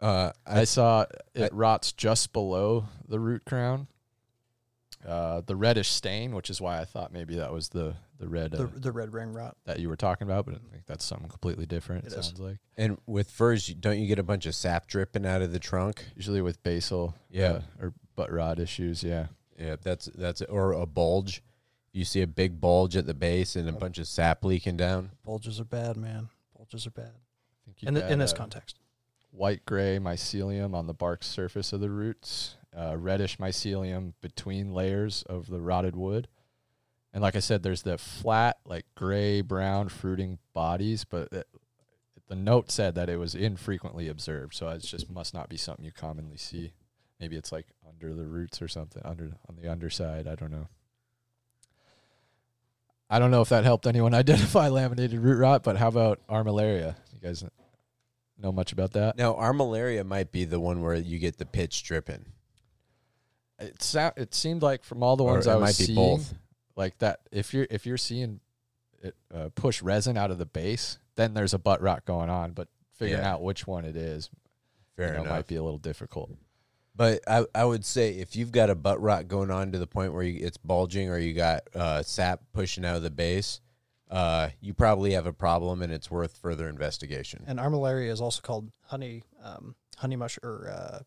[0.00, 1.04] Uh, I, I, saw
[1.34, 3.86] it I- rots just below the root crown.
[5.06, 8.50] Uh, the reddish stain, which is why I thought maybe that was the the red
[8.50, 9.56] The, uh, the red ring rot.
[9.64, 12.04] that you were talking about, but I think that's something completely different.
[12.04, 12.26] It, It is.
[12.26, 15.52] sounds like and with firs, don't you get a bunch of sap dripping out of
[15.52, 16.04] the trunk?
[16.16, 17.44] usually with basal, Yeah.
[17.52, 19.02] uh, or butt rot issues.
[19.02, 19.28] Yeah,
[19.58, 21.42] Yeah, that's that's or a bulge.
[21.92, 25.12] You see a big bulge at the base and a bunch of sap leaking down.
[25.24, 26.28] Bulges are bad, man.
[26.54, 27.12] Bulges are bad.
[27.14, 28.78] I think you In, the, in this uh, context.
[29.30, 35.22] White gray mycelium on the bark surface of the roots, uh, reddish mycelium between layers
[35.22, 36.28] of the rotted wood.
[37.12, 41.48] And like I said, there's the flat, like gray brown fruiting bodies, but it,
[42.28, 44.54] the note said that it was infrequently observed.
[44.54, 46.72] So it just must not be something you commonly see.
[47.18, 50.28] Maybe it's like under the roots or something, under on the underside.
[50.28, 50.68] I don't know.
[53.10, 56.94] I don't know if that helped anyone identify laminated root rot, but how about armillaria?
[57.12, 57.44] You guys
[58.42, 59.16] know much about that?
[59.16, 62.26] Now, armillaria might be the one where you get the pitch dripping.
[63.58, 65.96] It it seemed like from all the Or ones it I was might be seeing,
[66.18, 66.34] both.
[66.76, 67.20] like that.
[67.30, 68.40] If you're if you're seeing
[69.02, 72.52] it uh, push resin out of the base, then there's a butt rot going on.
[72.52, 73.32] But figuring Yeah.
[73.34, 74.30] out which one it is,
[74.96, 75.30] Fair you know, enough.
[75.36, 76.30] might be a little difficult.
[76.96, 79.86] But I, I would say if you've got a butt rot going on to the
[79.86, 83.60] point where you, it's bulging or you got uh, sap pushing out of the base,
[84.10, 87.44] uh, you probably have a problem and it's worth further investigation.
[87.46, 90.98] And armillaria is also called honey, um, honey mush or uh,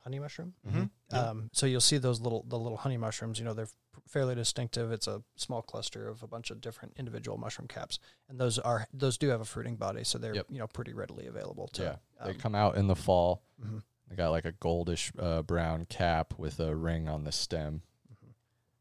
[0.00, 0.54] honey mushroom.
[0.68, 0.90] Mhm.
[1.12, 3.38] Um, so you'll see those little the little honey mushrooms.
[3.38, 3.68] You know they're
[4.08, 4.90] fairly distinctive.
[4.90, 7.98] It's a small cluster of a bunch of different individual mushroom caps,
[8.28, 10.46] and those are those do have a fruiting body, so they're Yep.
[10.50, 11.82] you know pretty readily available to.
[11.82, 13.42] yeah, they um, come out in the fall.
[13.62, 17.82] mhm, They got like a goldish uh, brown cap with a ring on the stem.
[18.12, 18.32] mhm.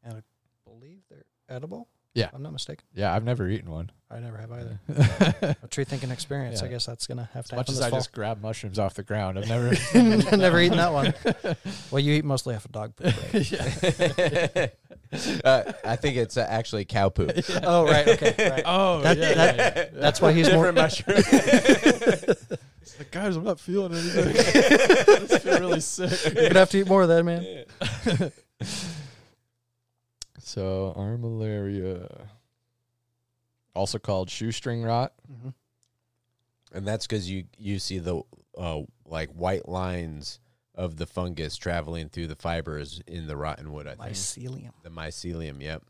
[0.04, 0.22] And I
[0.66, 1.88] believe they're edible.
[2.16, 2.28] Yeah.
[2.28, 2.86] if I'm not mistaken.
[2.94, 3.90] Yeah, I've never eaten one.
[4.12, 4.80] I never have either.
[5.64, 6.62] A tree thinking experience.
[6.62, 7.98] I guess that's gonna have to much happen as this I fall.
[8.00, 9.74] just grab mushrooms off the ground, I've never
[10.38, 11.14] never eaten that one.
[11.92, 13.14] Well, you eat mostly off a dog poop.
[13.34, 13.52] Right?
[13.52, 14.68] yeah.
[15.44, 17.32] uh, I think it's uh, actually cow poop.
[17.64, 18.08] Oh, right.
[18.08, 18.50] Okay.
[18.50, 18.64] Right.
[18.66, 19.86] Oh, That- yeah, that- yeah, yeah.
[19.94, 20.72] That's why he's more.
[20.76, 21.08] It's
[23.00, 24.30] like, guys, I'm not feeling anything.
[24.30, 24.34] I
[25.28, 26.34] just feel really sick.
[26.36, 27.66] You're gonna have to eat more of that, man.
[30.44, 32.28] So armillaria,
[33.74, 35.14] also called shoestring rot.
[35.32, 35.50] Mm-hmm.
[36.78, 38.22] and that's because you you see the
[38.58, 40.40] uh, like white lines
[40.76, 43.88] of the fungus traveling through the fibers in the rotten wood.
[43.88, 44.72] I think Mycelium.
[44.84, 45.62] the mycelium.
[45.62, 45.84] Yep,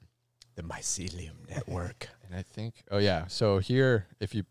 [0.55, 2.09] the mycelium network.
[2.27, 3.27] And I think, oh yeah.
[3.27, 4.43] So here, if you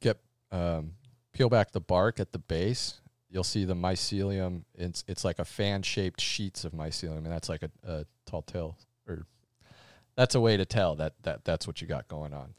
[0.00, 0.18] get
[0.50, 0.92] um,
[1.32, 3.00] peel back the bark at the base,
[3.30, 4.64] you'll see the mycelium.
[4.74, 8.42] It's it's like a fan shaped sheets of mycelium, and that's like a, a tall
[8.42, 8.76] tale,
[9.06, 9.26] or
[10.16, 12.54] that's a way to tell that that that's what you got going on.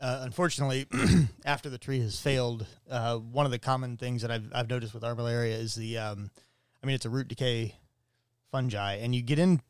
[0.00, 0.86] Uh, unfortunately,
[1.44, 4.92] after the tree has failed, uh, one of the common things that I've, I've noticed
[4.92, 6.30] with armillaria is the, um,
[6.82, 7.76] I mean, it's a root decay
[8.52, 9.62] fungi, and you get in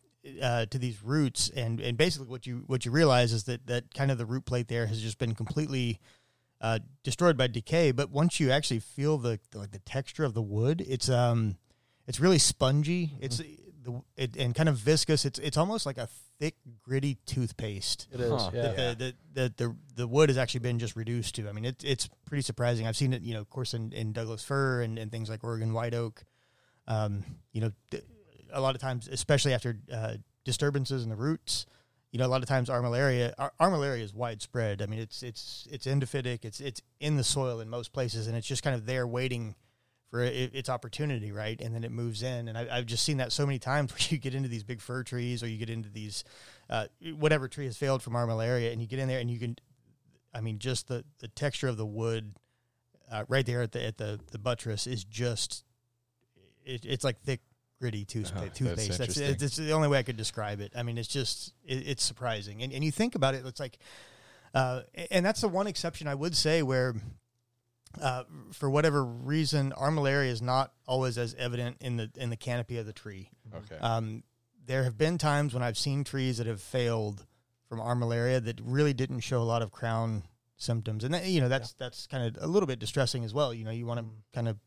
[0.42, 3.94] uh, to these roots, and, and basically what you what you realize is that that
[3.94, 6.00] kind of the root plate there has just been completely
[6.60, 7.92] uh, destroyed by decay.
[7.92, 11.56] But once you actually feel the, the like the texture of the wood, it's um
[12.08, 13.12] it's really spongy.
[13.20, 15.24] It's the it, and kind of viscous.
[15.24, 16.08] It's it's almost like a
[16.38, 18.30] thick, gritty toothpaste It is.
[18.30, 18.50] Huh.
[18.52, 18.62] Yeah.
[18.62, 21.48] that the, the, the, the, the wood has actually been just reduced to.
[21.48, 22.86] I mean, it, it's pretty surprising.
[22.86, 25.42] I've seen it, you know, of course, in, in Douglas fir and, and things like
[25.44, 26.24] Oregon white oak.
[26.88, 28.04] Um, you know, th-
[28.52, 30.14] a lot of times, especially after uh,
[30.44, 31.66] disturbances in the roots,
[32.12, 34.80] you know, a lot of times armillaria, ar- armillaria is widespread.
[34.80, 36.44] I mean, it's it's it's endophytic.
[36.44, 39.56] It's it's in the soil in most places, and it's just kind of there waiting
[40.16, 41.60] for it, its opportunity, right?
[41.60, 42.48] And then it moves in.
[42.48, 44.80] And I, I've just seen that so many times where you get into these big
[44.80, 46.24] fir trees or you get into these,
[46.70, 46.86] uh,
[47.18, 49.56] whatever tree has failed from armillaria, and you get in there and you can,
[50.34, 52.34] I mean, just the, the texture of the wood
[53.10, 55.64] uh, right there at the at the, the buttress is just,
[56.64, 57.40] it, it's like thick
[57.78, 58.40] gritty tooth- Uh-huh.
[58.54, 58.98] Toothpaste.
[58.98, 60.72] That's, it's, it's the only way I could describe it.
[60.74, 63.78] I mean, it's just it, it's surprising, and and you think about it, it's like,
[64.54, 64.80] uh,
[65.10, 66.94] and that's the one exception I would say where.
[68.00, 72.78] Uh, for whatever reason, armillaria is not always as evident in the in the canopy
[72.78, 73.30] of the tree.
[73.54, 73.78] Okay.
[73.80, 74.22] Um,
[74.66, 77.24] there have been times when I've seen trees that have failed
[77.68, 80.24] from armillaria that really didn't show a lot of crown
[80.56, 83.54] symptoms, and that, you know that's that's kind of a little bit distressing as well.
[83.54, 84.58] You know, you want to kind of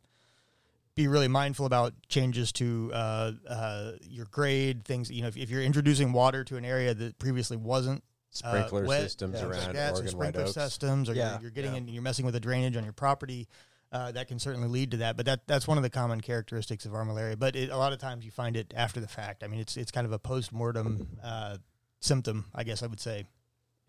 [0.96, 5.10] be really mindful about changes to uh, uh, your grade, things.
[5.10, 8.04] You know, if, if you're introducing water to an area that previously wasn't
[8.44, 10.54] uh, Sprinkler wet, systems things around that, so Oregon White sprinkler Oaks.
[10.54, 11.34] systems, or Yeah.
[11.34, 11.78] you're, you're getting Yeah.
[11.78, 13.48] in, you're messing with the drainage on your property.
[13.92, 16.86] Uh, that can certainly lead to that, but that that's one of the common characteristics
[16.86, 17.38] of armillaria.
[17.40, 19.44] But it, a lot of times you find it after the fact.
[19.44, 21.58] I mean, it's it's kind of a post mortem uh,
[22.00, 23.26] symptom, I guess I would say.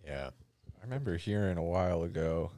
[0.02, 0.30] Yeah.
[0.80, 2.50] I remember hearing a while ago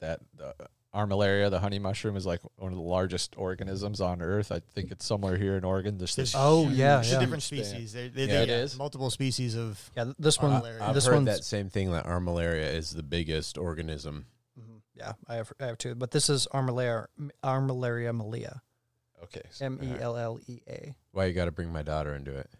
[0.00, 0.52] that the
[0.94, 4.50] armillaria, the honey mushroom, is like one of the largest organisms on Earth.
[4.52, 5.98] I think it's somewhere here in Oregon.
[5.98, 6.34] There's this.
[6.36, 7.92] Oh, yeah, It's a different species.
[7.92, 8.76] They, they, Yeah, they it got is.
[8.78, 9.90] multiple species of.
[9.96, 10.52] Yeah, this one.
[10.62, 10.80] Armillaria.
[10.80, 14.26] I've this heard that same thing that armillaria is the biggest organism.
[14.58, 14.80] Mhm.
[14.94, 17.06] Yeah, I have I have two, but this is Armillaria
[17.42, 18.60] Armillaria mellea,
[19.22, 19.42] okay.
[19.60, 20.94] M E L L E A.
[21.12, 22.50] Why you got to bring my daughter into it?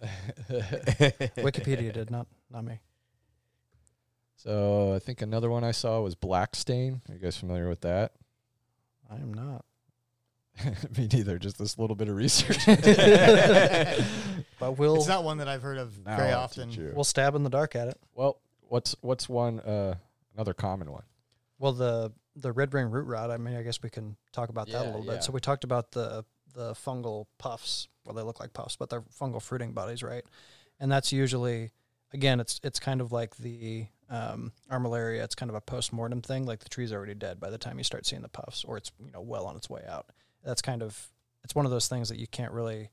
[1.36, 2.78] Wikipedia did not not me.
[4.36, 7.02] So I think another one I saw was black stain.
[7.08, 8.12] Are you guys familiar with that?
[9.10, 9.64] I am not.
[10.96, 11.38] Me neither.
[11.38, 12.58] Just this little bit of research.
[14.58, 16.68] But we'll It's not one that I've heard of Now very often.
[16.68, 17.98] teach we'll stab in the dark at it.
[18.14, 19.94] Well, what's what's one uh,
[20.34, 21.04] another common one?
[21.58, 23.30] Well, the the red ring root rot.
[23.30, 25.12] I mean, I guess we can talk about that a Yeah, little yeah.
[25.14, 25.24] bit.
[25.24, 27.88] So we talked about the the fungal puffs.
[28.04, 30.24] Well, they look like puffs, but they're fungal fruiting bodies, right?
[30.78, 31.70] And that's usually,
[32.12, 35.22] again, it's it's kind of like the um, armillaria.
[35.22, 36.44] It's kind of a post mortem thing.
[36.44, 38.90] Like the tree's already dead by the time you start seeing the puffs, or it's
[39.04, 40.06] you know well on its way out.
[40.44, 41.08] That's kind of
[41.44, 42.90] it's one of those things that you can't really.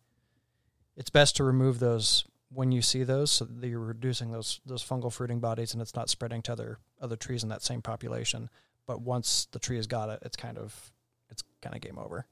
[0.95, 4.84] It's best to remove those when you see those, so that you're reducing those those
[4.84, 8.49] fungal fruiting bodies, and it's not spreading to other other trees in that same population.
[8.85, 10.91] But once the tree has got it, it's kind of
[11.30, 12.26] it's kind of game over.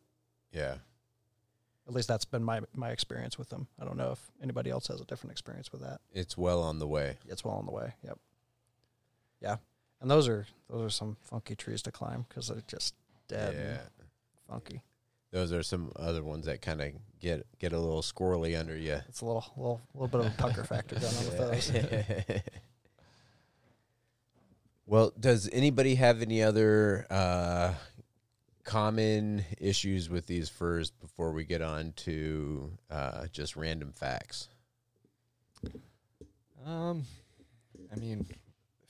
[0.52, 0.76] Yeah.
[1.88, 3.68] At least that's been my my experience with them.
[3.80, 6.00] I don't know if anybody else has a different experience with that.
[6.14, 7.18] It's well on the way.
[7.28, 7.94] It's well on the way.
[8.04, 8.18] Yep.
[9.42, 9.58] Yeah,
[10.02, 12.96] and those are those are some funky trees to climb because they're just
[13.28, 13.82] dead Yeah.
[13.82, 13.90] and
[14.50, 14.82] funky.
[15.32, 19.00] Those are some other ones that kind of get get a little squirrely under you.
[19.10, 21.72] It's a little little little bit of a pucker factor going on with those.
[24.86, 27.74] well, does anybody have any other uh,
[28.64, 34.50] common issues with these firs before we get on to uh, just random facts?
[36.66, 37.04] Um,
[37.92, 38.26] I mean,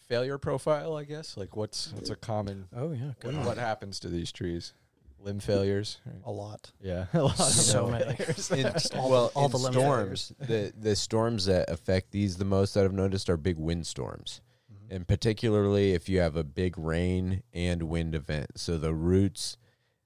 [0.07, 0.95] failure profile.
[0.95, 1.36] I guess.
[1.38, 2.68] Like, what's what's a common?
[2.76, 3.45] Oh yeah, What, good.
[3.45, 4.73] what happens to these trees?
[5.19, 5.99] Limb failures.
[6.06, 6.15] right?
[6.26, 6.72] A lot.
[6.82, 8.15] Yeah, a lot of So many.
[8.61, 12.38] In- all well, the, all in the limb storms, the the storms that affect these
[12.38, 14.41] the most that I've noticed are big wind storms,
[14.72, 14.95] Mm-hmm.
[14.95, 18.52] and particularly if you have a big rain and wind event.
[18.56, 19.57] So the roots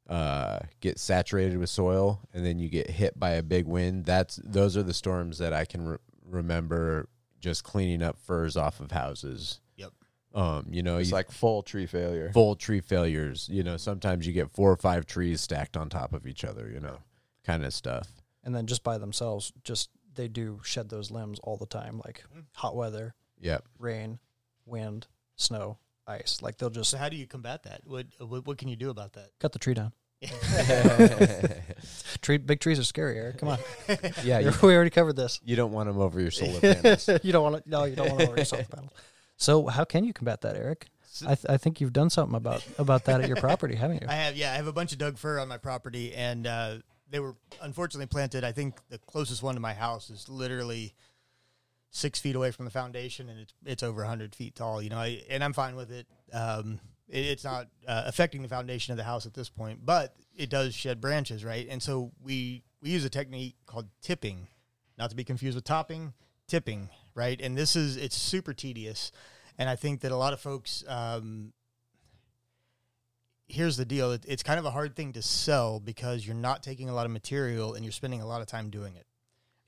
[0.08, 4.06] uh, get saturated with soil, and then you get hit by a big wind.
[4.06, 7.10] That's those are the storms that I can re- remember
[7.40, 9.60] just cleaning up firs off of houses.
[9.78, 9.92] Yep.
[10.36, 12.32] Um, you know, It's you, like full tree failure.
[12.34, 13.48] full tree failures.
[13.52, 16.70] You know, sometimes you get four or five trees stacked on top of each other.
[16.70, 16.98] You know,
[17.46, 18.08] kind of stuff.
[18.44, 22.24] and then just by themselves, just they do shed those limbs all the time, like
[22.54, 23.64] hot weather, Yep.
[23.80, 24.20] rain,
[24.66, 26.42] wind, snow, ice.
[26.42, 27.82] Like they'll just So how do you combat that?
[27.86, 29.30] What what, what can you do about that?
[29.40, 29.94] cut the tree down.
[32.22, 33.38] Tree, big trees are scary, Eric.
[33.38, 33.60] Come on,
[34.24, 35.40] yeah, you, we already covered this.
[35.46, 37.10] you don't want them over your solar panels.
[37.24, 37.70] you don't want to.
[37.70, 38.92] No, you don't want to over your solar panels.
[39.38, 40.88] So how can you combat that, Eric?
[41.24, 44.08] I, th- I think you've done something about about that at your property, haven't you?
[44.10, 46.78] I have, yeah, I have a bunch of Doug fir on my property, and uh,
[47.10, 48.44] they were unfortunately planted.
[48.44, 50.94] I think the closest one to my house is literally
[51.92, 54.82] six feet away from the foundation, and it's it's over hundred feet tall.
[54.82, 56.08] You know, I, and I'm fine with it.
[56.34, 56.80] Um,
[57.10, 60.50] it it's not uh, affecting the foundation of the house at this point, but it
[60.50, 61.68] does shed branches, right?
[61.70, 64.48] And so we we use a technique called tipping,
[64.98, 66.14] not to be confused with topping,
[66.48, 67.40] tipping, right?
[67.42, 69.12] And this is it's super tedious,
[69.58, 70.84] and I think that a lot of folks.
[70.88, 71.54] Um,
[73.48, 76.62] here's the deal it, it's kind of a hard thing to sell because you're not
[76.62, 79.08] taking a lot of material and you're spending a lot of time doing it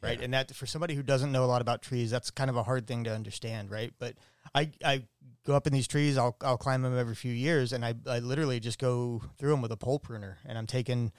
[0.04, 0.26] right Yeah.
[0.26, 2.62] and that for somebody who doesn't know a lot about trees that's kind of a
[2.62, 4.14] hard thing to understand right but
[4.56, 5.04] i i
[5.46, 8.20] go up in these trees i'll i'll climb them every few years and i i
[8.20, 11.12] literally just go through them with a pole pruner and i'm taking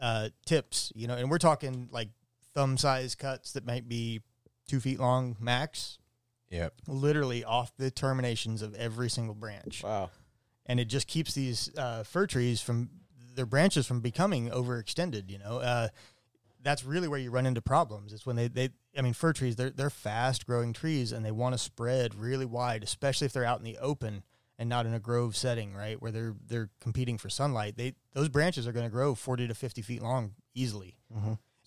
[0.00, 2.08] uh tips you know and we're talking like
[2.54, 4.20] thumb size cuts that might be
[4.68, 5.98] two feet long max
[6.50, 6.74] Yep.
[6.86, 10.10] literally off the terminations of every single branch Wow.
[10.66, 12.90] and it just keeps these uh, fir trees from
[13.34, 15.28] their branches from becoming overextended.
[15.28, 15.88] You know, uh,
[16.64, 18.12] that's really where you run into problems.
[18.12, 21.30] It's when they, they I mean, fir trees they're they're fast growing trees and they
[21.30, 24.24] want to spread really wide, especially if they're out in the open
[24.58, 27.76] and not in a grove setting, right, where they're they're competing for sunlight.
[27.76, 30.96] They those branches are going to grow forty to fifty feet long easily.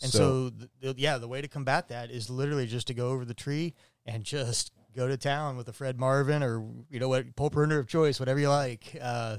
[0.01, 3.09] And so, the, the, yeah, the way to combat that is literally just to go
[3.09, 3.73] over the tree
[4.05, 7.79] and just go to town with a Fred Marvin or you know what pole pruner
[7.79, 8.97] of choice, whatever you like.
[9.01, 9.37] Uh,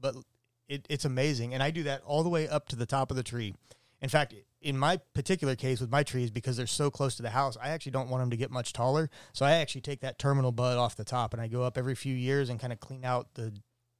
[0.00, 0.16] but
[0.68, 3.16] it, it's amazing, and I do that all the way up to the top of
[3.16, 3.54] the tree.
[4.02, 7.30] In fact, in my particular case with my trees, because they're so close to the
[7.30, 9.10] house, I actually don't want them to get much taller.
[9.32, 11.94] So I actually take that terminal bud off the top, and I go up every
[11.94, 13.52] few years and kind of clean out the,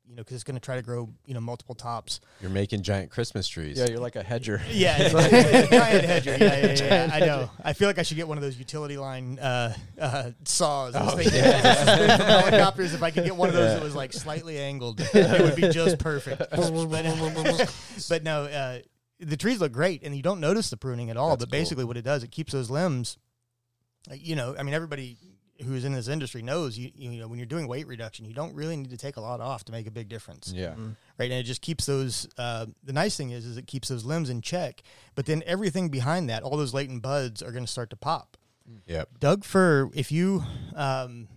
[0.07, 2.21] you know, because it's going to try to grow, you know, multiple tops.
[2.43, 3.79] You're making giant Christmas trees.
[3.79, 4.61] Yeah, you're like a hedger.
[4.71, 6.37] Yeah, it's like a giant hedger.
[6.39, 7.15] Yeah, yeah, yeah, yeah.
[7.15, 7.51] I know.
[7.65, 10.95] I feel like I should get one of those utility line uh, uh, saws.
[10.95, 11.51] I was thinking from
[12.27, 12.93] helicopters.
[12.93, 15.69] If I could get one of those that was like slightly angled, it would be
[15.69, 16.39] just perfect.
[16.51, 17.71] But,
[18.09, 18.79] but no, uh,
[19.21, 21.31] the trees look great, and you don't notice the pruning at all.
[21.31, 23.19] That's but basically, what it does, it keeps those limbs.
[24.11, 25.17] uh, You know, I mean, everybody
[25.65, 26.91] who's in this industry knows you.
[26.95, 29.41] You know, when you're doing weight reduction, you don't really need to take a lot
[29.43, 30.71] off to make a big difference Yeah.
[31.19, 31.31] right?
[31.31, 32.27] And it just keeps those.
[32.39, 34.83] Uh, the nice thing is, is it keeps those limbs in check.
[35.15, 38.39] But then everything behind that, all those latent buds are going to start to pop.
[38.87, 39.09] Yep.
[39.19, 40.45] Doug fir, if you,
[40.77, 41.29] um,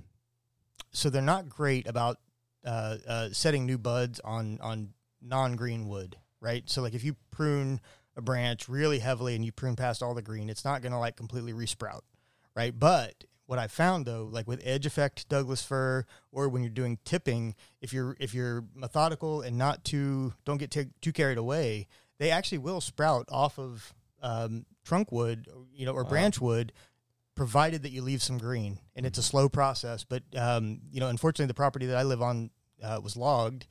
[0.91, 2.18] so they're not great about
[2.65, 6.69] uh, uh, setting new buds on on non green wood, right?
[6.69, 7.79] So like if you prune
[8.15, 10.99] a branch really heavily and you prune past all the green, it's not going to
[10.99, 12.01] like completely resprout,
[12.55, 12.77] right?
[12.77, 16.99] But what I found though, like with edge effect Douglas fir, or when you're doing
[17.05, 21.87] tipping, if you're if you're methodical and not too don't get too too carried away,
[22.19, 26.71] they actually will sprout off of um, trunk wood, you know, or branch wood,
[27.35, 28.79] provided that you leave some green.
[28.95, 32.21] And it's a slow process, but um, you know, unfortunately, the property that I live
[32.21, 32.51] on
[32.81, 33.65] uh, was logged.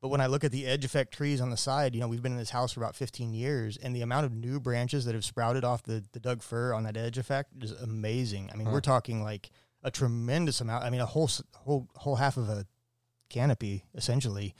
[0.00, 2.22] But when I look at the edge effect trees on the side, you know, we've
[2.22, 5.14] been in this house for about 15 years, and the amount of new branches that
[5.14, 8.50] have sprouted off the, the Doug fir on that edge effect is amazing.
[8.52, 9.50] I mean, we're talking like
[9.82, 10.84] a tremendous amount.
[10.84, 12.64] I mean, a whole whole whole half of a
[13.28, 14.54] canopy essentially.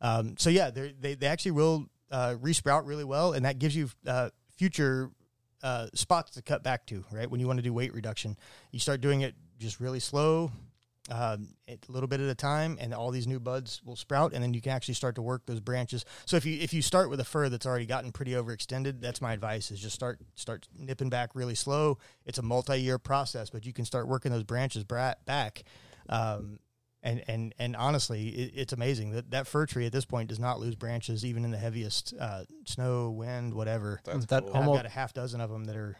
[0.00, 3.90] Um, so yeah, they they actually will uh, resprout really well, and that gives you
[4.06, 5.10] uh, future
[5.62, 7.04] uh, spots to cut back to.
[7.12, 8.36] Right when you want to do weight reduction,
[8.72, 10.50] you start doing it just really slow,
[11.08, 14.42] um, a little bit at a time, and all these new buds will sprout, and
[14.42, 16.04] then you can actually start to work those branches.
[16.26, 19.20] So if you if you start with a fir that's already gotten pretty overextended, that's
[19.20, 21.98] my advice: is just start start nipping back really slow.
[22.26, 25.62] It's a multi year process, but you can start working those branches bra- back.
[26.08, 26.58] Um,
[27.02, 30.38] and and and honestly, it, it's amazing that that fir tree at this point does
[30.38, 34.00] not lose branches even in the heaviest uh, snow, wind, whatever.
[34.04, 34.54] That's that cool.
[34.54, 35.96] I've got a half dozen of them that are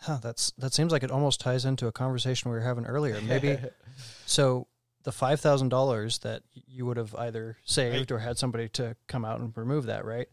[0.00, 3.20] Huh, that's that seems like it almost ties into a conversation we were having earlier.
[3.26, 3.58] Maybe
[4.26, 4.66] so
[5.02, 9.24] the five thousand dollars that you would have either saved or had somebody to come
[9.24, 10.28] out and remove that, right?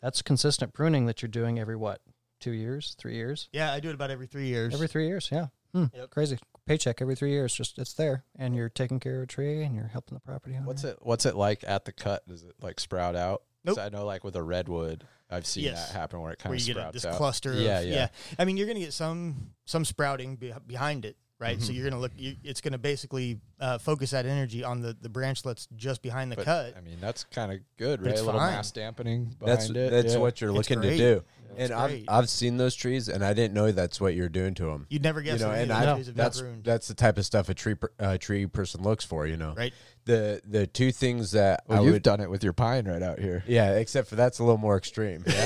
[0.00, 2.00] That's consistent pruning that you're doing every what?
[2.40, 3.48] Two years, three years?
[3.52, 3.72] yeah.
[3.72, 4.74] I do it about every three years.
[4.74, 5.46] Every three years, yeah.
[5.72, 6.10] Hmm, Yep.
[6.10, 6.38] Crazy.
[6.66, 8.24] Paycheck every three years, just it's there.
[8.36, 10.66] And you're taking care of a tree and you're helping the property owner.
[10.66, 12.26] What's it What's it like at the cut?
[12.28, 13.42] Does it like sprout out?
[13.64, 13.86] 'Cause Nope.
[13.86, 15.88] I know, like with a redwood, I've seen Yes.
[15.88, 17.16] that happen where it kind where of you get sprouts this out.
[17.16, 17.54] cluster.
[17.54, 18.08] Yeah, of, yeah.
[18.38, 21.62] I mean, you're going to get some some sprouting be- behind it, right?
[21.62, 21.74] So Mhm.
[21.76, 22.12] you're going to look.
[22.16, 26.32] You, it's going to basically uh, focus that energy on the the branchlets just behind
[26.32, 26.76] the But, cut.
[26.76, 28.12] I mean, that's kind of good, But right?
[28.12, 28.52] it's A little fine.
[28.52, 29.90] mass dampening behind That's it.
[29.90, 30.18] that's yeah.
[30.18, 30.96] what you're It's looking great.
[30.98, 31.24] to do.
[31.56, 32.04] It's and I've.
[32.08, 34.86] I've seen those trees, and I didn't know that's what you're doing to them.
[34.88, 35.38] You'd never guess.
[35.40, 37.92] you know, and I trees have that's that's the type of stuff a tree per,
[38.00, 39.26] uh, tree person looks for.
[39.26, 39.72] You know, right.
[40.04, 43.02] The the two things that Well, I you've would done it with your pine right
[43.02, 43.44] out here.
[43.46, 45.24] Yeah, except for that's a little more extreme.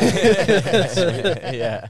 [1.01, 1.89] yeah.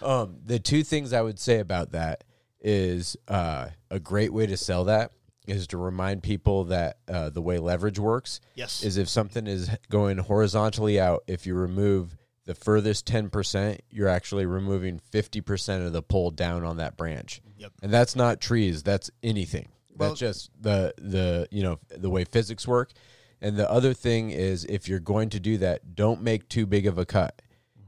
[0.00, 2.24] Um, the two things I would say about that
[2.60, 5.12] is uh, a great way to sell that
[5.46, 8.82] is to remind people that uh, the way leverage works Yes.
[8.82, 14.44] is if something is going horizontally out, if you remove the furthest 10%, you're actually
[14.46, 17.40] removing 50% of the pull down on that branch.
[17.56, 17.72] Yep.
[17.82, 19.68] And that's not trees, that's anything.
[19.98, 22.92] Well- that's just the the you know the way physics work.
[23.40, 26.86] And the other thing is if you're going to do that, don't make too big
[26.86, 27.40] of a cut.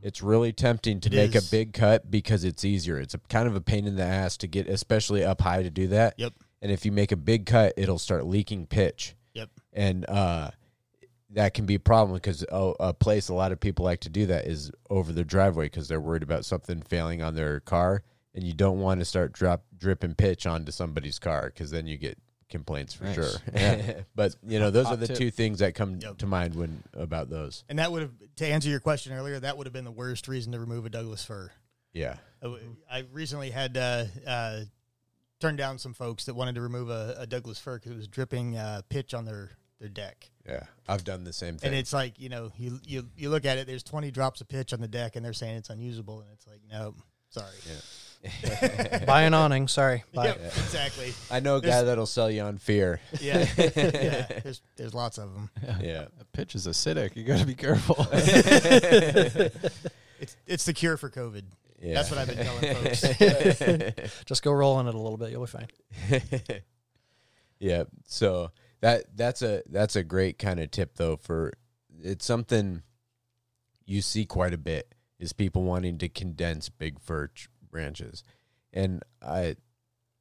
[0.03, 1.49] It's really tempting to It make is.
[1.49, 2.99] a big cut because it's easier.
[2.99, 5.71] It's a kind of a pain in the ass to get especially up high to
[5.71, 6.15] do that.
[6.19, 6.33] Yep.
[6.63, 9.49] And if you make a big cut, it'll start leaking pitch Yep.
[9.73, 10.51] and uh,
[11.31, 14.09] that can be a problem because oh, a place a lot of people like to
[14.09, 18.03] do that is over their driveway because they're worried about something failing on their car,
[18.35, 21.97] and you don't want to start drop dripping pitch onto somebody's car because then you
[21.97, 23.15] get complaints for Nice.
[23.15, 23.29] sure.
[23.55, 24.01] Yeah.
[24.15, 25.17] but you know, those Hot are the tip.
[25.17, 26.19] two things that come Yep.
[26.19, 27.65] to mind when about those.
[27.69, 29.39] And that would have to answer your question earlier.
[29.39, 31.51] That would have been the worst reason to remove a Douglas fir.
[31.93, 32.17] Yeah,
[32.89, 34.61] I recently had uh, uh,
[35.41, 38.07] turned down some folks that wanted to remove a, a Douglas fir because it was
[38.07, 39.51] dripping uh, pitch on their
[39.81, 40.31] their deck.
[40.47, 41.69] Yeah, I've done the same thing.
[41.69, 44.49] And it's like, you know, you you you look at it, there's 20 drops of
[44.49, 46.95] pitch on the deck and they're saying it's unusable and it's like, no,
[47.31, 47.47] sorry.
[49.07, 49.67] Buy an awning.
[49.69, 50.05] Sorry.
[50.13, 50.27] Buy.
[50.27, 51.13] Yep, exactly.
[51.31, 53.01] I know a guy There's- that'll sell you on fear.
[53.21, 53.47] Yeah.
[53.57, 54.41] yeah.
[54.43, 55.51] There's there's lots of them.
[55.81, 56.07] Yeah.
[56.19, 57.17] The pitch is acidic.
[57.17, 58.07] You got to be careful.
[60.21, 61.45] It's it's the cure for COVID.
[61.81, 61.95] Yeah.
[61.95, 64.25] That's what I've been telling folks.
[64.27, 65.31] Just go roll on it a little bit.
[65.31, 65.69] You'll be fine.
[67.59, 67.85] yeah.
[68.07, 71.53] So that that's a that's a great kind of tip though for
[72.03, 72.83] it's something
[73.87, 78.25] you see quite a bit is people wanting to condense big fir ch- branches.
[78.73, 79.57] And I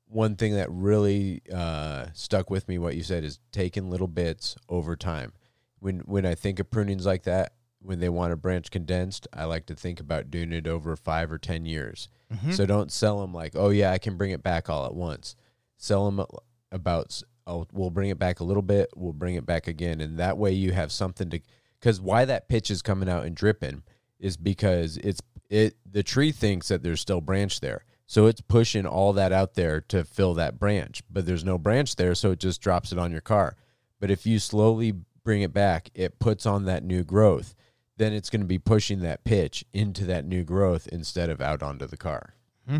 [0.08, 4.56] one thing that really uh, stuck with me what you said is taking little bits
[4.68, 5.34] over time.
[5.80, 9.46] When when I think of prunings like that, when they want a branch condensed, I
[9.46, 12.10] like to think about doing it over 5 or 10 years.
[12.34, 12.54] Mhm.
[12.54, 15.36] So don't sell them like, oh yeah, I can bring it back all at once.
[15.78, 16.26] Sell them
[16.72, 20.18] about, oh, we'll bring it back a little bit, we'll bring it back again, and
[20.20, 21.40] that way you have something to.
[21.80, 23.84] Because why that pitch is coming out and dripping
[24.20, 28.86] is because it's it the tree thinks that there's still branch there, so it's pushing
[28.86, 32.40] all that out there to fill that branch, but there's no branch there, so it
[32.40, 33.56] just drops it on your car.
[34.00, 34.94] But if you slowly
[35.24, 37.54] bring it back, it puts on that new growth.
[37.98, 41.62] Then it's going to be pushing that pitch into that new growth instead of out
[41.62, 42.34] onto the car.
[42.68, 42.78] Hmm.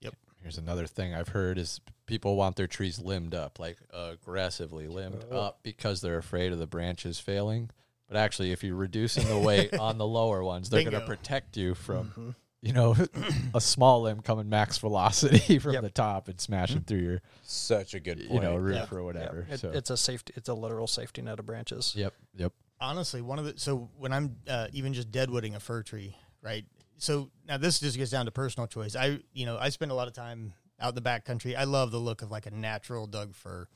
[0.00, 0.14] Yep.
[0.42, 5.24] Here's another thing I've heard is people want their trees limbed up, like aggressively limbed
[5.30, 5.38] oh.
[5.38, 7.70] up because they're afraid of the branches failing.
[8.08, 11.56] But actually, if you're reducing the weight on the lower ones, they're going to protect
[11.56, 12.34] you from, Mhm.
[12.62, 12.94] you know,
[13.54, 15.82] a small limb coming max velocity from Yep.
[15.82, 18.30] the top and smashing through your, Such a good point.
[18.32, 18.96] you know, roof Yeah.
[18.96, 19.44] or whatever.
[19.48, 19.54] Yeah.
[19.54, 20.32] It- so, It's a safety.
[20.36, 21.94] It's a literal safety net of branches.
[21.96, 22.52] yep, yep.
[22.80, 26.66] honestly one of the so when i'm uh, even just deadwooding a fir tree right
[26.98, 29.94] so now this just gets down to personal choice i you know i spend a
[29.94, 31.56] lot of time out in the back country.
[31.56, 33.68] I love the look of like a natural Doug fir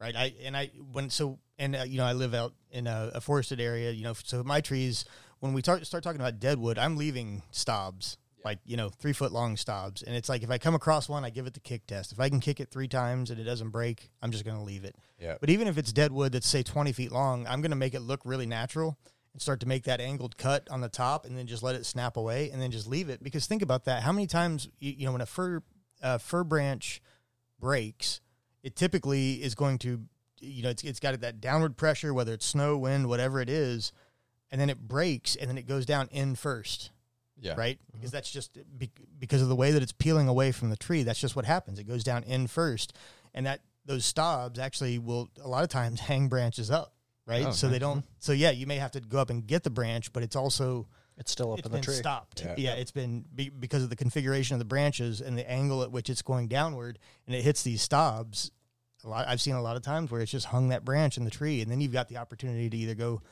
[0.00, 0.14] right?
[0.16, 3.20] I and i when so and uh, you know i live out in a, a
[3.20, 5.04] forested area you know so my trees
[5.40, 9.32] when we tar- start talking about deadwood i'm leaving stobs like you know three foot
[9.32, 10.02] long stobs.
[10.02, 12.12] And it's like if i come across one i give it the kick test.
[12.12, 14.62] If i can kick it three times and it doesn't break i'm just going to
[14.62, 14.94] leave it.
[15.20, 15.36] Yeah.
[15.40, 17.94] but even if it's dead wood that's say 20 feet long, I'm going to make
[17.94, 18.96] it look really natural
[19.32, 21.84] and start to make that angled cut on the top and then just let it
[21.84, 23.22] snap away and then just leave it.
[23.22, 24.02] Because think about that.
[24.02, 25.62] How many times, you, you know, when a fir,
[26.02, 27.00] uh, fir branch
[27.58, 28.20] breaks,
[28.62, 30.02] it typically is going to,
[30.40, 33.92] you know, it's, it's got that downward pressure, whether it's snow, wind, whatever it is,
[34.50, 36.90] and then it breaks and then it goes down in first
[37.40, 37.54] Yeah.
[37.56, 37.78] right?
[37.92, 41.02] Because that's just be- because of the way that it's peeling away from the tree.
[41.02, 41.78] That's just what happens.
[41.78, 42.92] It goes down in first,
[43.34, 46.92] and that those stobs actually will a lot of times hang branches up,
[47.26, 47.46] right?
[47.46, 48.04] Oh, so they don't.
[48.18, 50.88] So yeah, you may have to go up and get the branch, but it's also
[51.18, 51.94] It's still up it's in the been tree.
[51.94, 52.42] stopped.
[52.44, 52.54] Yeah.
[52.56, 52.74] Yeah.
[52.74, 56.10] it's been be, because of the configuration of the branches and the angle at which
[56.10, 58.50] it's going downward, and it hits these stobs.
[59.04, 61.24] A lot, I've seen a lot of times where it's just hung that branch in
[61.24, 63.22] the tree, and then you've got the opportunity to either go,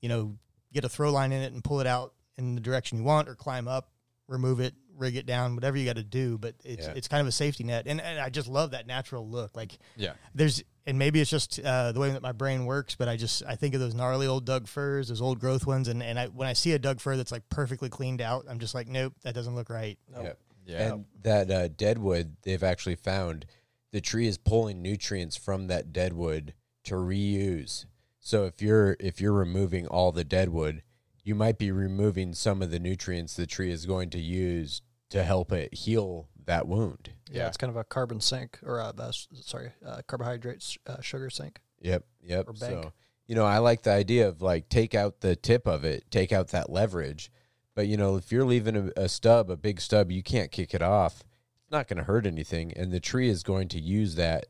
[0.00, 0.36] you know,
[0.72, 3.28] get a throw line in it and pull it out in the direction you want,
[3.28, 3.90] or climb up,
[4.28, 6.38] remove it, rig it down, whatever you got to do.
[6.38, 6.94] But it's Yeah.
[6.96, 9.56] it's kind of a safety net, and, and I just love that natural look.
[9.56, 10.14] Like Yeah.
[10.34, 13.42] there's and maybe it's just uh, the way that my brain works, but I just
[13.46, 16.26] I think of those gnarly old Doug firs, those old growth ones, and and I
[16.28, 19.14] when I see a Doug fir that's like perfectly cleaned out, I'm just like, nope,
[19.22, 19.98] that doesn't look right.
[20.14, 20.38] Yep.
[20.66, 20.92] Yeah.
[20.94, 23.44] And that uh, deadwood, they've actually found
[23.92, 27.84] the tree is pulling nutrients from that deadwood to reuse.
[28.20, 30.82] So if you're if you're removing all the deadwood,
[31.24, 35.24] you might be removing some of the nutrients the tree is going to use to
[35.24, 37.10] help it heal that wound.
[37.30, 37.48] Yeah, Yeah.
[37.48, 41.60] it's kind of a carbon sink or a, uh, sorry, uh, carbohydrates uh, sugar sink.
[41.80, 42.48] Yep, yep.
[42.48, 42.84] Or bank.
[42.84, 42.92] So,
[43.26, 46.32] you know, I like the idea of like take out the tip of it, take
[46.32, 47.30] out that leverage.
[47.74, 50.74] But you know, if you're leaving a, a stub, a big stub, you can't kick
[50.74, 51.24] it off.
[51.62, 54.46] It's not going to hurt anything, and the tree is going to use that,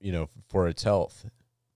[0.00, 1.26] you know, for its health.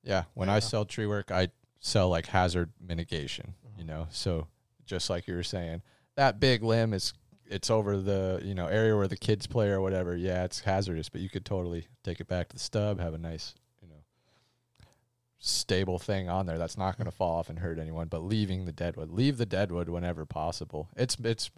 [0.03, 1.49] Yeah, when I sell tree work, I
[1.81, 4.07] sell like hazard mitigation, you know.
[4.11, 4.49] So
[4.87, 5.83] just like you were saying,
[6.17, 7.13] that big limb is
[7.47, 10.17] it's over the, you know, area where the kids play or whatever.
[10.17, 13.19] Yeah, it's hazardous, but you could totally take it back to the stub, have a
[13.19, 14.03] nice, you know,
[15.39, 18.65] stable thing on there that's not going to fall off and hurt anyone, but leaving
[18.65, 19.11] the deadwood.
[19.11, 20.89] Leave the deadwood whenever possible.
[20.97, 21.51] It's it's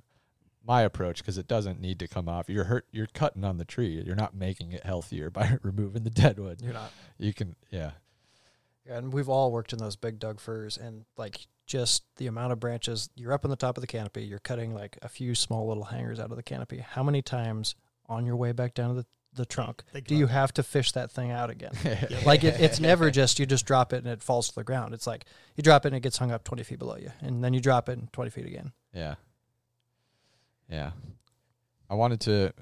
[0.67, 2.49] my approach because it doesn't need to come off.
[2.49, 4.03] You're hurt you're cutting on the tree.
[4.05, 6.61] You're not making it healthier by removing the deadwood.
[6.63, 6.93] You're not.
[7.19, 7.93] You can yeah.
[8.87, 12.53] Yeah, and we've all worked in those big Doug firs, and like just the amount
[12.53, 13.11] of branches.
[13.17, 14.25] You're up on the top of the canopy.
[14.25, 16.79] You're cutting like a few small little hangers out of the canopy.
[16.79, 17.75] How many times
[18.07, 21.11] on your way back down to the, the trunk do you have to fish that
[21.11, 21.73] thing out again?
[22.25, 24.95] like it, it's never just you just drop it and it falls to the ground.
[24.95, 25.27] It's like
[25.57, 27.61] you drop it and it gets hung up 20 feet below you, and then you
[27.61, 28.73] drop it and 20 feet again.
[28.95, 29.17] Yeah.
[30.71, 30.93] Yeah.
[31.89, 32.53] I wanted to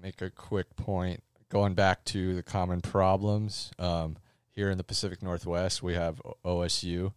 [0.00, 3.70] make a quick point going back to the common problems.
[3.78, 4.16] Um,
[4.50, 7.12] here in the Pacific Northwest, we have OSU,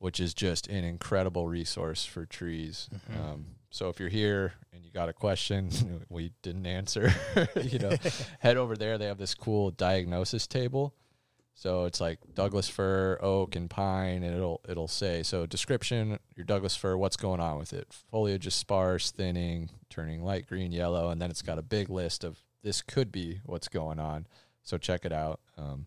[0.00, 2.88] which is just an incredible resource for trees.
[2.92, 3.20] Mhm.
[3.20, 5.70] Um, so if you're here and you got a question
[6.08, 7.12] we didn't answer,
[7.62, 7.92] you know,
[8.40, 8.98] head over there.
[8.98, 10.94] They have this cool diagnosis table.
[11.54, 16.44] So it's like Douglas fir, oak, and pine, and it'll it'll say so description your
[16.44, 17.86] Douglas fir, what's going on with it?
[18.10, 22.24] Foliage is sparse, thinning, turning light green, yellow, and then it's got a big list
[22.24, 24.26] of this could be what's going on.
[24.62, 25.40] So check it out.
[25.58, 25.84] Um,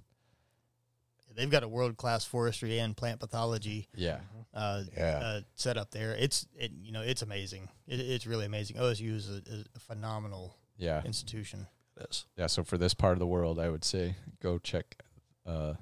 [1.36, 4.20] They've got a world class forestry and plant pathology yeah,
[4.54, 5.20] uh, Yeah.
[5.24, 6.14] uh, set up there.
[6.14, 7.70] It's it you know it's amazing.
[7.88, 8.78] It, it's really amazing.
[8.78, 11.68] OSU is a, is a phenomenal yeah, institution.
[11.98, 12.26] It is.
[12.38, 12.48] yeah.
[12.48, 14.98] So for this part of the world, I would say go check
[15.46, 15.74] uh,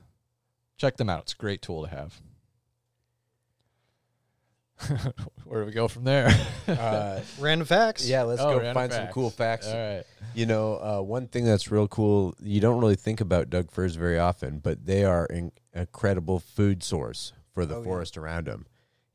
[0.78, 1.24] check them out.
[1.24, 2.20] It's a great tool to have.
[5.46, 6.30] Where do we go from there?
[6.68, 8.08] Uh, Random facts.
[8.08, 9.68] yeah, let's Oh, go random find some cool facts.
[9.68, 10.04] All right.
[10.34, 13.96] You know, uh, one thing that's real cool, you don't really think about Doug firs
[13.96, 17.84] very often, but they are an incredible food source for the Oh, yeah.
[17.84, 18.66] forest around them.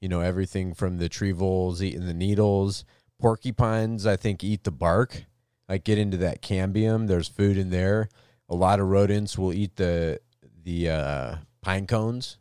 [0.01, 2.84] You know, everything from the tree voles eating the needles,
[3.18, 5.24] porcupines, I think, eat the bark.
[5.68, 8.09] Like get into that cambium, there's food in there.
[8.48, 10.20] A lot of rodents will eat the
[10.62, 12.38] the uh, pine cones.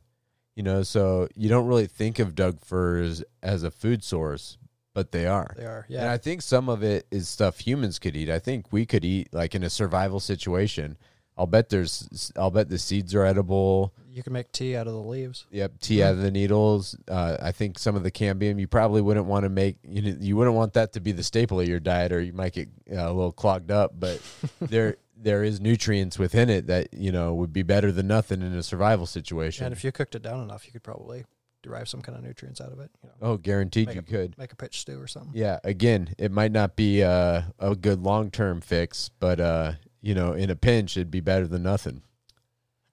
[0.55, 4.57] You know, so you don't really think of Doug firs as a food source,
[4.93, 5.53] but they are.
[5.57, 5.85] They are.
[5.89, 6.01] Yeah.
[6.01, 8.29] And I think some of it is stuff humans could eat.
[8.29, 10.97] I think we could eat like in a survival situation.
[11.37, 13.93] I'll bet there's I'll bet the seeds are edible.
[14.09, 15.45] you can make tea out of the leaves.
[15.51, 16.97] Yep, tea out of the needles.
[17.09, 19.75] Uh, I think some of the cambium you probably wouldn't want to make.
[19.83, 22.31] You know, you wouldn't want that to be the staple of your diet, or you
[22.31, 23.99] might get uh, a little clogged up.
[23.99, 24.21] But
[24.61, 28.53] there there is nutrients within it that you know would be better than nothing in
[28.53, 29.65] a survival situation.
[29.65, 31.25] And if you cooked it down enough, you could probably
[31.61, 32.91] derive some kind of nutrients out of it.
[33.03, 34.37] You know, oh, guaranteed you it- could.
[34.37, 35.31] make a pitch stew or something.
[35.33, 40.13] Yeah, again, it might not be uh, a good long term fix, but uh, you
[40.13, 42.03] know, in a pinch, it'd be better than nothing.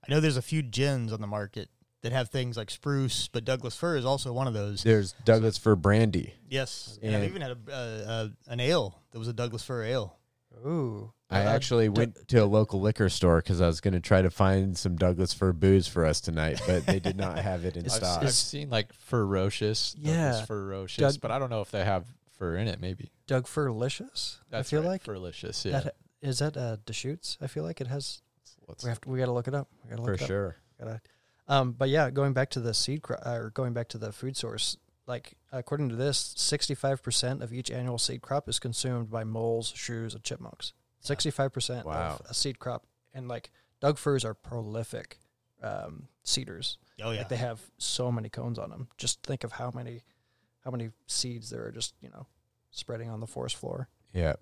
[0.07, 1.69] I know there's a few gins on the market
[2.03, 4.83] that have things like spruce, but Douglas fir is also one of those.
[4.83, 6.35] There's Douglas fir brandy.
[6.49, 9.85] Yes, and, I've even had a, uh, uh, an ale that was a Douglas fir
[9.85, 10.17] ale.
[10.67, 11.13] Ooh.
[11.33, 14.01] I Uh, actually d- went to a local liquor store because I was going to
[14.01, 17.65] try to find some Douglas fir booze for us tonight, but they did not have
[17.65, 18.23] it in It's- I've, stock.
[18.25, 20.31] I've seen like ferocious, Yeah.
[20.31, 22.05] Douglas ferocious, Doug- but I don't know if they have
[22.39, 22.81] fir in it.
[22.81, 24.39] Maybe Doug Furlicious.
[24.51, 25.65] that's I feel right, like ferocious.
[25.65, 27.39] Yeah, that is that uh Deschutes.
[27.41, 28.21] I feel like it has.
[28.69, 29.09] Let's- We have to.
[29.09, 29.69] We got to look it up.
[29.85, 30.29] We got to look for it up.
[30.29, 30.57] sure.
[30.79, 31.01] Gotta,
[31.49, 34.37] um, but yeah, going back to the seed crop, or going back to the food
[34.37, 34.77] source,
[35.07, 39.73] like according to this, sixty-five percent of each annual seed crop is consumed by moles,
[39.77, 40.73] shrews, and chipmunks.
[41.03, 42.17] Sixty-five percent Wow.
[42.21, 43.51] of a seed crop, and like
[43.81, 45.19] Doug firs are prolific
[45.63, 46.79] um, seeders.
[47.03, 48.89] Oh yeah, Like they have so many cones on them.
[48.97, 50.03] Just think of how many,
[50.65, 52.27] how many seeds there are just you know
[52.71, 53.89] spreading on the forest floor.
[54.15, 54.35] Yeah.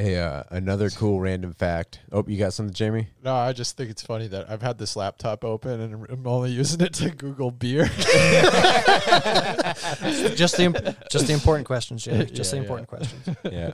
[0.00, 2.00] A, uh, another cool random fact.
[2.10, 3.08] Oh, you got something, Jamie?
[3.22, 6.52] No, I just think it's funny that I've had this laptop open and I'm only
[6.52, 7.84] using it to Google beer.
[10.34, 12.24] just the imp- just the important questions, Jay.
[12.24, 12.96] Just the important yeah.
[12.96, 13.36] questions.
[13.52, 13.72] yeah.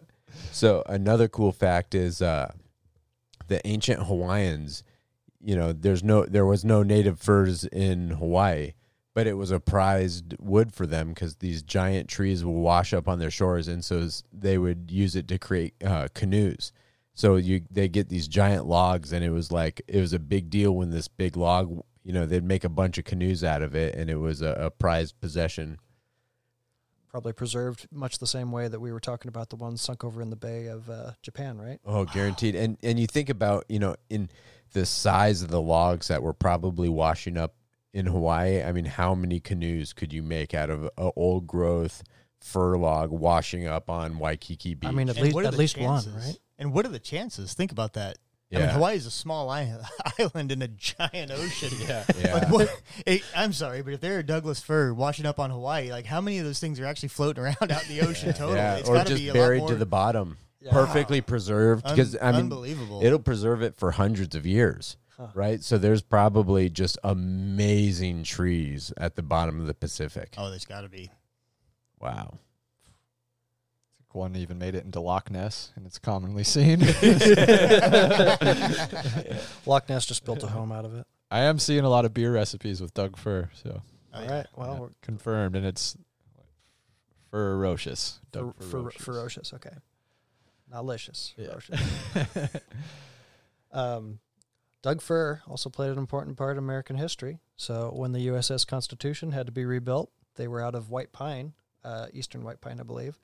[0.50, 2.52] So another cool fact is uh,
[3.46, 4.82] the ancient Hawaiians.
[5.40, 8.72] You know, there's no there was no native firs in Hawaii,
[9.16, 13.08] but it was a prized wood for them because these giant trees will wash up
[13.08, 16.70] on their shores, and so they would use it to create uh, canoes.
[17.14, 20.50] So you they get these giant logs, and it was like it was a big
[20.50, 21.82] deal when this big log.
[22.04, 24.50] You know, they'd make a bunch of canoes out of it, and it was a,
[24.50, 25.78] a prized possession.
[27.08, 30.20] probably preserved much the same way that we were talking about the ones sunk over
[30.20, 31.80] in the Bay of uh, Japan, right?
[31.86, 32.54] Oh, guaranteed.
[32.54, 34.28] And and you think about you know in
[34.74, 37.54] the size of the logs that were probably washing up
[37.96, 38.62] in Hawaii.
[38.62, 42.02] I mean, how many canoes could you make out of a old growth
[42.40, 44.88] fir log washing up on Waikiki Beach?
[44.88, 46.38] I mean, at And least at the least one, right?
[46.58, 47.54] And what are the chances?
[47.54, 48.18] Think about that.
[48.54, 49.76] I mean, Hawaii is a small i-
[50.20, 51.70] island in a giant ocean.
[51.88, 52.04] yeah.
[52.22, 52.34] yeah.
[52.34, 52.82] Like what?
[53.34, 56.38] I'm sorry, but if there are Douglas fir washing up on Hawaii, like how many
[56.38, 58.54] of those things are actually floating around out in the ocean total?
[58.54, 60.70] yeah, It's or just be a lot buried more to the bottom, Yeah.
[60.70, 61.84] perfectly preserved.
[61.86, 63.00] un- Because I mean, unbelievable.
[63.02, 64.96] it'll preserve it for hundreds of years.
[65.16, 65.28] Huh.
[65.34, 70.34] Right, so there's probably just amazing trees at the bottom of the Pacific.
[70.36, 71.10] oh, there's got to be.
[72.00, 72.38] Wow.
[74.12, 76.80] One even made it into Loch Ness, and it's commonly seen.
[79.66, 81.06] Loch Ness just built a home out of it.
[81.30, 83.82] I am seeing a lot of beer recipes with Doug Fir, so
[84.14, 84.42] all right, yeah.
[84.56, 85.98] Well, yeah, we're confirmed, and it's
[87.30, 88.20] ferocious.
[88.32, 89.04] Doug fer- ferocious.
[89.04, 89.52] ferocious.
[89.52, 89.76] Okay.
[90.70, 91.34] Not licious.
[91.36, 91.48] Yeah.
[91.58, 92.50] Ferocious.
[93.72, 94.20] Um,
[94.86, 97.40] Doug Fir also played an important part in American history.
[97.56, 101.54] So when the USS Constitution had to be rebuilt, they were out of white pine,
[101.82, 103.18] uh, eastern white pine, I believe.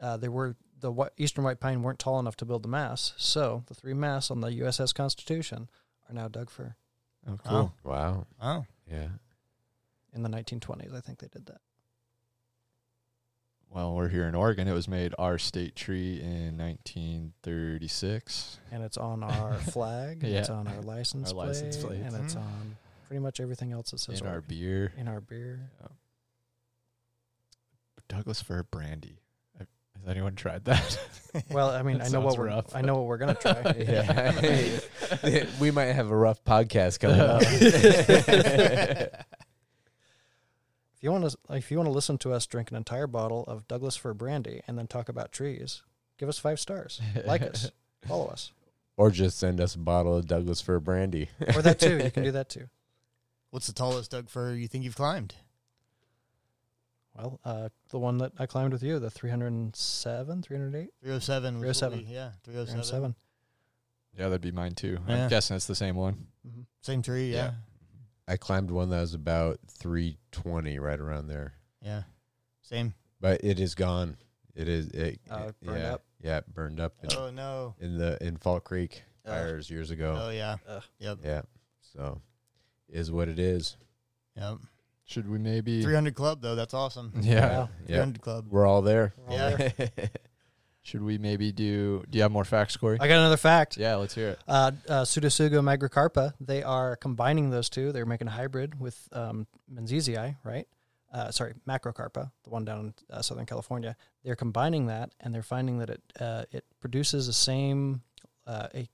[0.00, 3.14] Uh, they were the whi- eastern white pine weren't tall enough to build the masts,
[3.16, 5.68] so the three masts on the USS Constitution
[6.08, 6.76] are now Doug Fir.
[7.26, 7.74] Oh, cool.
[7.82, 8.26] Wow.
[8.40, 9.08] Oh, Yeah.
[10.14, 11.60] In the 1920s, I think they did that.
[13.70, 14.66] Well, we're here in Oregon.
[14.66, 18.58] It was made our state tree in 1936.
[18.72, 20.24] And it's on our flag.
[20.24, 21.46] and It's on our license Our plate.
[21.48, 22.00] license plate.
[22.00, 22.38] And it's Mhm.
[22.40, 22.76] on
[23.06, 24.92] pretty much everything else that says in our beer.
[24.96, 25.70] in our beer.
[28.08, 29.20] Douglas fir brandy.
[29.58, 29.66] Has
[30.08, 30.98] anyone tried that?
[31.50, 32.74] Well, I mean, I know what we're rough.
[32.74, 33.60] I know what we're gonna try.
[33.78, 35.44] Yeah.
[35.60, 37.42] we might have a rough podcast coming up.
[40.98, 43.44] If you want to, if you want to listen to us drink an entire bottle
[43.44, 45.82] of Douglas fir brandy and then talk about trees,
[46.18, 47.70] give us five stars, like us,
[48.06, 48.50] follow us,
[48.96, 51.28] or just send us a bottle of Douglas fir brandy.
[51.54, 51.98] or that too.
[52.02, 52.68] You can do that too.
[53.50, 55.34] what's the tallest Doug fir you think you've climbed?
[57.16, 60.90] Well, uh, the one that I climbed with you, the 307, 308?
[61.00, 61.54] 307.
[61.60, 61.98] 307.
[61.98, 62.66] we- Yeah, 307.
[62.74, 63.14] 307.
[64.16, 64.98] yeah, that'd be mine too.
[65.08, 65.24] Yeah.
[65.24, 66.26] I'm guessing it's the same one.
[66.46, 66.60] Mm-hmm.
[66.80, 67.52] Same tree, yeah.
[68.28, 71.54] I climbed one that was about 320, right around there.
[71.82, 72.02] Yeah.
[72.62, 72.92] Same.
[73.20, 74.16] But it is gone.
[74.54, 76.02] It is it, Uh, it- burned yeah, up?
[76.20, 77.74] Yeah, it burned up in, Oh, no.
[77.80, 79.32] in the in Fall Creek Ugh.
[79.32, 80.16] fires years ago.
[80.20, 80.56] Oh, yeah.
[80.68, 80.82] Ugh.
[80.98, 81.18] Yep.
[81.24, 81.42] Yeah.
[81.94, 82.20] So
[82.88, 83.76] is what it is.
[84.36, 84.58] Yep.
[85.04, 85.82] Should we maybe?
[85.82, 86.54] 300 Club, though.
[86.54, 87.12] That's awesome.
[87.22, 87.68] Yeah.
[87.86, 87.96] Yeah.
[88.04, 88.46] 300 Club.
[88.50, 89.14] We're all there.
[89.16, 89.68] We're all Yeah.
[89.76, 90.10] there.
[90.88, 92.02] Should we maybe do?
[92.08, 92.96] Do you have more facts, Corey?
[92.98, 93.76] I got another fact.
[93.76, 94.38] yeah, let's hear it.
[94.48, 97.92] Uh, uh, Pseudotsuga magricarpa, they are combining those two.
[97.92, 100.66] They're making a hybrid with um, Menziesii, right?
[101.12, 103.96] Uh, sorry, macrocarpa, the one down in uh, Southern California.
[104.24, 108.00] They're combining that, and they're finding that it uh, it produces the same
[108.46, 108.88] uh, a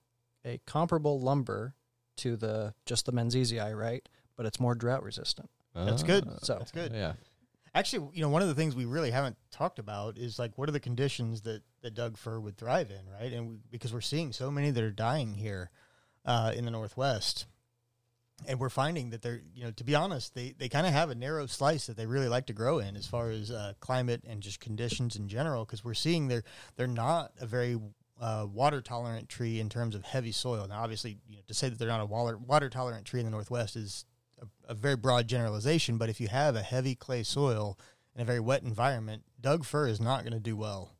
[0.44, 1.76] a comparable lumber
[2.16, 4.04] to the just the Menziesii, right?
[4.36, 5.48] But it's more drought resistant.
[5.76, 6.24] That's good.
[6.42, 6.92] So That's good.
[6.92, 7.12] Yeah.
[7.74, 10.68] Actually, you know, one of the things we really haven't talked about is like what
[10.68, 13.32] are the conditions that that Doug fir would thrive in, right?
[13.32, 15.70] And we, because we're seeing so many that are dying here
[16.24, 17.46] uh, in the Northwest,
[18.46, 21.10] and we're finding that they're, you know, to be honest, they they kind of have
[21.10, 24.22] a narrow slice that they really like to grow in as far as uh, climate
[24.26, 25.64] and just conditions in general.
[25.64, 26.44] Because we're seeing they're
[26.76, 27.76] they're not a very
[28.20, 30.66] uh, water tolerant tree in terms of heavy soil.
[30.68, 33.26] Now, obviously, you know, to say that they're not a water water tolerant tree in
[33.26, 34.04] the Northwest is
[34.66, 37.78] a, very broad generalization, but if you have a heavy clay soil
[38.14, 40.90] in a very wet environment, Doug fir is not going to do well.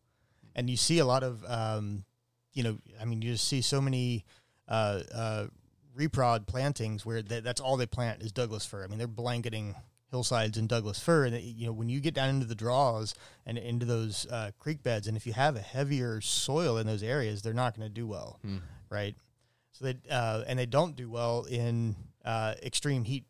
[0.55, 2.05] And you see a lot of, um,
[2.53, 4.25] you know, I mean, you just see so many
[4.69, 5.47] uh, uh,
[5.99, 8.85] reprod plantings where th- that's all they plant is Douglas fir.
[8.85, 9.75] I mean, they're blanketing
[10.11, 13.15] hillsides in Douglas fir, and you know, when you get down into the draws
[13.47, 17.03] and into those uh, creek beds, and if you have a heavier soil in those
[17.03, 18.59] areas, they're not going to do well Hmm.
[18.91, 19.17] right?
[19.73, 23.25] So they uh, and they don't do well in uh, extreme heat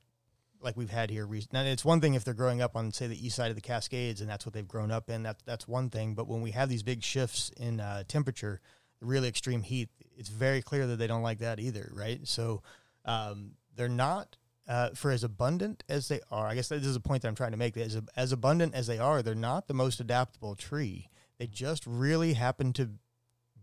[0.64, 1.26] like we've had here.
[1.26, 1.62] recently.
[1.62, 3.62] Now it's one thing if they're growing up on say the east side of the
[3.62, 5.22] Cascades and that's what they've grown up in.
[5.24, 6.14] That that's one thing.
[6.14, 8.60] But when we have these big shifts in uh, temperature,
[9.00, 12.26] really extreme heat, it's very clear that they don't like that either, right?
[12.26, 12.62] So
[13.04, 14.36] um, they're not.
[14.66, 17.34] Uh, for as abundant as they are, I guess this is a point that I'm
[17.34, 17.76] trying to make.
[17.76, 21.10] As, as abundant as they are, they're not the most adaptable tree.
[21.38, 22.92] They just really happen to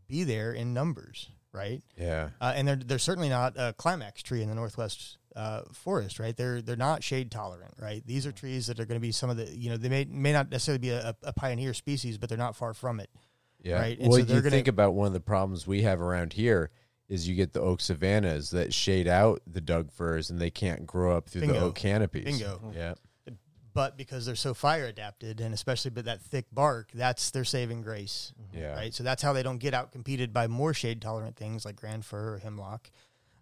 [0.07, 1.81] be there in numbers, right?
[1.97, 2.29] Yeah.
[2.39, 6.35] Uh, and they're they're certainly not a climax tree in the northwest uh, forest, right?
[6.35, 8.01] They're they're not shade tolerant, right?
[8.05, 10.05] These are trees that are going to be some of the you know they may
[10.05, 13.09] may not necessarily be a, a pioneer species, but they're not far from it.
[13.63, 13.79] Yeah.
[13.79, 16.33] Right, and Well, so you gonna- think about one of the problems we have around
[16.33, 16.71] here
[17.07, 20.87] is you get the oak savannas that shade out the Doug firs and they can't
[20.87, 22.23] grow up through the oak canopies.
[22.23, 22.71] Bingo.
[22.75, 22.93] Yeah.
[23.73, 27.81] But because they're so fire adapted, and especially but that thick bark, that's their saving
[27.83, 28.73] grace, Yeah.
[28.75, 28.93] right?
[28.93, 32.03] So that's how they don't get out competed by more shade tolerant things like grand
[32.03, 32.91] fir or hemlock,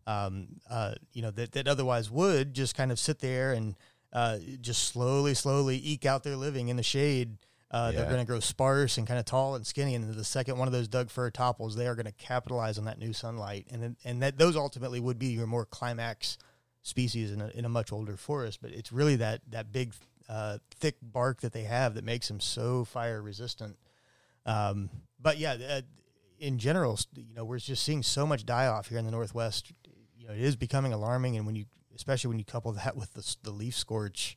[0.09, 3.75] um, uh, you know, that, that otherwise would just kind of sit there and
[4.11, 7.37] uh, just slowly, slowly eke out their living in the shade.
[7.71, 10.57] Uh, They're going to grow sparse and kind of tall and skinny, and the second
[10.57, 13.67] one of those Doug fir topples, they are going to capitalize on that new sunlight,
[13.71, 16.39] and and that those ultimately would be your more climax
[16.81, 18.59] species in a, in a much older forest.
[18.59, 19.93] But it's really that that big,
[20.27, 23.77] uh, thick bark that they have that makes them so fire resistant.
[24.47, 24.89] Um,
[25.21, 25.81] but yeah, uh,
[26.39, 29.73] in general, you know, we're just seeing so much die off here in the Northwest.
[30.29, 31.65] Know, it is becoming alarming, and when you,
[31.95, 34.35] especially when you couple that with the, the leaf scorch,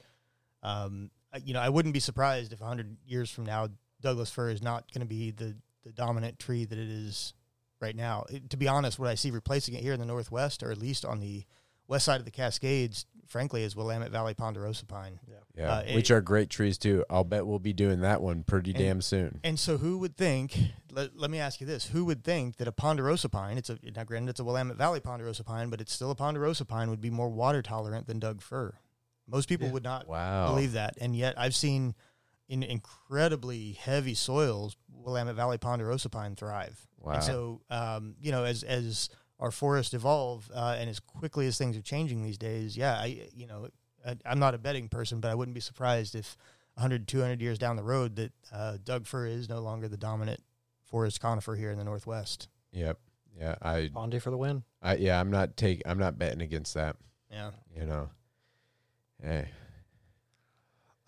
[0.63, 1.11] um,
[1.45, 3.69] you know, I wouldn't be surprised if hundred years from now,
[4.01, 5.55] Douglas fir is not going to be the
[5.85, 7.35] the dominant tree that it is
[7.81, 8.25] right now.
[8.31, 10.79] It- to be honest, what I see replacing it here in the Northwest, or at
[10.79, 11.45] least on the
[11.89, 15.19] west side of the Cascades, frankly, is Willamette Valley ponderosa pine.
[15.57, 15.71] Yeah.
[15.71, 17.05] Uh, Which it- are great trees too.
[17.11, 19.41] I'll bet we'll be doing that one pretty And- damn soon.
[19.45, 20.59] And so, who would think?
[20.91, 23.59] Let, let me ask you this: Who would think that a ponderosa pine?
[23.59, 26.65] It's a now granted it's a Willamette Valley ponderosa pine, but it's still a ponderosa
[26.65, 28.75] pine would be more water tolerant than Doug fir.
[29.27, 29.73] Most people Yeah.
[29.75, 30.49] would not Wow.
[30.49, 31.95] believe that, and yet I've seen
[32.49, 36.87] in incredibly heavy soils Willamette Valley ponderosa pine thrive.
[36.99, 37.13] Wow.
[37.15, 39.09] And so, um, you know, as as
[39.43, 43.27] our forests evolve, uh, and as quickly as things are changing these days, yeah, I
[43.35, 43.69] you know
[44.07, 46.37] I, I'm not a betting person, but I wouldn't be surprised if
[46.75, 50.41] 100, 200 years down the road that uh, Doug fir is no longer the dominant
[50.85, 52.49] forest conifer here in the Northwest.
[52.71, 52.99] Yep.
[53.37, 53.57] Yeah.
[53.61, 53.91] I.
[53.93, 54.63] Pondy for the win.
[54.81, 54.97] I.
[54.97, 55.19] Yeah.
[55.19, 55.83] I'm not take.
[55.87, 56.97] I'm not betting against that.
[57.31, 57.51] Yeah.
[57.77, 58.11] You know.
[59.23, 59.49] Hey.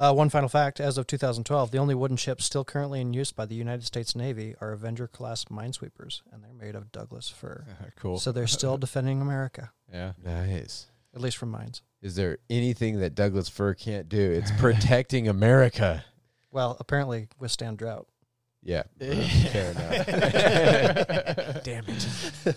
[0.04, 3.32] Uh, one final fact: as of 2012, the only wooden ships still currently in use
[3.32, 7.64] by the United States Navy are Avenger-class minesweepers, and they're made of Douglas fir.
[7.96, 8.18] cool.
[8.18, 10.12] So they're still defending America, yeah.
[10.22, 10.88] Nice.
[11.14, 11.80] at least from mines.
[12.02, 14.20] Is there anything that Douglas fir can't do?
[14.20, 16.04] It's protecting America.
[16.50, 18.06] Well, apparently withstand drought.
[18.62, 18.84] Yeah.
[19.00, 21.64] Fair enough.
[21.64, 22.56] Damn it!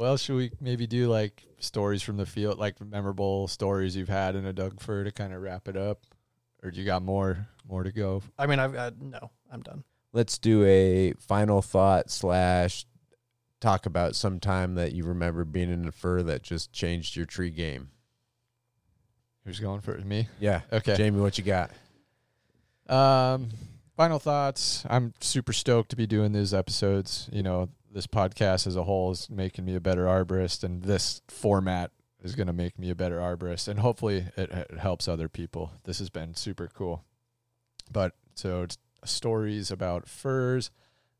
[0.00, 4.34] Well, should we maybe do like stories from the field, like memorable stories you've had
[4.34, 6.06] in a Doug fir to kind of wrap it up,
[6.62, 8.22] or do you got more more to go?
[8.38, 9.84] I mean, I've uh, no, I'm done.
[10.14, 12.86] Let's do a final thought slash
[13.60, 17.26] talk about some time that you remember being in a fir that just changed your
[17.26, 17.90] tree game.
[19.44, 19.98] Who's going for?
[19.98, 20.28] Me?
[20.38, 20.62] Yeah.
[20.72, 20.96] Okay.
[20.96, 21.72] Jamie, what you got?
[22.88, 23.50] Um,
[23.98, 24.82] final thoughts.
[24.88, 27.28] I'm super stoked to be doing these episodes.
[27.30, 31.22] You know, this podcast as a whole is making me a better arborist, and this
[31.28, 31.90] format
[32.22, 35.72] is going to make me a better arborist, and hopefully it, it helps other people.
[35.84, 37.04] This has been super cool.
[37.90, 38.66] But so
[39.04, 40.70] stories about firs.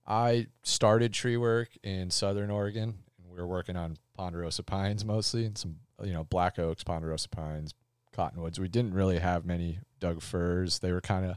[0.06, 5.44] I started tree work in Southern Oregon, and we were working on ponderosa pines mostly,
[5.44, 7.74] and some you know black oaks, ponderosa pines,
[8.12, 8.60] cottonwoods.
[8.60, 10.78] We didn't really have many Doug firs.
[10.78, 11.36] They were kind of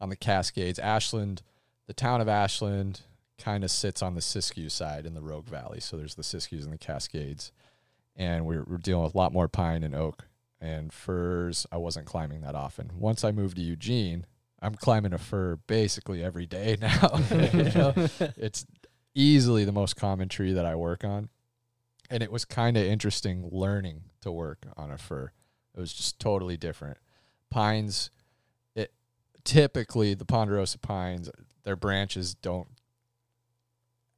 [0.00, 0.78] on the Cascades.
[0.78, 1.42] Ashland,
[1.86, 3.02] the town of Ashland,
[3.42, 5.80] kind of sits on the Siskiyou side in the Rogue Valley.
[5.80, 7.52] So there's the Siskiyous and the Cascades,
[8.14, 10.26] and we're, we're dealing with a lot more pine and oak
[10.60, 11.66] and firs.
[11.72, 12.92] I wasn't climbing that often.
[12.98, 14.26] Once I moved to Eugene,
[14.60, 17.18] I'm climbing a fir basically every day now.
[17.52, 17.94] You know,
[18.36, 18.64] it's
[19.14, 21.28] easily the most common tree that I work on,
[22.08, 25.32] and it was kind of interesting learning to work on a fir.
[25.74, 26.98] It was just totally different.
[27.50, 28.10] Pines,
[28.74, 28.92] it
[29.44, 31.28] typically the ponderosa pines,
[31.64, 32.68] their branches don't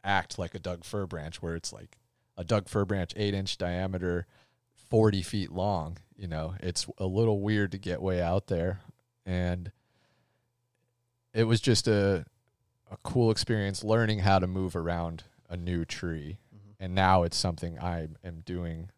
[0.04, 1.98] act like a Doug fir branch, where it's like
[2.36, 4.26] a Doug fir branch, eight inch diameter,
[4.74, 5.98] forty feet long.
[6.16, 8.80] You know, it's a little weird to get way out there,
[9.26, 9.72] and
[11.32, 12.24] it was just a
[12.90, 16.38] a cool experience learning how to move around a new tree.
[16.78, 18.90] And now it's something I am doing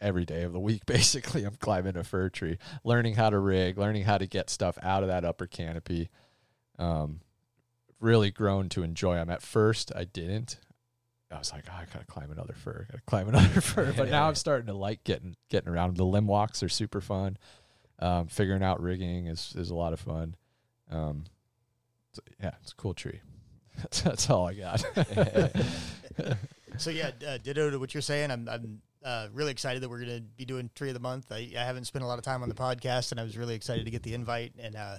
[0.00, 0.84] every day of the week.
[0.86, 4.78] Basically, I'm climbing a fir tree, learning how to rig, learning how to get stuff
[4.82, 6.10] out of that upper canopy.
[6.78, 7.20] Um,
[8.00, 9.30] really grown to enjoy them.
[9.30, 10.58] At first, I didn't.
[11.30, 13.92] I was like, oh, I gotta climb another fir, gotta climb another fir.
[13.96, 15.96] But now I'm starting to like getting getting around.
[15.96, 17.36] The limb walks are super fun.
[18.00, 20.34] Um, figuring out rigging is is a lot of fun.
[20.90, 21.24] Um,
[22.12, 23.20] so, yeah, it's a cool tree.
[23.76, 24.84] That's, that's all I got.
[26.78, 28.30] So yeah, uh, ditto to what you're saying.
[28.30, 31.32] I'm I'm uh, really excited that we're going to be doing Tree of the Month.
[31.32, 33.54] I, I haven't spent a lot of time on the podcast, and I was really
[33.54, 34.52] excited to get the invite.
[34.58, 34.96] And uh,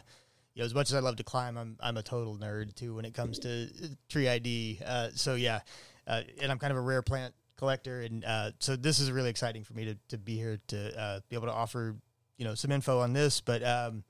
[0.54, 2.96] you know, as much as I love to climb, I'm I'm a total nerd too
[2.96, 4.80] when it comes to uh, tree ID.
[4.86, 5.62] Uh, so yeah,
[6.08, 9.30] uh, and I'm kind of a rare plant collector, and uh, so this is really
[9.30, 11.96] exciting for me to to be here to uh, be able to offer
[12.38, 13.40] you know some info on this.
[13.40, 14.04] But um,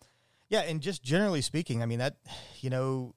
[0.49, 2.15] yeah, and just generally speaking, I mean that
[2.59, 3.13] you know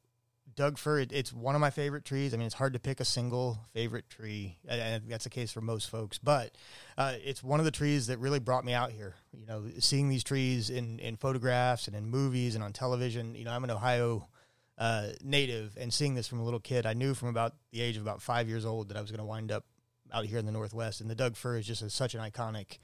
[0.57, 2.33] Doug fir, it, it's one of my favorite trees.
[2.33, 5.61] I mean, it's hard to pick a single favorite tree, and, that's the case for
[5.61, 6.19] most folks.
[6.19, 6.57] But
[6.97, 9.15] uh, it's one of the trees that really brought me out here.
[9.33, 13.35] You know, seeing these trees in in photographs and in movies and on television.
[13.35, 14.29] You know, I'm an Ohio
[14.79, 17.97] uh, native, and seeing this from a little kid, I knew from about the age
[17.97, 19.65] of about five years old that I was going to wind up
[20.13, 21.01] out here in the Northwest.
[21.01, 22.79] And the Doug fir is just a, such an iconic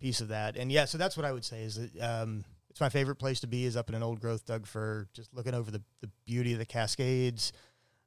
[0.00, 0.56] piece of that.
[0.56, 2.00] And yeah, so that's what I would say is that.
[2.00, 5.06] Um, it's my favorite place to be is up in an old growth Doug fir,
[5.12, 7.52] just looking over the, the beauty of the Cascades.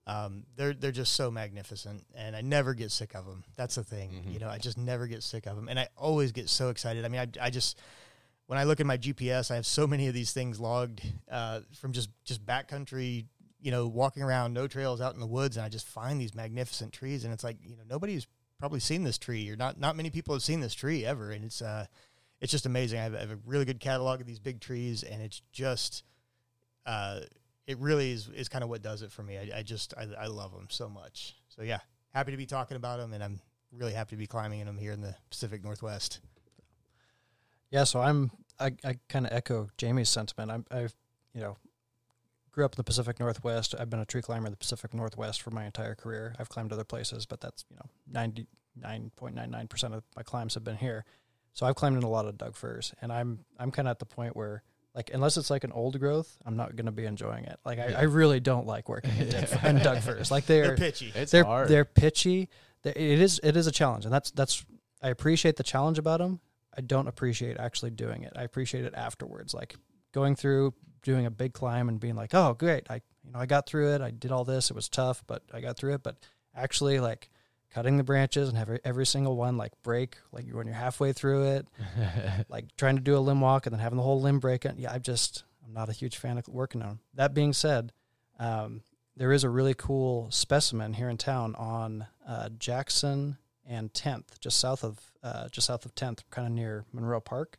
[0.07, 3.43] Um, they're they're just so magnificent, and I never get sick of them.
[3.55, 4.33] That's the thing, Mhm.
[4.33, 4.49] you know.
[4.49, 7.05] I just never get sick of them, and I always get so excited.
[7.05, 7.79] I mean, I, I just
[8.47, 11.01] when I look at my GPS, I have so many of these things logged
[11.31, 13.25] uh, from just just backcountry,
[13.59, 16.35] you know, walking around, no trails out in the woods, and I just find these
[16.35, 18.27] magnificent trees, and it's like you know nobody's
[18.59, 21.43] probably seen this tree, or not not many people have seen this tree ever, and
[21.45, 21.85] it's uh
[22.41, 22.99] it's just amazing.
[22.99, 26.03] I have, I have a really good catalog of these big trees, and it's just,
[26.85, 27.21] uh,
[27.67, 29.37] it really is is kind of what does it for me.
[29.37, 31.35] I, I just I, I love them so much.
[31.49, 31.79] So yeah,
[32.13, 33.41] happy to be talking about them, and I'm
[33.71, 36.19] really happy to be climbing in them here in the Pacific Northwest.
[37.71, 40.51] Yeah, so I'm I, I kind of echo Jamie's sentiment.
[40.51, 40.95] I'm I've
[41.33, 41.57] you know
[42.51, 43.75] grew up in the Pacific Northwest.
[43.77, 46.35] I've been a tree climber in the Pacific Northwest for my entire career.
[46.39, 50.03] I've climbed other places, but that's you know ninety nine point nine nine percent of
[50.15, 51.03] my climbs have been here.
[51.55, 53.99] So I've climbed in a lot of Doug firs, and I'm I'm kind of at
[53.99, 54.61] the point where
[54.93, 57.59] like unless it's like an old growth, I'm not going to be enjoying it.
[57.65, 60.29] Like I, I really don't like working in, Doug, in Doug firs.
[60.31, 61.11] Like They're they're pitchy.
[61.15, 61.67] It's they're hard.
[61.69, 62.49] they're pitchy.
[62.83, 64.63] They- It is it is a challenge, and that's that's
[65.01, 66.39] I appreciate the challenge about them.
[66.77, 68.33] I don't appreciate actually doing it.
[68.35, 69.75] I appreciate it afterwards, like
[70.11, 70.73] going through
[71.03, 73.93] doing a big climb and being like, oh great, I you know I got through
[73.95, 74.01] it.
[74.01, 74.69] I did all this.
[74.71, 76.03] It was tough, but I got through it.
[76.03, 76.17] But
[76.53, 77.29] actually, like
[77.75, 81.43] cutting the branches and every every single one like break, like when you're halfway through
[81.55, 81.67] it,
[82.49, 84.63] like trying to do a limb walk and then having the whole limb break.
[84.63, 86.89] And yeah, I'm just I'm not a huge fan of working on.
[86.89, 86.99] 'em.
[87.15, 87.91] That being said,
[88.39, 88.83] um,
[89.17, 94.57] there is a really cool specimen here in town on uh, Jackson and 10th, just
[94.59, 97.57] south of uh, just south of 10th, kind of near Monroe Park.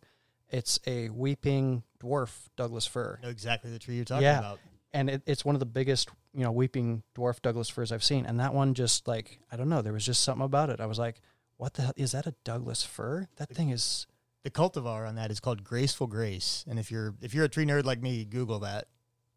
[0.49, 4.39] It's a weeping dwarf Douglas fir, know exactly the tree you're talking Yeah.
[4.39, 4.61] about.
[4.97, 8.27] And it, it's one of the biggest, you know, weeping dwarf Douglas firs I've seen.
[8.27, 10.81] And that one just like I don't know, there was just something about it.
[10.81, 11.21] I was like,
[11.57, 12.27] what the hell is that?
[12.27, 13.29] A Douglas fir?
[13.37, 14.07] That thing is
[14.45, 17.67] The cultivar on that is called Graceful Grace, and if you're if you're a tree
[17.67, 18.87] nerd like me, Google that.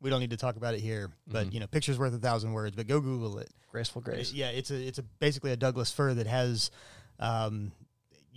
[0.01, 1.53] We don't need to talk about it here, but Mhm.
[1.53, 2.75] you know, pictures worth a thousand words.
[2.75, 3.49] But go Google it.
[3.71, 4.31] graceful grace.
[4.33, 6.71] Yeah, it's a it's a basically a Douglas fir that has.
[7.19, 7.71] Um,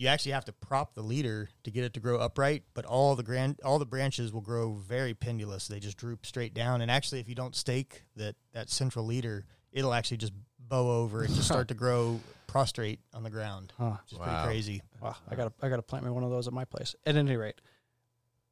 [0.03, 3.15] you actually have to prop the leader to get it to grow upright, but all
[3.15, 5.69] the grand all the branches will grow very pendulous.
[5.69, 9.45] They just droop straight down, and actually, if you don't stake that that central leader,
[9.71, 13.73] it'll actually just bow over and just start to grow prostrate on the ground.
[13.79, 13.93] Huh.
[14.05, 14.25] Which is Wow.
[14.25, 14.83] pretty crazy.
[15.01, 16.97] Wow, I got to I got to plant me one of those at my place.
[17.07, 17.61] At any rate,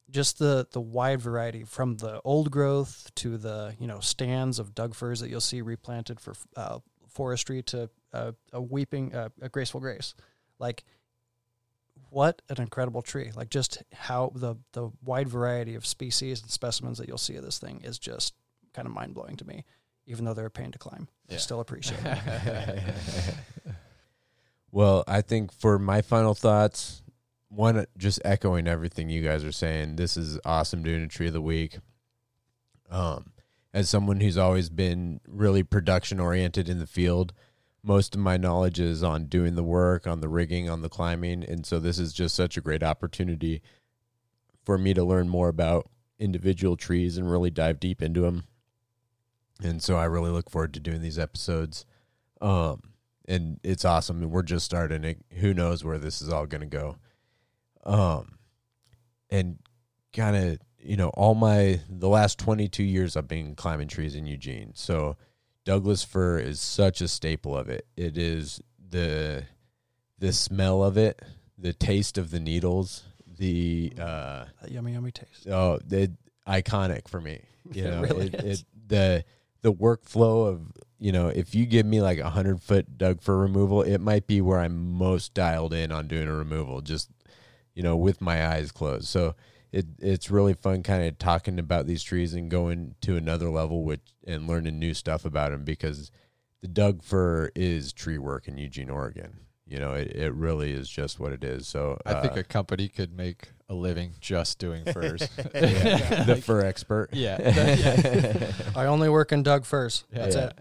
[0.08, 4.74] just the the wide variety from the old growth to the you know stands of
[4.74, 6.78] Doug firs that you'll see replanted for uh,
[7.08, 10.14] forestry to uh, a weeping uh, a graceful grace,
[10.60, 10.84] like
[12.10, 13.30] what an incredible tree!
[13.34, 17.44] Like just how the the wide variety of species and specimens that you'll see of
[17.44, 18.34] this thing is just
[18.74, 19.64] kind of mind blowing to me.
[20.06, 21.38] Even though they're a pain to climb, I Yeah.
[21.38, 22.82] still appreciate it.
[24.72, 27.02] Well, I think for my final thoughts,
[27.48, 29.96] one just echoing everything you guys are saying.
[29.96, 31.78] This is awesome doing a tree of the week.
[32.88, 33.32] Um,
[33.74, 37.32] as someone who's always been really production oriented in the field,
[37.82, 41.44] most of my knowledge is on doing the work, on the rigging, on the climbing,
[41.44, 43.62] and so this is just such a great opportunity
[44.64, 45.88] for me to learn more about
[46.18, 48.44] individual trees and really dive deep into them.
[49.62, 51.86] And so I really look forward to doing these episodes.
[52.40, 52.92] Um,
[53.26, 54.28] and it's awesome.
[54.30, 55.18] We're just starting it.
[55.38, 56.96] Who knows where this is all going to go.
[57.84, 58.36] Um
[59.30, 59.58] and
[60.12, 64.26] kind of you know all my the last 22 years i've been climbing trees in
[64.26, 64.72] eugene.
[64.74, 65.16] So
[65.64, 68.60] douglas fir is such a staple of it it is
[68.90, 69.44] the
[70.18, 71.20] the smell of it
[71.58, 73.04] the taste of the needles
[73.38, 75.46] the uh yummy, yummy taste.
[75.48, 76.10] oh the
[76.48, 77.42] iconic for me
[77.72, 78.60] you It know really it, is.
[78.60, 79.24] it the
[79.62, 80.62] the workflow of
[80.98, 84.26] you know if you give me like a hundred foot doug fir removal it might
[84.26, 87.10] be where i'm most dialed in on doing a removal just
[87.74, 89.34] you know with my eyes closed so
[89.72, 93.84] it it's really fun kind of talking about these trees and going to another level
[93.84, 96.10] which and learning new stuff about them because
[96.60, 100.88] the doug fir is tree work in eugene oregon you know it, it really is
[100.88, 104.58] just what it is so I think uh, a company could make a living just
[104.58, 105.20] doing firs.
[105.54, 107.38] yeah, the fur expert yeah.
[108.74, 110.02] I only work in Doug firs.
[110.10, 110.46] That's Yeah.
[110.46, 110.58] it.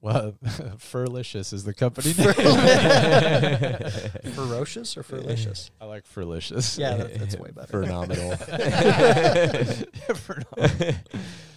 [0.00, 0.34] Well,
[0.78, 2.32] Furlicious is the company name.
[4.34, 5.70] Ferocious or ferocious?
[5.80, 6.78] I like Furlicious.
[6.78, 7.82] Yeah, that, that's way better.
[7.82, 8.36] phenomenal.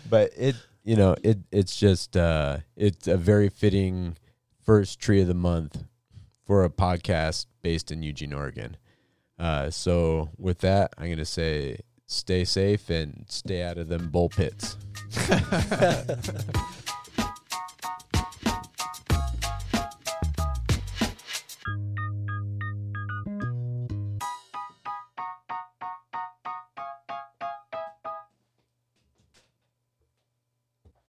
[0.09, 4.17] but it, you know, it it's just uh, it's a very fitting
[4.63, 5.83] first tree of the month
[6.43, 8.75] for a podcast based in Eugene, Oregon.
[9.37, 11.77] Uh, so with that, I'm gonna say
[12.07, 14.77] stay safe and stay out of them bull pits.